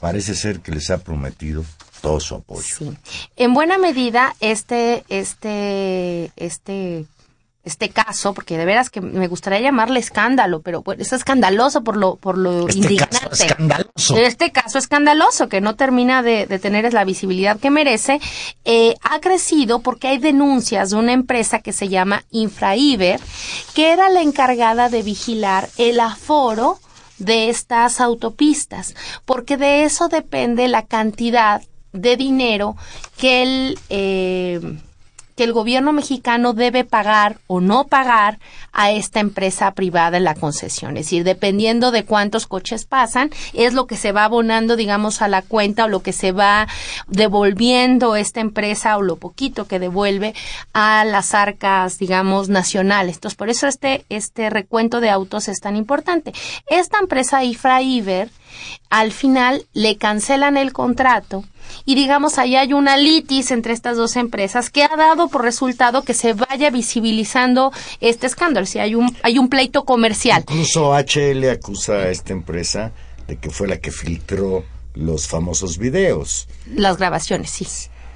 parece 0.03 0.35
ser 0.35 0.59
que 0.59 0.73
les 0.73 0.89
ha 0.89 0.97
prometido 0.97 1.63
todo 2.01 2.19
su 2.19 2.35
apoyo. 2.35 2.75
Sí. 2.77 2.91
En 3.37 3.53
buena 3.53 3.77
medida, 3.77 4.35
este, 4.41 5.05
este, 5.07 6.29
este, 6.35 7.05
este 7.63 7.89
caso, 7.89 8.33
porque 8.33 8.57
de 8.57 8.65
veras 8.65 8.89
que 8.89 8.99
me 8.99 9.29
gustaría 9.29 9.61
llamarle 9.61 10.01
escándalo, 10.01 10.61
pero 10.61 10.83
es 10.97 11.13
escandaloso 11.13 11.85
por 11.85 11.95
lo, 11.95 12.17
por 12.17 12.37
lo 12.37 12.67
este 12.67 12.79
indignante. 12.79 13.17
Caso 13.17 13.45
escandaloso. 13.45 14.17
Este 14.17 14.51
caso 14.51 14.77
escandaloso, 14.77 15.47
que 15.47 15.61
no 15.61 15.77
termina 15.77 16.21
de, 16.21 16.47
de 16.47 16.59
tener 16.59 16.91
la 16.91 17.05
visibilidad 17.05 17.57
que 17.57 17.69
merece, 17.69 18.19
eh, 18.65 18.95
ha 19.03 19.21
crecido 19.21 19.79
porque 19.79 20.09
hay 20.09 20.17
denuncias 20.17 20.89
de 20.89 20.97
una 20.97 21.13
empresa 21.13 21.59
que 21.59 21.71
se 21.71 21.87
llama 21.87 22.25
Infraiber, 22.29 23.21
que 23.73 23.93
era 23.93 24.09
la 24.09 24.21
encargada 24.21 24.89
de 24.89 25.01
vigilar 25.01 25.69
el 25.77 26.01
aforo 26.01 26.81
de 27.19 27.49
estas 27.49 28.01
autopistas, 28.01 28.95
porque 29.25 29.57
de 29.57 29.83
eso 29.83 30.07
depende 30.07 30.67
la 30.67 30.85
cantidad 30.85 31.61
de 31.91 32.17
dinero 32.17 32.75
que 33.17 33.43
el 33.43 33.79
eh, 33.89 34.79
que 35.35 35.43
el 35.43 35.53
gobierno 35.53 35.93
mexicano 35.93 36.53
debe 36.53 36.83
pagar 36.83 37.37
o 37.47 37.61
no 37.61 37.85
pagar 37.85 38.39
a 38.71 38.91
esta 38.91 39.19
empresa 39.19 39.71
privada 39.71 40.17
en 40.17 40.23
la 40.23 40.35
concesión. 40.35 40.97
Es 40.97 41.05
decir, 41.05 41.23
dependiendo 41.23 41.91
de 41.91 42.05
cuántos 42.05 42.47
coches 42.47 42.85
pasan, 42.85 43.31
es 43.53 43.73
lo 43.73 43.87
que 43.87 43.97
se 43.97 44.11
va 44.11 44.25
abonando, 44.25 44.75
digamos, 44.75 45.21
a 45.21 45.27
la 45.27 45.41
cuenta 45.41 45.85
o 45.85 45.87
lo 45.87 46.01
que 46.01 46.13
se 46.13 46.31
va 46.31 46.67
devolviendo 47.07 48.15
esta 48.15 48.41
empresa 48.41 48.97
o 48.97 49.01
lo 49.01 49.15
poquito 49.17 49.67
que 49.67 49.79
devuelve 49.79 50.33
a 50.73 51.05
las 51.05 51.33
arcas, 51.33 51.97
digamos, 51.97 52.49
nacionales. 52.49 53.15
Entonces, 53.15 53.37
por 53.37 53.49
eso 53.49 53.67
este, 53.67 54.05
este 54.09 54.49
recuento 54.49 54.99
de 54.99 55.09
autos 55.09 55.47
es 55.47 55.59
tan 55.59 55.75
importante. 55.75 56.33
Esta 56.67 56.99
empresa 56.99 57.43
Ifra-Iber, 57.43 58.29
al 58.89 59.11
final 59.11 59.65
le 59.73 59.97
cancelan 59.97 60.57
el 60.57 60.73
contrato 60.73 61.43
y 61.85 61.95
digamos 61.95 62.37
ahí 62.37 62.55
hay 62.55 62.73
una 62.73 62.97
litis 62.97 63.51
entre 63.51 63.73
estas 63.73 63.97
dos 63.97 64.15
empresas 64.15 64.69
que 64.69 64.83
ha 64.83 64.95
dado 64.95 65.27
por 65.27 65.43
resultado 65.43 66.03
que 66.03 66.13
se 66.13 66.33
vaya 66.33 66.69
visibilizando 66.69 67.71
este 67.99 68.27
escándalo, 68.27 68.65
si 68.65 68.79
hay 68.79 68.95
un 68.95 69.15
hay 69.23 69.37
un 69.37 69.49
pleito 69.49 69.83
comercial. 69.83 70.43
Incluso 70.47 70.93
HL 70.93 71.49
acusa 71.49 71.93
a 71.93 72.09
esta 72.09 72.33
empresa 72.33 72.91
de 73.27 73.37
que 73.37 73.49
fue 73.49 73.67
la 73.67 73.77
que 73.77 73.91
filtró 73.91 74.63
los 74.93 75.27
famosos 75.27 75.77
videos. 75.77 76.47
Las 76.75 76.97
grabaciones, 76.97 77.49
sí. 77.49 77.65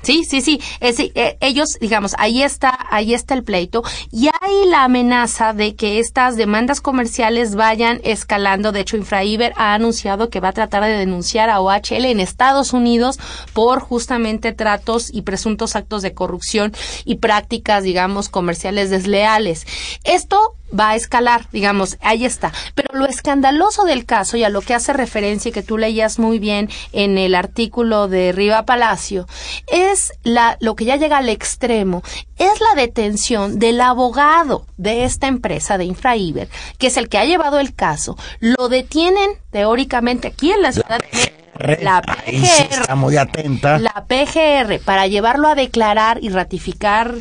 Sí, 0.08 0.24
sí, 0.24 0.39
sí. 0.39 0.62
Es, 0.80 1.01
eh, 1.01 1.38
ellos, 1.41 1.78
digamos, 1.82 2.16
ahí 2.18 2.41
está, 2.41 2.80
ahí 2.91 3.14
está 3.14 3.34
el 3.34 3.43
pleito 3.43 3.84
y 4.10 4.30
hay 4.39 4.70
la 4.70 4.86
amenaza 4.86 5.51
de 5.51 5.76
que 5.76 5.99
estas 5.99 6.38
demandas 6.38 6.80
comerciales 6.80 7.55
vayan 7.55 7.99
escalando. 8.05 8.72
De 8.72 8.80
hecho, 8.80 8.95
Infraiber 8.95 9.51
ha 9.58 9.74
anunciado 9.74 10.30
que 10.30 10.39
va 10.39 10.47
a 10.47 10.53
tratar 10.53 10.86
de 10.86 10.91
denunciar 10.91 11.49
a 11.49 11.60
OHL 11.60 12.05
en 12.05 12.22
Estados 12.22 12.72
Unidos 12.72 13.20
por 13.51 13.82
justamente 13.82 14.53
tratos 14.53 15.14
y 15.14 15.24
presuntos 15.24 15.76
actos 15.76 16.03
de 16.03 16.14
corrupción 16.14 16.72
y 17.03 17.16
prácticas, 17.16 17.84
digamos, 17.84 18.30
comerciales 18.30 18.89
desleales. 18.89 19.68
Esto 20.05 20.55
va 20.78 20.91
a 20.91 20.95
escalar, 20.95 21.47
digamos, 21.51 21.97
ahí 22.01 22.26
está. 22.26 22.51
Pero 22.76 22.97
lo 22.97 23.05
escandaloso 23.05 23.86
del 23.86 24.05
caso 24.05 24.38
y 24.38 24.43
a 24.43 24.49
lo 24.49 24.61
que 24.61 24.74
hace 24.74 24.93
referencia 24.93 25.49
y 25.49 25.51
que 25.51 25.63
tú 25.63 25.78
leías 25.78 26.20
muy 26.20 26.39
bien 26.39 26.70
en 26.91 27.18
el 27.18 27.36
artículo 27.36 28.07
de 28.07 28.32
Riva 28.32 28.65
Palacio 28.65 29.28
es 29.68 30.13
la, 30.24 30.57
lo 30.59 30.76
que 30.76 30.86
ya 30.86 30.95
llega 30.95 31.18
al 31.18 31.30
extremo, 31.30 32.03
es 32.38 32.59
la 32.59 32.82
detención 32.82 33.59
del 33.59 33.82
abogado 33.82 34.65
de 34.78 35.03
esta 35.03 35.28
empresa 35.28 35.78
de 35.78 35.86
Infraiber, 35.86 36.49
que 36.78 36.88
es 36.88 36.97
el 36.97 37.09
que 37.09 37.18
ha 37.18 37.26
llevado 37.26 37.59
el 37.59 37.74
caso. 37.74 38.18
Lo 38.39 38.70
detienen 38.70 39.32
teóricamente 39.51 40.28
aquí 40.28 40.51
en 40.51 40.61
la 40.61 40.72
ciudad 40.72 40.99
de 40.99 41.38
la 41.82 42.01
PGR, 42.01 42.82
está 42.82 42.95
muy 42.95 43.18
atenta. 43.18 43.80
La 43.80 44.05
PGR 44.07 44.80
para 44.84 45.07
llevarlo 45.07 45.47
a 45.47 45.55
declarar 45.55 46.20
y 46.22 46.30
ratificar 46.30 47.15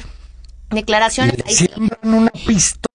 declaraciones. 0.70 1.38
Le 1.38 1.52
siembran 1.52 2.14
una 2.14 2.30
pistola. 2.30 2.85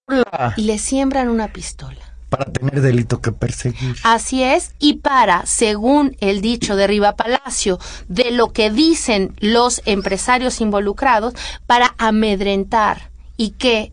Y 0.56 0.62
le 0.62 0.78
siembran 0.78 1.28
una 1.28 1.48
pistola. 1.48 2.00
Para 2.28 2.46
tener 2.46 2.80
delito 2.80 3.20
que 3.20 3.30
perseguir. 3.30 3.96
Así 4.04 4.42
es, 4.42 4.72
y 4.78 4.94
para, 4.94 5.44
según 5.44 6.16
el 6.20 6.40
dicho 6.40 6.76
de 6.76 6.86
Riva 6.86 7.14
Palacio, 7.14 7.78
de 8.08 8.30
lo 8.30 8.52
que 8.52 8.70
dicen 8.70 9.34
los 9.38 9.82
empresarios 9.84 10.60
involucrados, 10.60 11.34
para 11.66 11.94
amedrentar 11.98 13.10
y 13.36 13.50
que 13.50 13.92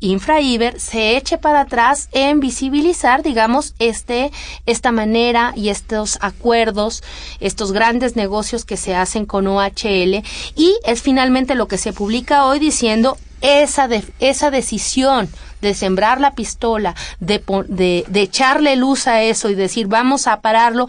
Infraiber 0.00 0.78
se 0.80 1.16
eche 1.16 1.38
para 1.38 1.62
atrás 1.62 2.08
en 2.12 2.40
visibilizar, 2.40 3.22
digamos, 3.22 3.74
este, 3.78 4.30
esta 4.66 4.92
manera 4.92 5.52
y 5.56 5.70
estos 5.70 6.18
acuerdos, 6.20 7.02
estos 7.40 7.72
grandes 7.72 8.16
negocios 8.16 8.64
que 8.64 8.76
se 8.76 8.94
hacen 8.94 9.26
con 9.26 9.46
OHL 9.46 10.22
y 10.54 10.76
es 10.84 11.02
finalmente 11.02 11.54
lo 11.54 11.68
que 11.68 11.78
se 11.78 11.92
publica 11.92 12.44
hoy 12.44 12.58
diciendo 12.58 13.18
esa, 13.40 13.88
de, 13.88 14.04
esa 14.20 14.50
decisión 14.50 15.28
de 15.60 15.74
sembrar 15.74 16.20
la 16.20 16.34
pistola, 16.34 16.94
de, 17.20 17.42
de, 17.68 18.04
de, 18.08 18.20
echarle 18.22 18.76
luz 18.76 19.06
a 19.06 19.22
eso 19.22 19.50
y 19.50 19.54
decir 19.54 19.86
vamos 19.86 20.26
a 20.26 20.40
pararlo, 20.40 20.88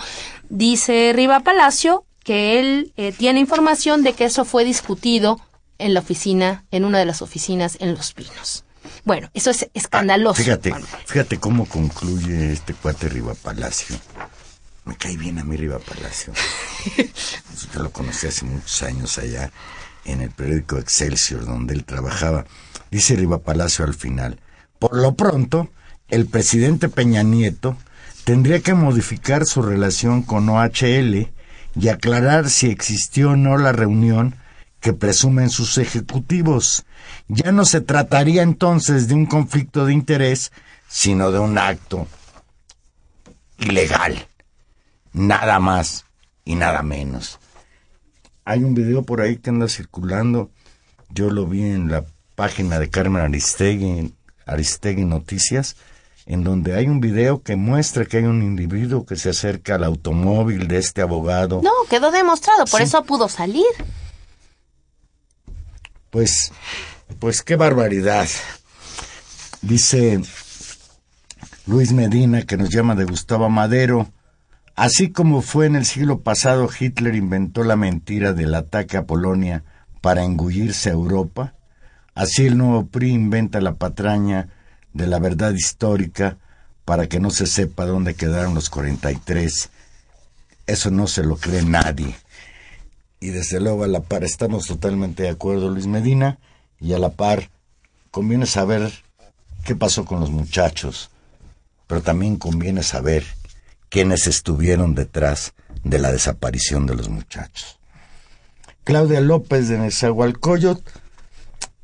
dice 0.50 1.12
Riva 1.16 1.40
Palacio 1.42 2.06
que 2.24 2.60
él 2.60 2.94
eh, 2.98 3.12
tiene 3.12 3.40
información 3.40 4.04
de 4.04 4.14
que 4.14 4.26
eso 4.26 4.46
fue 4.46 4.64
discutido 4.64 5.40
en 5.80 5.94
la 5.94 6.02
oficina, 6.02 6.66
en 6.70 6.86
una 6.86 7.00
de 7.00 7.06
las 7.06 7.22
oficinas 7.22 7.78
en 7.80 7.96
Los 7.96 8.14
Pinos. 8.14 8.66
Bueno, 9.06 9.30
eso 9.34 9.50
es 9.50 9.70
escandaloso. 9.74 10.42
Ah, 10.42 10.44
fíjate, 10.44 10.74
fíjate 11.06 11.38
cómo 11.40 11.66
concluye 11.66 12.54
este 12.54 12.74
cuate 12.74 13.10
Riva 13.10 13.34
Palacio. 13.34 13.96
Me 14.86 14.96
cae 14.96 15.18
bien 15.18 15.40
a 15.40 15.44
mí 15.44 15.56
Riva 15.56 15.80
Palacio. 15.80 16.34
Yo 17.74 17.84
lo 17.84 17.92
conocí 17.92 18.28
hace 18.28 18.46
muchos 18.46 18.82
años 18.84 19.18
allá 19.18 19.52
en 20.06 20.22
el 20.22 20.32
periódico 20.32 20.78
Excelsior, 20.78 21.46
donde 21.46 21.74
él 21.74 21.86
trabajaba. 21.86 22.46
Dice 22.92 23.16
Riva 23.16 23.40
Palacio 23.40 23.86
al 23.86 23.94
final, 23.94 24.40
por 24.80 24.96
lo 24.96 25.14
pronto, 25.16 25.70
el 26.08 26.26
presidente 26.26 26.90
Peña 26.90 27.22
Nieto 27.22 27.78
tendría 28.24 28.62
que 28.62 28.74
modificar 28.74 29.46
su 29.46 29.62
relación 29.62 30.24
con 30.24 30.50
OHL 30.50 31.30
y 31.76 31.88
aclarar 31.90 32.50
si 32.50 32.68
existió 32.68 33.32
o 33.32 33.36
no 33.36 33.58
la 33.58 33.72
reunión 33.72 34.36
que 34.80 34.94
presumen 34.94 35.50
sus 35.50 35.78
ejecutivos. 35.78 36.86
Ya 37.28 37.52
no 37.52 37.66
se 37.66 37.82
trataría 37.82 38.42
entonces 38.44 39.08
de 39.08 39.14
un 39.16 39.26
conflicto 39.26 39.86
de 39.86 39.94
interés, 39.94 40.52
sino 40.88 41.32
de 41.32 41.40
un 41.40 41.58
acto 41.58 42.08
ilegal. 43.58 44.28
Nada 45.14 45.60
más 45.60 46.06
y 46.46 46.56
nada 46.56 46.82
menos. 46.82 47.40
Hay 48.46 48.64
un 48.64 48.74
video 48.74 49.04
por 49.04 49.22
ahí 49.22 49.38
que 49.38 49.50
anda 49.50 49.68
circulando. 49.68 50.50
Yo 51.10 51.30
lo 51.30 51.46
vi 51.46 51.62
en 51.64 51.92
la 51.92 52.06
página 52.36 52.80
de 52.80 52.90
Carmen 52.90 53.22
Aristegui, 53.22 54.14
Aristegui 54.46 55.06
Noticias, 55.06 55.76
en 56.26 56.44
donde 56.44 56.76
hay 56.76 56.88
un 56.88 57.00
video 57.02 57.42
que 57.42 57.56
muestra 57.56 58.06
que 58.06 58.18
hay 58.18 58.24
un 58.24 58.42
individuo 58.44 59.06
que 59.06 59.16
se 59.16 59.30
acerca 59.30 59.76
al 59.76 59.84
automóvil 59.84 60.68
de 60.68 60.78
este 60.78 61.02
abogado. 61.02 61.62
No, 61.64 61.72
quedó 61.90 62.12
demostrado, 62.12 62.66
por 62.66 62.80
Sí. 62.80 62.86
eso 62.86 63.04
pudo 63.04 63.28
salir. 63.30 63.66
Pues, 66.10 66.52
pues 67.20 67.44
qué 67.44 67.56
barbaridad. 67.56 68.28
Dice 69.62 70.22
Luis 71.68 71.94
Medina 71.94 72.44
que 72.44 72.58
nos 72.58 72.70
llama 72.70 72.96
de 72.96 73.06
Gustavo 73.06 73.50
Madero. 73.50 74.12
Así 74.76 75.12
como 75.12 75.42
fue 75.42 75.68
en 75.68 75.76
el 75.76 75.86
siglo 75.86 76.22
pasado, 76.22 76.68
Hitler 76.78 77.14
inventó 77.14 77.64
la 77.64 77.76
mentira 77.76 78.34
del 78.34 78.56
ataque 78.56 78.98
a 78.98 79.06
Polonia 79.06 79.64
para 80.02 80.24
engullirse 80.24 80.90
a 80.90 80.94
Europa. 80.94 81.54
Así 82.16 82.48
el 82.48 82.58
nuevo 82.58 82.88
PRI 82.88 83.12
inventa 83.12 83.62
la 83.62 83.76
patraña 83.76 84.50
de 84.94 85.06
la 85.06 85.20
verdad 85.20 85.54
histórica 85.54 86.38
para 86.86 87.08
que 87.08 87.20
no 87.20 87.30
se 87.30 87.46
sepa 87.46 87.86
dónde 87.86 88.16
quedaron 88.16 88.56
los 88.56 88.72
43. 88.72 89.70
Eso 90.66 90.90
no 90.90 91.06
se 91.06 91.24
lo 91.24 91.36
cree 91.36 91.62
nadie 91.62 92.16
y 93.20 93.30
desde 93.30 93.60
luego 93.60 93.84
a 93.84 93.88
la 93.88 94.02
par 94.02 94.24
estamos 94.24 94.68
totalmente 94.68 95.24
de 95.24 95.30
acuerdo 95.30 95.70
Luis 95.70 95.88
Medina 95.88 96.40
y 96.80 96.94
a 96.94 97.00
la 97.00 97.10
par 97.10 97.50
conviene 98.12 98.46
saber 98.46 98.92
qué 99.66 99.76
pasó 99.76 100.06
con 100.06 100.20
los 100.20 100.32
muchachos, 100.32 101.10
pero 101.88 102.02
también 102.02 102.38
conviene 102.38 102.84
saber 102.84 103.26
quiénes 103.90 104.28
estuvieron 104.28 104.96
detrás 104.96 105.54
de 105.84 106.00
la 106.00 106.12
desaparición 106.12 106.86
de 106.86 106.96
los 106.96 107.10
muchachos. 107.10 107.80
Claudia 108.84 109.22
López 109.22 109.68
de 109.68 109.78
Nezahualcóyotl, 109.78 110.90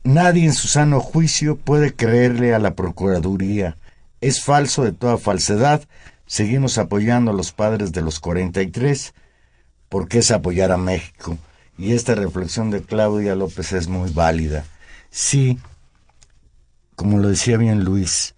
nadie 0.03 0.45
en 0.45 0.53
su 0.53 0.67
sano 0.67 1.01
juicio 1.01 1.57
puede 1.57 1.93
creerle 1.93 2.53
a 2.55 2.59
la 2.59 2.75
Procuraduría. 2.75 3.77
Es 4.21 4.43
falso 4.43 4.83
de 4.83 4.91
toda 4.91 5.17
falsedad. 5.17 5.83
Seguimos 6.25 6.77
apoyando 6.77 7.31
a 7.31 7.35
los 7.35 7.51
padres 7.51 7.91
de 7.91 8.01
los 8.01 8.19
43 8.19 9.13
porque 9.95 10.17
es 10.17 10.29
apoyar 10.31 10.73
a 10.73 10.77
México. 10.77 11.37
Y 11.77 11.93
esta 11.93 12.15
reflexión 12.15 12.69
de 12.69 12.81
Claudia 12.81 13.33
López 13.33 13.71
es 13.71 13.87
muy 13.87 14.11
válida. 14.11 14.65
Sí, 15.09 15.57
como 16.97 17.17
lo 17.17 17.29
decía 17.29 17.55
bien 17.55 17.85
Luis, 17.85 18.35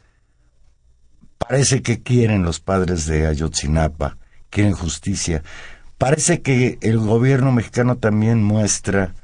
parece 1.40 1.82
que 1.82 2.04
quieren 2.04 2.44
los 2.44 2.60
padres 2.60 3.08
de 3.08 3.26
Ayotzinapa, 3.26 4.18
quieren 4.52 4.74
justicia. 4.74 5.42
Parece 5.98 6.44
que 6.44 6.78
el 6.82 7.00
gobierno 7.00 7.52
mexicano 7.52 7.98
también 7.98 8.44
muestra 8.44 9.16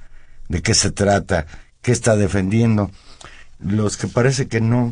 de 0.49 0.63
qué 0.63 0.73
se 0.73 0.89
trata, 0.89 1.45
qué 1.83 1.91
está 1.91 2.15
defendiendo. 2.15 2.89
Los 3.59 3.95
que 3.95 4.07
parece 4.07 4.47
que 4.47 4.59
no 4.59 4.91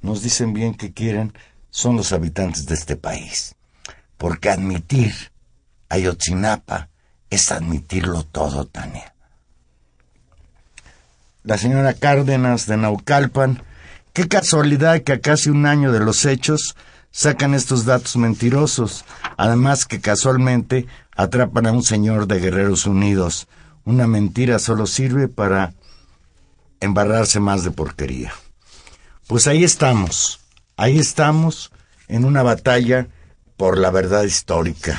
nos 0.00 0.22
dicen 0.22 0.54
bien 0.54 0.72
que 0.72 0.94
quieren 0.94 1.34
son 1.68 1.94
los 1.94 2.10
habitantes 2.10 2.64
de 2.64 2.74
este 2.74 2.96
país. 2.96 3.54
Porque 4.16 4.48
admitir 4.48 5.31
Ayotzinapa 5.92 6.88
es 7.28 7.52
admitirlo 7.52 8.22
todo, 8.22 8.64
Tania. 8.64 9.14
La 11.42 11.58
señora 11.58 11.92
Cárdenas 11.92 12.66
de 12.66 12.78
Naucalpan, 12.78 13.62
qué 14.14 14.26
casualidad 14.26 15.02
que 15.02 15.12
a 15.12 15.20
casi 15.20 15.50
un 15.50 15.66
año 15.66 15.92
de 15.92 16.00
los 16.00 16.24
hechos 16.24 16.76
sacan 17.10 17.52
estos 17.52 17.84
datos 17.84 18.16
mentirosos, 18.16 19.04
además 19.36 19.84
que 19.84 20.00
casualmente 20.00 20.86
atrapan 21.14 21.66
a 21.66 21.72
un 21.72 21.82
señor 21.82 22.26
de 22.26 22.40
Guerreros 22.40 22.86
Unidos. 22.86 23.46
Una 23.84 24.06
mentira 24.06 24.58
solo 24.58 24.86
sirve 24.86 25.28
para 25.28 25.74
embarrarse 26.80 27.38
más 27.38 27.64
de 27.64 27.70
porquería. 27.70 28.32
Pues 29.26 29.46
ahí 29.46 29.62
estamos, 29.62 30.40
ahí 30.78 30.98
estamos 30.98 31.70
en 32.08 32.24
una 32.24 32.42
batalla 32.42 33.08
por 33.58 33.76
la 33.76 33.90
verdad 33.90 34.22
histórica. 34.22 34.98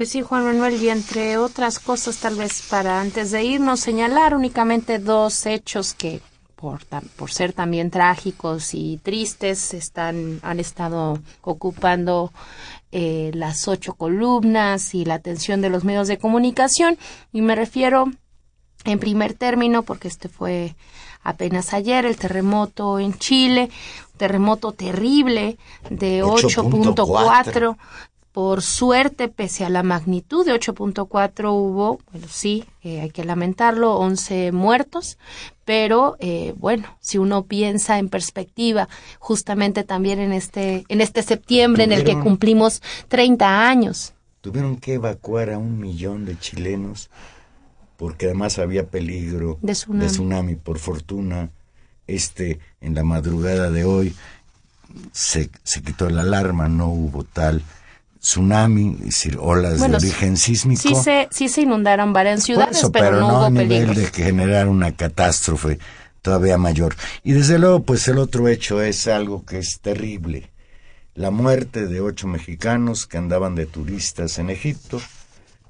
Pues 0.00 0.12
sí, 0.12 0.22
Juan 0.22 0.46
Manuel, 0.46 0.82
y 0.82 0.88
entre 0.88 1.36
otras 1.36 1.78
cosas, 1.78 2.16
tal 2.16 2.36
vez 2.36 2.62
para 2.70 3.02
antes 3.02 3.32
de 3.32 3.44
irnos, 3.44 3.80
señalar 3.80 4.34
únicamente 4.34 4.98
dos 4.98 5.44
hechos 5.44 5.92
que, 5.92 6.22
por, 6.56 6.80
por 7.16 7.30
ser 7.30 7.52
también 7.52 7.90
trágicos 7.90 8.72
y 8.72 8.96
tristes, 9.02 9.74
están, 9.74 10.40
han 10.42 10.58
estado 10.58 11.18
ocupando 11.42 12.32
eh, 12.92 13.30
las 13.34 13.68
ocho 13.68 13.92
columnas 13.92 14.94
y 14.94 15.04
la 15.04 15.16
atención 15.16 15.60
de 15.60 15.68
los 15.68 15.84
medios 15.84 16.08
de 16.08 16.16
comunicación. 16.16 16.96
Y 17.30 17.42
me 17.42 17.54
refiero, 17.54 18.06
en 18.86 19.00
primer 19.00 19.34
término, 19.34 19.82
porque 19.82 20.08
este 20.08 20.30
fue 20.30 20.76
apenas 21.22 21.74
ayer, 21.74 22.06
el 22.06 22.16
terremoto 22.16 22.98
en 22.98 23.18
Chile, 23.18 23.68
terremoto 24.16 24.72
terrible 24.72 25.58
de 25.90 26.24
8.4. 26.24 27.76
8.4 28.30 28.32
Por 28.32 28.62
suerte, 28.62 29.28
pese 29.28 29.64
a 29.64 29.70
la 29.70 29.82
magnitud 29.82 30.46
de 30.46 30.52
8.4 30.52 31.52
hubo, 31.52 32.00
bueno, 32.12 32.26
sí, 32.28 32.64
eh, 32.82 33.00
hay 33.00 33.10
que 33.10 33.24
lamentarlo, 33.24 33.96
11 33.96 34.52
muertos, 34.52 35.18
pero 35.64 36.16
eh, 36.20 36.54
bueno, 36.56 36.96
si 37.00 37.18
uno 37.18 37.44
piensa 37.44 37.98
en 37.98 38.08
perspectiva, 38.08 38.88
justamente 39.18 39.84
también 39.84 40.20
en 40.20 40.32
este, 40.32 40.84
en 40.88 41.00
este 41.00 41.22
septiembre 41.22 41.84
en 41.84 41.92
el 41.92 42.04
que 42.04 42.18
cumplimos 42.18 42.82
30 43.08 43.68
años. 43.68 44.14
Tuvieron 44.40 44.76
que 44.76 44.94
evacuar 44.94 45.50
a 45.50 45.58
un 45.58 45.78
millón 45.78 46.24
de 46.24 46.38
chilenos 46.38 47.10
porque 47.96 48.26
además 48.26 48.58
había 48.58 48.88
peligro 48.88 49.58
De 49.60 49.74
tsunami. 49.74 50.04
de 50.04 50.10
tsunami. 50.10 50.56
Por 50.56 50.78
fortuna, 50.78 51.50
este, 52.06 52.58
en 52.80 52.94
la 52.94 53.04
madrugada 53.04 53.70
de 53.70 53.84
hoy, 53.84 54.14
se, 55.12 55.50
se 55.64 55.82
quitó 55.82 56.08
la 56.08 56.22
alarma, 56.22 56.66
no 56.66 56.88
hubo 56.88 57.24
tal 57.24 57.62
tsunami, 58.20 58.96
es 59.00 59.06
decir, 59.06 59.38
olas 59.40 59.78
Bueno, 59.78 59.98
de 59.98 60.06
origen 60.06 60.36
sísmico. 60.36 60.82
Sí 60.82 60.94
se, 60.94 61.28
sí 61.30 61.48
se 61.48 61.62
inundaron 61.62 62.12
varias 62.12 62.44
ciudades, 62.44 62.78
eso, 62.78 62.92
pero, 62.92 63.18
no, 63.20 63.44
a 63.44 63.50
nivel 63.50 63.68
peligro. 63.68 63.94
de 63.94 64.06
generar 64.06 64.68
una 64.68 64.92
catástrofe 64.92 65.78
todavía 66.22 66.58
mayor. 66.58 66.94
Y 67.24 67.32
desde 67.32 67.58
luego, 67.58 67.82
pues 67.82 68.06
el 68.08 68.18
otro 68.18 68.48
hecho 68.48 68.82
es 68.82 69.06
algo 69.08 69.44
que 69.44 69.58
es 69.58 69.80
terrible. 69.80 70.50
La 71.14 71.30
muerte 71.30 71.86
de 71.86 72.00
ocho 72.00 72.26
mexicanos 72.28 73.06
que 73.06 73.18
andaban 73.18 73.54
de 73.54 73.66
turistas 73.66 74.38
en 74.38 74.50
Egipto, 74.50 75.00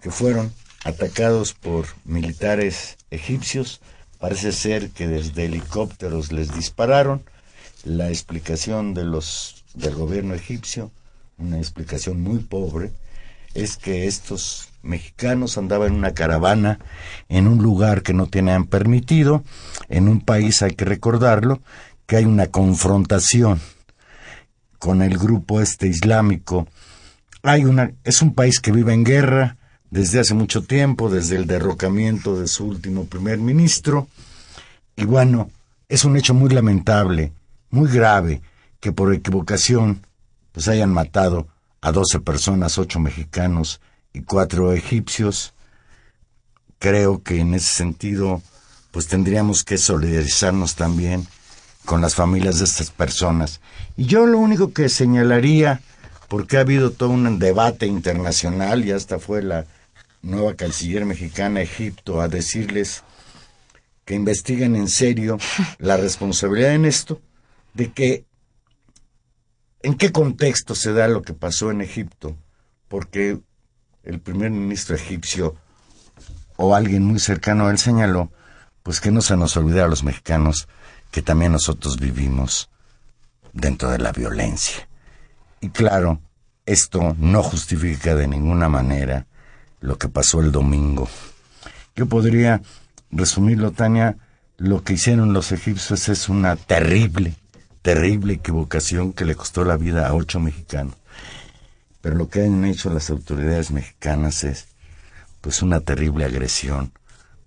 que 0.02 0.10
fueron 0.10 0.52
atacados 0.84 1.54
por 1.54 1.86
militares 2.04 2.98
egipcios. 3.10 3.80
Parece 4.18 4.52
ser 4.52 4.90
que 4.90 5.06
desde 5.06 5.46
helicópteros 5.46 6.32
les 6.32 6.52
dispararon. 6.54 7.22
La 7.84 8.08
explicación 8.08 8.92
de 8.92 9.04
los 9.04 9.64
del 9.74 9.94
gobierno 9.94 10.34
egipcio, 10.34 10.90
una 11.40 11.58
explicación 11.58 12.22
muy 12.22 12.38
pobre, 12.38 12.92
es 13.54 13.76
que 13.76 14.06
estos 14.06 14.68
mexicanos 14.82 15.58
andaban 15.58 15.88
en 15.88 15.94
una 15.94 16.14
caravana 16.14 16.78
en 17.28 17.46
un 17.46 17.62
lugar 17.62 18.02
que 18.02 18.14
no 18.14 18.26
tenían 18.26 18.64
permitido, 18.64 19.42
en 19.88 20.08
un 20.08 20.20
país 20.20 20.62
hay 20.62 20.72
que 20.72 20.84
recordarlo, 20.84 21.60
que 22.06 22.16
hay 22.16 22.24
una 22.24 22.46
confrontación 22.46 23.60
con 24.78 25.02
el 25.02 25.18
grupo 25.18 25.60
este 25.60 25.86
islámico. 25.86 26.66
Hay 27.42 27.64
una 27.64 27.92
es 28.04 28.22
un 28.22 28.34
país 28.34 28.60
que 28.60 28.72
vive 28.72 28.92
en 28.92 29.04
guerra 29.04 29.56
desde 29.90 30.20
hace 30.20 30.34
mucho 30.34 30.62
tiempo, 30.62 31.10
desde 31.10 31.36
el 31.36 31.46
derrocamiento 31.46 32.38
de 32.40 32.48
su 32.48 32.66
último 32.66 33.04
primer 33.04 33.38
ministro. 33.38 34.08
Y 34.96 35.04
bueno, 35.04 35.50
es 35.88 36.04
un 36.04 36.16
hecho 36.16 36.34
muy 36.34 36.50
lamentable, 36.50 37.32
muy 37.70 37.90
grave, 37.90 38.40
que 38.80 38.92
por 38.92 39.12
equivocación 39.12 40.04
pues 40.52 40.68
hayan 40.68 40.92
matado 40.92 41.48
a 41.80 41.92
12 41.92 42.20
personas, 42.20 42.78
8 42.78 42.98
mexicanos 43.00 43.80
y 44.12 44.22
4 44.22 44.72
egipcios. 44.72 45.54
Creo 46.78 47.22
que 47.22 47.40
en 47.40 47.54
ese 47.54 47.74
sentido 47.74 48.42
pues 48.90 49.06
tendríamos 49.06 49.64
que 49.64 49.78
solidarizarnos 49.78 50.74
también 50.74 51.26
con 51.84 52.00
las 52.00 52.14
familias 52.14 52.58
de 52.58 52.64
estas 52.64 52.90
personas. 52.90 53.60
Y 53.96 54.06
yo 54.06 54.26
lo 54.26 54.38
único 54.38 54.72
que 54.72 54.88
señalaría, 54.88 55.80
porque 56.28 56.56
ha 56.56 56.60
habido 56.60 56.90
todo 56.90 57.10
un 57.10 57.38
debate 57.38 57.86
internacional 57.86 58.84
y 58.84 58.92
hasta 58.92 59.18
fue 59.18 59.42
la 59.42 59.66
nueva 60.22 60.54
canciller 60.54 61.04
mexicana 61.04 61.60
a 61.60 61.62
Egipto 61.64 62.20
a 62.20 62.28
decirles 62.28 63.02
que 64.04 64.14
investiguen 64.14 64.76
en 64.76 64.88
serio 64.88 65.38
la 65.78 65.96
responsabilidad 65.98 66.74
en 66.74 66.84
esto, 66.84 67.20
de 67.74 67.92
que 67.92 68.24
en 69.82 69.94
qué 69.94 70.12
contexto 70.12 70.74
se 70.74 70.92
da 70.92 71.08
lo 71.08 71.22
que 71.22 71.32
pasó 71.32 71.70
en 71.70 71.80
Egipto, 71.80 72.36
porque 72.88 73.40
el 74.02 74.20
primer 74.20 74.50
ministro 74.50 74.94
egipcio 74.94 75.56
o 76.56 76.74
alguien 76.74 77.04
muy 77.04 77.18
cercano 77.18 77.66
a 77.66 77.70
él 77.70 77.78
señaló, 77.78 78.30
pues 78.82 79.00
que 79.00 79.10
no 79.10 79.20
se 79.20 79.36
nos 79.36 79.56
olvide 79.56 79.80
a 79.80 79.88
los 79.88 80.04
mexicanos 80.04 80.68
que 81.10 81.22
también 81.22 81.52
nosotros 81.52 81.98
vivimos 81.98 82.70
dentro 83.52 83.90
de 83.90 83.98
la 83.98 84.12
violencia. 84.12 84.88
Y 85.60 85.70
claro, 85.70 86.20
esto 86.66 87.16
no 87.18 87.42
justifica 87.42 88.14
de 88.14 88.28
ninguna 88.28 88.68
manera 88.68 89.26
lo 89.80 89.98
que 89.98 90.08
pasó 90.08 90.40
el 90.40 90.52
domingo. 90.52 91.08
Yo 91.96 92.06
podría 92.06 92.62
resumirlo, 93.10 93.72
Tania, 93.72 94.16
lo 94.56 94.82
que 94.84 94.94
hicieron 94.94 95.32
los 95.32 95.52
egipcios 95.52 96.08
es 96.08 96.28
una 96.28 96.56
terrible, 96.56 97.34
terrible 97.82 98.34
equivocación 98.34 99.12
que 99.12 99.24
le 99.24 99.34
costó 99.34 99.64
la 99.64 99.76
vida 99.76 100.08
a 100.08 100.14
ocho 100.14 100.40
mexicanos. 100.40 100.94
Pero 102.00 102.16
lo 102.16 102.28
que 102.28 102.44
han 102.44 102.64
hecho 102.64 102.90
las 102.90 103.10
autoridades 103.10 103.70
mexicanas 103.70 104.44
es, 104.44 104.68
pues, 105.40 105.62
una 105.62 105.80
terrible 105.80 106.24
agresión 106.24 106.92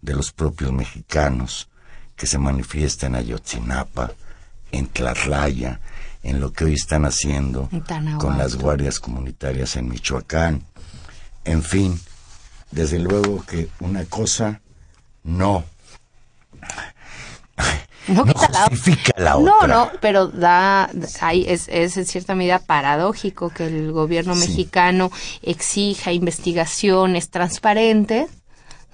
de 0.02 0.14
los 0.14 0.32
propios 0.32 0.72
mexicanos 0.72 1.70
que 2.16 2.28
se 2.28 2.38
manifiestan 2.38 3.16
en 3.16 3.22
Ayotzinapa, 3.22 4.12
en 4.72 4.88
Tlatlaya, 4.88 5.80
en 6.24 6.40
lo 6.40 6.54
que 6.54 6.66
hoy 6.66 6.74
están 6.74 7.06
haciendo 7.06 7.70
con 8.20 8.38
las 8.38 8.56
guardias 8.56 9.00
comunitarias 9.00 9.76
en 9.76 9.90
Michoacán. 9.90 10.64
En 11.44 11.64
fin, 11.64 12.00
desde 12.72 13.00
luego 13.00 13.44
que 13.46 13.70
una 13.80 14.06
cosa 14.06 14.62
no 15.24 15.66
No, 18.08 18.26
no 18.26 18.34
la- 18.34 18.66
justifica 18.70 19.14
la 19.18 19.32
No, 19.36 19.56
otra. 19.58 19.68
no, 19.68 19.92
pero 20.02 20.28
da, 20.28 20.90
hay, 21.22 21.46
es, 21.48 21.68
es 21.70 21.96
en 21.98 22.06
cierta 22.06 22.36
medida 22.36 22.60
paradójico 22.60 23.50
que 23.50 23.66
el 23.68 23.92
gobierno 23.92 24.34
Sí. 24.36 24.42
mexicano 24.48 25.12
exija 25.42 26.12
investigaciones 26.12 27.30
transparentes. 27.30 28.30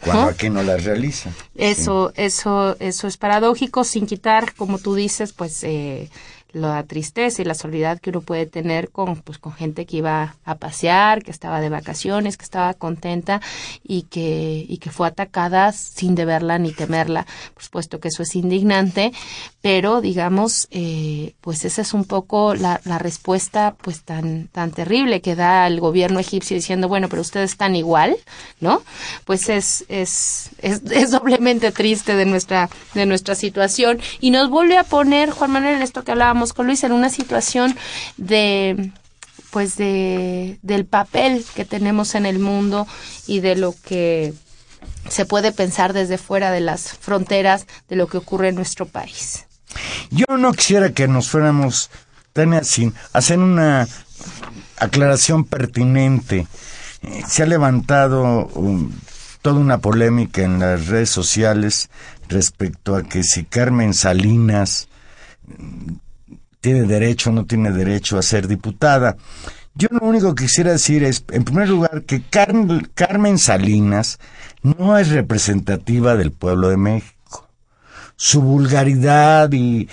Cuando 0.03 0.27
aquí 0.29 0.49
no 0.49 0.63
las 0.63 0.83
realiza. 0.85 1.31
Eso, 1.55 2.13
eso, 2.15 2.77
eso 2.79 3.07
es 3.07 3.17
paradójico, 3.17 3.83
sin 3.83 4.05
quitar, 4.05 4.53
como 4.53 4.77
tú 4.79 4.95
dices, 4.95 5.33
pues 5.33 5.61
eh, 5.63 6.09
la 6.51 6.83
tristeza 6.83 7.41
y 7.41 7.45
la 7.45 7.53
soledad 7.53 7.99
que 7.99 8.09
uno 8.09 8.21
puede 8.21 8.45
tener 8.45 8.89
con, 8.89 9.17
pues, 9.17 9.37
con 9.37 9.53
gente 9.53 9.85
que 9.85 9.97
iba 9.97 10.35
a 10.45 10.55
pasear, 10.55 11.23
que 11.23 11.31
estaba 11.31 11.61
de 11.61 11.69
vacaciones, 11.69 12.37
que 12.37 12.43
estaba 12.43 12.73
contenta 12.73 13.41
y 13.83 14.03
que, 14.03 14.65
y 14.67 14.77
que 14.77 14.89
fue 14.89 15.07
atacada 15.07 15.71
sin 15.71 16.15
deberla 16.15 16.57
ni 16.57 16.71
temerla. 16.71 17.25
Por 17.53 17.63
supuesto 17.63 17.99
que 17.99 18.07
eso 18.07 18.23
es 18.23 18.35
indignante, 18.35 19.11
pero 19.61 19.99
digamos, 19.99 20.67
eh, 20.71 21.33
pues 21.41 21.65
esa 21.65 21.81
es 21.81 21.93
un 21.93 22.05
poco 22.05 22.55
la, 22.55 22.79
respuesta 22.99 23.75
pues 23.81 24.03
tan, 24.03 24.47
tan 24.47 24.71
terrible 24.71 25.21
que 25.21 25.35
da 25.35 25.67
el 25.67 25.79
gobierno 25.81 26.19
egipcio 26.19 26.55
diciendo, 26.55 26.87
bueno, 26.87 27.09
pero 27.09 27.21
ustedes 27.21 27.51
están 27.51 27.75
igual, 27.75 28.15
¿no? 28.61 28.83
Pues 29.25 29.49
es, 29.49 29.85
es, 29.89 30.51
es, 30.59 30.81
es 30.91 31.11
doblemente 31.11 31.71
triste 31.71 32.15
de 32.15 32.25
nuestra, 32.25 32.69
de 32.93 33.05
nuestra 33.05 33.35
situación 33.35 33.99
y 34.21 34.31
nos 34.31 34.49
vuelve 34.49 34.77
a 34.77 34.83
poner, 34.83 35.31
Juan 35.31 35.51
Manuel, 35.51 35.75
en 35.75 35.81
esto 35.81 36.03
que 36.03 36.11
hablábamos 36.11 36.53
con 36.53 36.65
Luis, 36.65 36.83
en 36.83 36.93
una 36.93 37.09
situación 37.09 37.75
de 38.17 38.91
pues 39.51 39.77
de 39.77 40.59
del 40.61 40.85
papel 40.85 41.43
que 41.55 41.65
tenemos 41.65 42.13
en 42.13 42.27
el 42.27 42.37
mundo 42.37 42.85
y 43.25 43.39
de 43.39 43.55
lo 43.55 43.73
que 43.83 44.33
se 45.09 45.25
puede 45.25 45.51
pensar 45.51 45.93
desde 45.93 46.19
fuera 46.19 46.51
de 46.51 46.61
las 46.61 46.93
fronteras 46.97 47.65
de 47.89 47.95
lo 47.95 48.07
que 48.07 48.17
ocurre 48.17 48.49
en 48.49 48.55
nuestro 48.55 48.85
país. 48.85 49.48
Yo 50.11 50.25
no 50.37 50.51
quisiera 50.53 50.91
que 50.91 51.07
nos 51.07 51.29
fuéramos 51.29 51.89
tan 52.33 52.63
sin 52.63 52.93
hacer 53.13 53.39
una 53.39 53.87
aclaración 54.77 55.43
pertinente. 55.45 56.47
Eh, 57.01 57.23
Se 57.27 57.43
ha 57.43 57.45
levantado 57.45 58.47
um, 58.55 58.91
toda 59.41 59.59
una 59.59 59.77
polémica 59.79 60.41
en 60.41 60.59
las 60.59 60.87
redes 60.87 61.09
sociales 61.09 61.89
respecto 62.27 62.95
a 62.95 63.03
que 63.03 63.23
si 63.23 63.43
Carmen 63.45 63.93
Salinas 63.93 64.87
mm, 65.47 65.93
tiene 66.61 66.83
derecho 66.83 67.29
o 67.29 67.33
no 67.33 67.45
tiene 67.45 67.71
derecho 67.71 68.17
a 68.17 68.21
ser 68.21 68.47
diputada. 68.47 69.15
Yo 69.75 69.87
lo 69.91 70.05
único 70.05 70.35
que 70.35 70.43
quisiera 70.45 70.71
decir 70.71 71.03
es, 71.03 71.23
en 71.31 71.45
primer 71.45 71.69
lugar, 71.69 72.03
que 72.03 72.21
Car- 72.21 72.53
Carmen 72.95 73.37
Salinas 73.37 74.19
no 74.61 74.97
es 74.97 75.09
representativa 75.09 76.15
del 76.17 76.31
pueblo 76.31 76.67
de 76.69 76.75
México 76.77 77.13
su 78.19 78.41
vulgaridad 78.41 79.49
y 79.53 79.87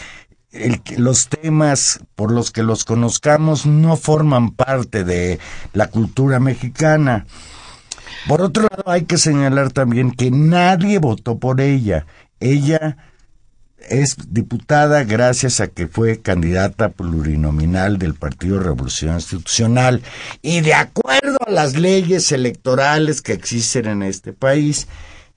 los 0.97 1.29
temas 1.29 2.01
por 2.17 2.33
los 2.33 2.51
que 2.51 2.65
los 2.65 2.85
conozcamos 2.85 3.67
no 3.67 3.97
forman 3.97 4.51
parte 4.51 5.05
de 5.05 5.39
la 5.73 5.91
cultura 5.91 6.41
mexicana. 6.41 7.25
Por 8.27 8.43
otro 8.43 8.67
lado, 8.69 8.83
hay 8.87 9.05
que 9.05 9.17
señalar 9.17 9.71
también 9.71 10.11
que 10.11 10.33
nadie 10.33 10.99
votó 10.99 11.39
por 11.39 11.61
ella. 11.61 12.05
Ella 12.41 12.97
es 13.89 14.17
diputada 14.29 15.05
gracias 15.05 15.61
a 15.61 15.69
que 15.69 15.87
fue 15.87 16.21
candidata 16.21 16.89
plurinominal 16.89 17.97
del 17.97 18.15
Partido 18.15 18.59
Revolución 18.59 19.15
Institucional 19.15 20.03
y 20.43 20.63
de 20.63 20.75
acuerdo 20.75 21.37
a 21.47 21.51
las 21.53 21.77
leyes 21.77 22.33
electorales 22.33 23.23
que 23.23 23.35
existen 23.35 23.87
en 23.87 24.03
este 24.03 24.33
país, 24.33 24.89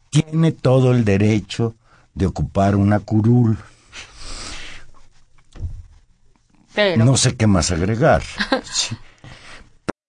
tiene 0.09 0.53
todo 0.53 0.91
el 0.91 1.05
derecho 1.05 1.75
de 2.13 2.25
ocupar 2.25 2.75
una 2.75 2.99
curul. 2.99 3.57
Pero 6.73 7.05
No 7.05 7.17
sé 7.17 7.35
qué 7.35 7.47
más 7.47 7.71
agregar. 7.71 8.23
Sí. 8.63 8.95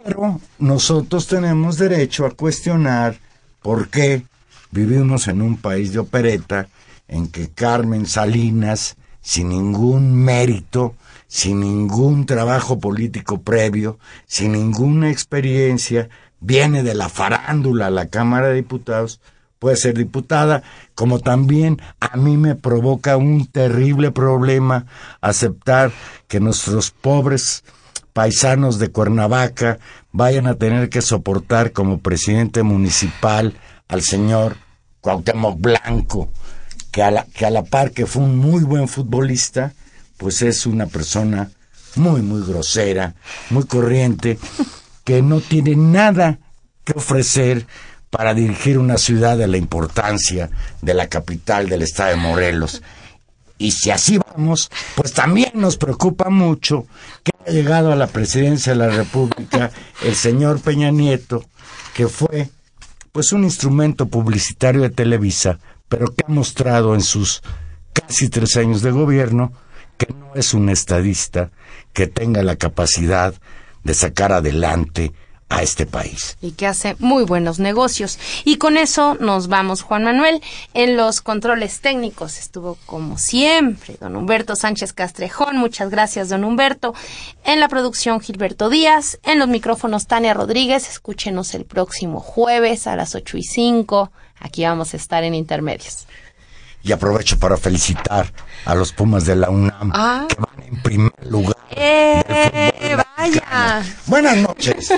Pero 0.03 0.41
nosotros 0.59 1.27
tenemos 1.27 1.77
derecho 1.77 2.25
a 2.25 2.31
cuestionar 2.31 3.19
por 3.61 3.89
qué 3.89 4.23
vivimos 4.71 5.29
en 5.29 5.43
un 5.43 5.57
país 5.59 5.93
de 5.93 5.99
opereta 5.99 6.69
en 7.09 7.29
que 7.29 7.51
Carmen 7.51 8.07
Salinas, 8.07 8.97
sin 9.21 9.51
ningún 9.51 10.15
mérito, 10.15 10.95
sin 11.27 11.61
ningún 11.61 12.25
trabajo 12.25 12.79
político 12.79 13.43
previo, 13.43 13.99
sin 14.27 14.53
ninguna 14.53 15.11
experiencia, 15.11 16.09
viene 16.41 16.83
de 16.83 16.95
la 16.95 17.09
farándula 17.09 17.87
a 17.87 17.91
la 17.91 18.07
Cámara 18.07 18.49
de 18.49 18.55
Diputados, 18.55 19.21
puede 19.61 19.77
ser 19.77 19.97
diputada, 19.97 20.65
como 20.97 21.21
también 21.21 21.81
a 22.01 22.17
mí 22.17 22.37
me 22.37 22.57
provoca 22.57 23.17
un 23.17 23.47
terrible 23.47 24.11
problema 24.11 24.87
aceptar 25.21 25.93
que 26.27 26.41
nuestros 26.41 26.91
pobres 26.91 27.63
paisanos 28.15 28.79
de 28.79 28.89
Cuernavaca 28.89 29.79
vayan 30.13 30.47
a 30.47 30.55
tener 30.55 30.89
que 30.89 31.03
soportar 31.03 31.73
como 31.73 32.01
presidente 32.01 32.63
municipal 32.63 33.55
al 33.87 34.03
señor 34.03 34.57
Cuauhtémoc 35.03 35.61
Blanco, 35.61 36.31
que 36.91 37.03
a 37.03 37.11
la, 37.11 37.25
que 37.25 37.45
a 37.45 37.51
la 37.51 37.63
par 37.63 37.93
que 37.93 38.07
fue 38.07 38.23
un 38.23 38.39
muy 38.39 38.65
buen 38.65 38.89
futbolista, 38.89 39.75
pues 40.17 40.41
es 40.41 40.65
una 40.65 40.87
persona 40.87 41.51
muy, 41.97 42.23
muy 42.23 42.47
grosera, 42.47 43.15
muy 43.51 43.65
corriente, 43.65 44.39
que 45.05 45.21
no 45.21 45.41
tiene 45.41 45.77
nada 45.77 46.39
que 46.85 46.95
ofrecer 46.97 47.67
para 48.11 48.35
dirigir 48.35 48.79
una 48.79 48.99
ciudad 48.99 49.39
de 49.39 49.47
la 49.47 49.57
importancia 49.57 50.51
de 50.83 50.95
la 50.95 51.09
capital 51.09 51.69
del 51.69 51.83
estado 51.83 52.11
de 52.11 52.17
Morelos. 52.17 52.83
Y 53.57 53.73
si 53.73 53.91
así 53.91 54.19
vamos, 54.19 54.71
pues 54.97 55.13
también 55.13 55.53
nos 55.55 55.77
preocupa 55.77 56.29
mucho 56.29 56.87
que 57.23 57.33
haya 57.39 57.53
llegado 57.53 57.93
a 57.93 57.97
la 57.97 58.09
presidencia 58.09 58.73
de 58.73 58.79
la 58.79 58.89
República 58.89 59.71
el 60.03 60.15
señor 60.17 60.61
Peña 60.61 60.91
Nieto, 60.91 61.45
que 61.95 62.09
fue 62.09 62.49
pues 63.13 63.33
un 63.33 63.45
instrumento 63.45 64.07
publicitario 64.07 64.83
de 64.83 64.91
Televisa, 64.91 65.59
pero 65.89 66.13
que 66.15 66.25
ha 66.27 66.31
mostrado 66.31 66.95
en 66.95 67.03
sus 67.03 67.43
casi 67.93 68.29
tres 68.29 68.57
años 68.57 68.83
de 68.83 68.93
gobierno 68.93 69.53
que 69.99 70.13
no 70.15 70.35
es 70.35 70.55
un 70.55 70.69
estadista 70.69 71.51
que 71.93 72.07
tenga 72.07 72.43
la 72.43 72.57
capacidad 72.57 73.35
de 73.85 73.95
sacar 73.95 74.33
adelante 74.33 75.13
a 75.51 75.63
este 75.63 75.85
país. 75.85 76.39
Y 76.41 76.53
que 76.53 76.67
hace 76.67 76.97
muy 77.01 77.25
buenos 77.25 77.59
negocios. 77.59 78.19
Y 78.45 78.57
con 78.57 78.77
eso 78.79 79.17
nos 79.21 79.49
vamos, 79.49 79.83
Juan 79.83 80.05
Manuel. 80.05 80.41
En 80.75 80.97
los 80.97 81.21
controles 81.21 81.81
técnicos 81.81 82.39
estuvo 82.39 82.79
como 82.87 83.19
siempre 83.19 83.97
don 84.01 84.17
Humberto 84.17 84.57
Sánchez 84.57 84.93
Castrejón. 84.93 85.59
Muchas 85.59 85.91
gracias, 85.91 86.29
don 86.29 86.45
Humberto. 86.45 86.95
En 87.45 87.61
la 87.61 87.69
producción 87.69 88.21
Gilberto 88.21 88.71
Díaz. 88.71 89.19
En 89.25 89.39
los 89.39 89.49
micrófonos 89.49 90.07
Tania 90.07 90.33
Rodríguez. 90.35 90.89
Escúchenos 90.89 91.53
el 91.55 91.65
próximo 91.67 92.21
jueves 92.21 92.87
a 92.87 92.97
las 92.97 93.15
ocho 93.15 93.37
y 93.37 93.43
cinco. 93.43 94.13
Aquí 94.39 94.65
vamos 94.65 94.95
a 94.95 94.97
estar 94.97 95.25
en 95.25 95.35
intermedios. 95.35 96.07
Y 96.83 96.93
aprovecho 96.93 97.39
para 97.39 97.59
felicitar 97.59 98.33
a 98.65 98.75
los 98.75 98.93
Pumas 98.93 99.27
de 99.27 99.37
la 99.37 99.51
UNAM 99.51 99.91
Ah. 99.95 100.27
que 100.29 100.37
van 100.37 100.63
en 100.67 100.81
primer 100.83 101.13
lugar. 101.27 101.57
¡Eh! 101.73 102.23
del 102.81 102.97
Ah, 103.23 103.27
¡Vaya! 103.27 103.83
mexicano. 103.83 103.85
Buenas 104.07 104.37
noches. 104.39 104.91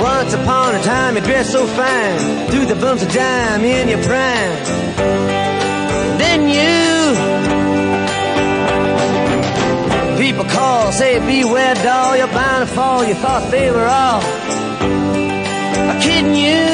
Once 0.00 0.34
upon 0.34 0.74
a 0.74 0.82
time 0.82 1.16
you 1.16 1.20
dressed 1.20 1.52
so 1.52 1.66
fine 1.66 2.48
Threw 2.48 2.64
the 2.64 2.76
bumps 2.76 3.02
of 3.02 3.12
dime 3.12 3.64
in 3.64 3.88
your 3.88 4.02
prime 4.02 4.52
Then 6.16 6.48
you 6.48 7.14
People 10.18 10.44
call, 10.44 10.92
say 10.92 11.18
beware 11.20 11.74
doll 11.74 12.16
You're 12.16 12.26
bound 12.28 12.68
to 12.68 12.74
fall, 12.74 13.04
you 13.04 13.14
thought 13.14 13.50
they 13.50 13.70
were 13.70 13.86
all 13.86 14.22
Kidding 16.00 16.34
you? 16.34 16.68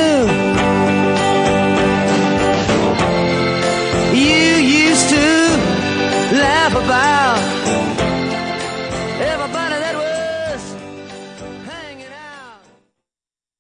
You 4.14 4.44
used 4.84 5.08
to 5.08 5.26
laugh 6.36 6.74
about 6.74 8.03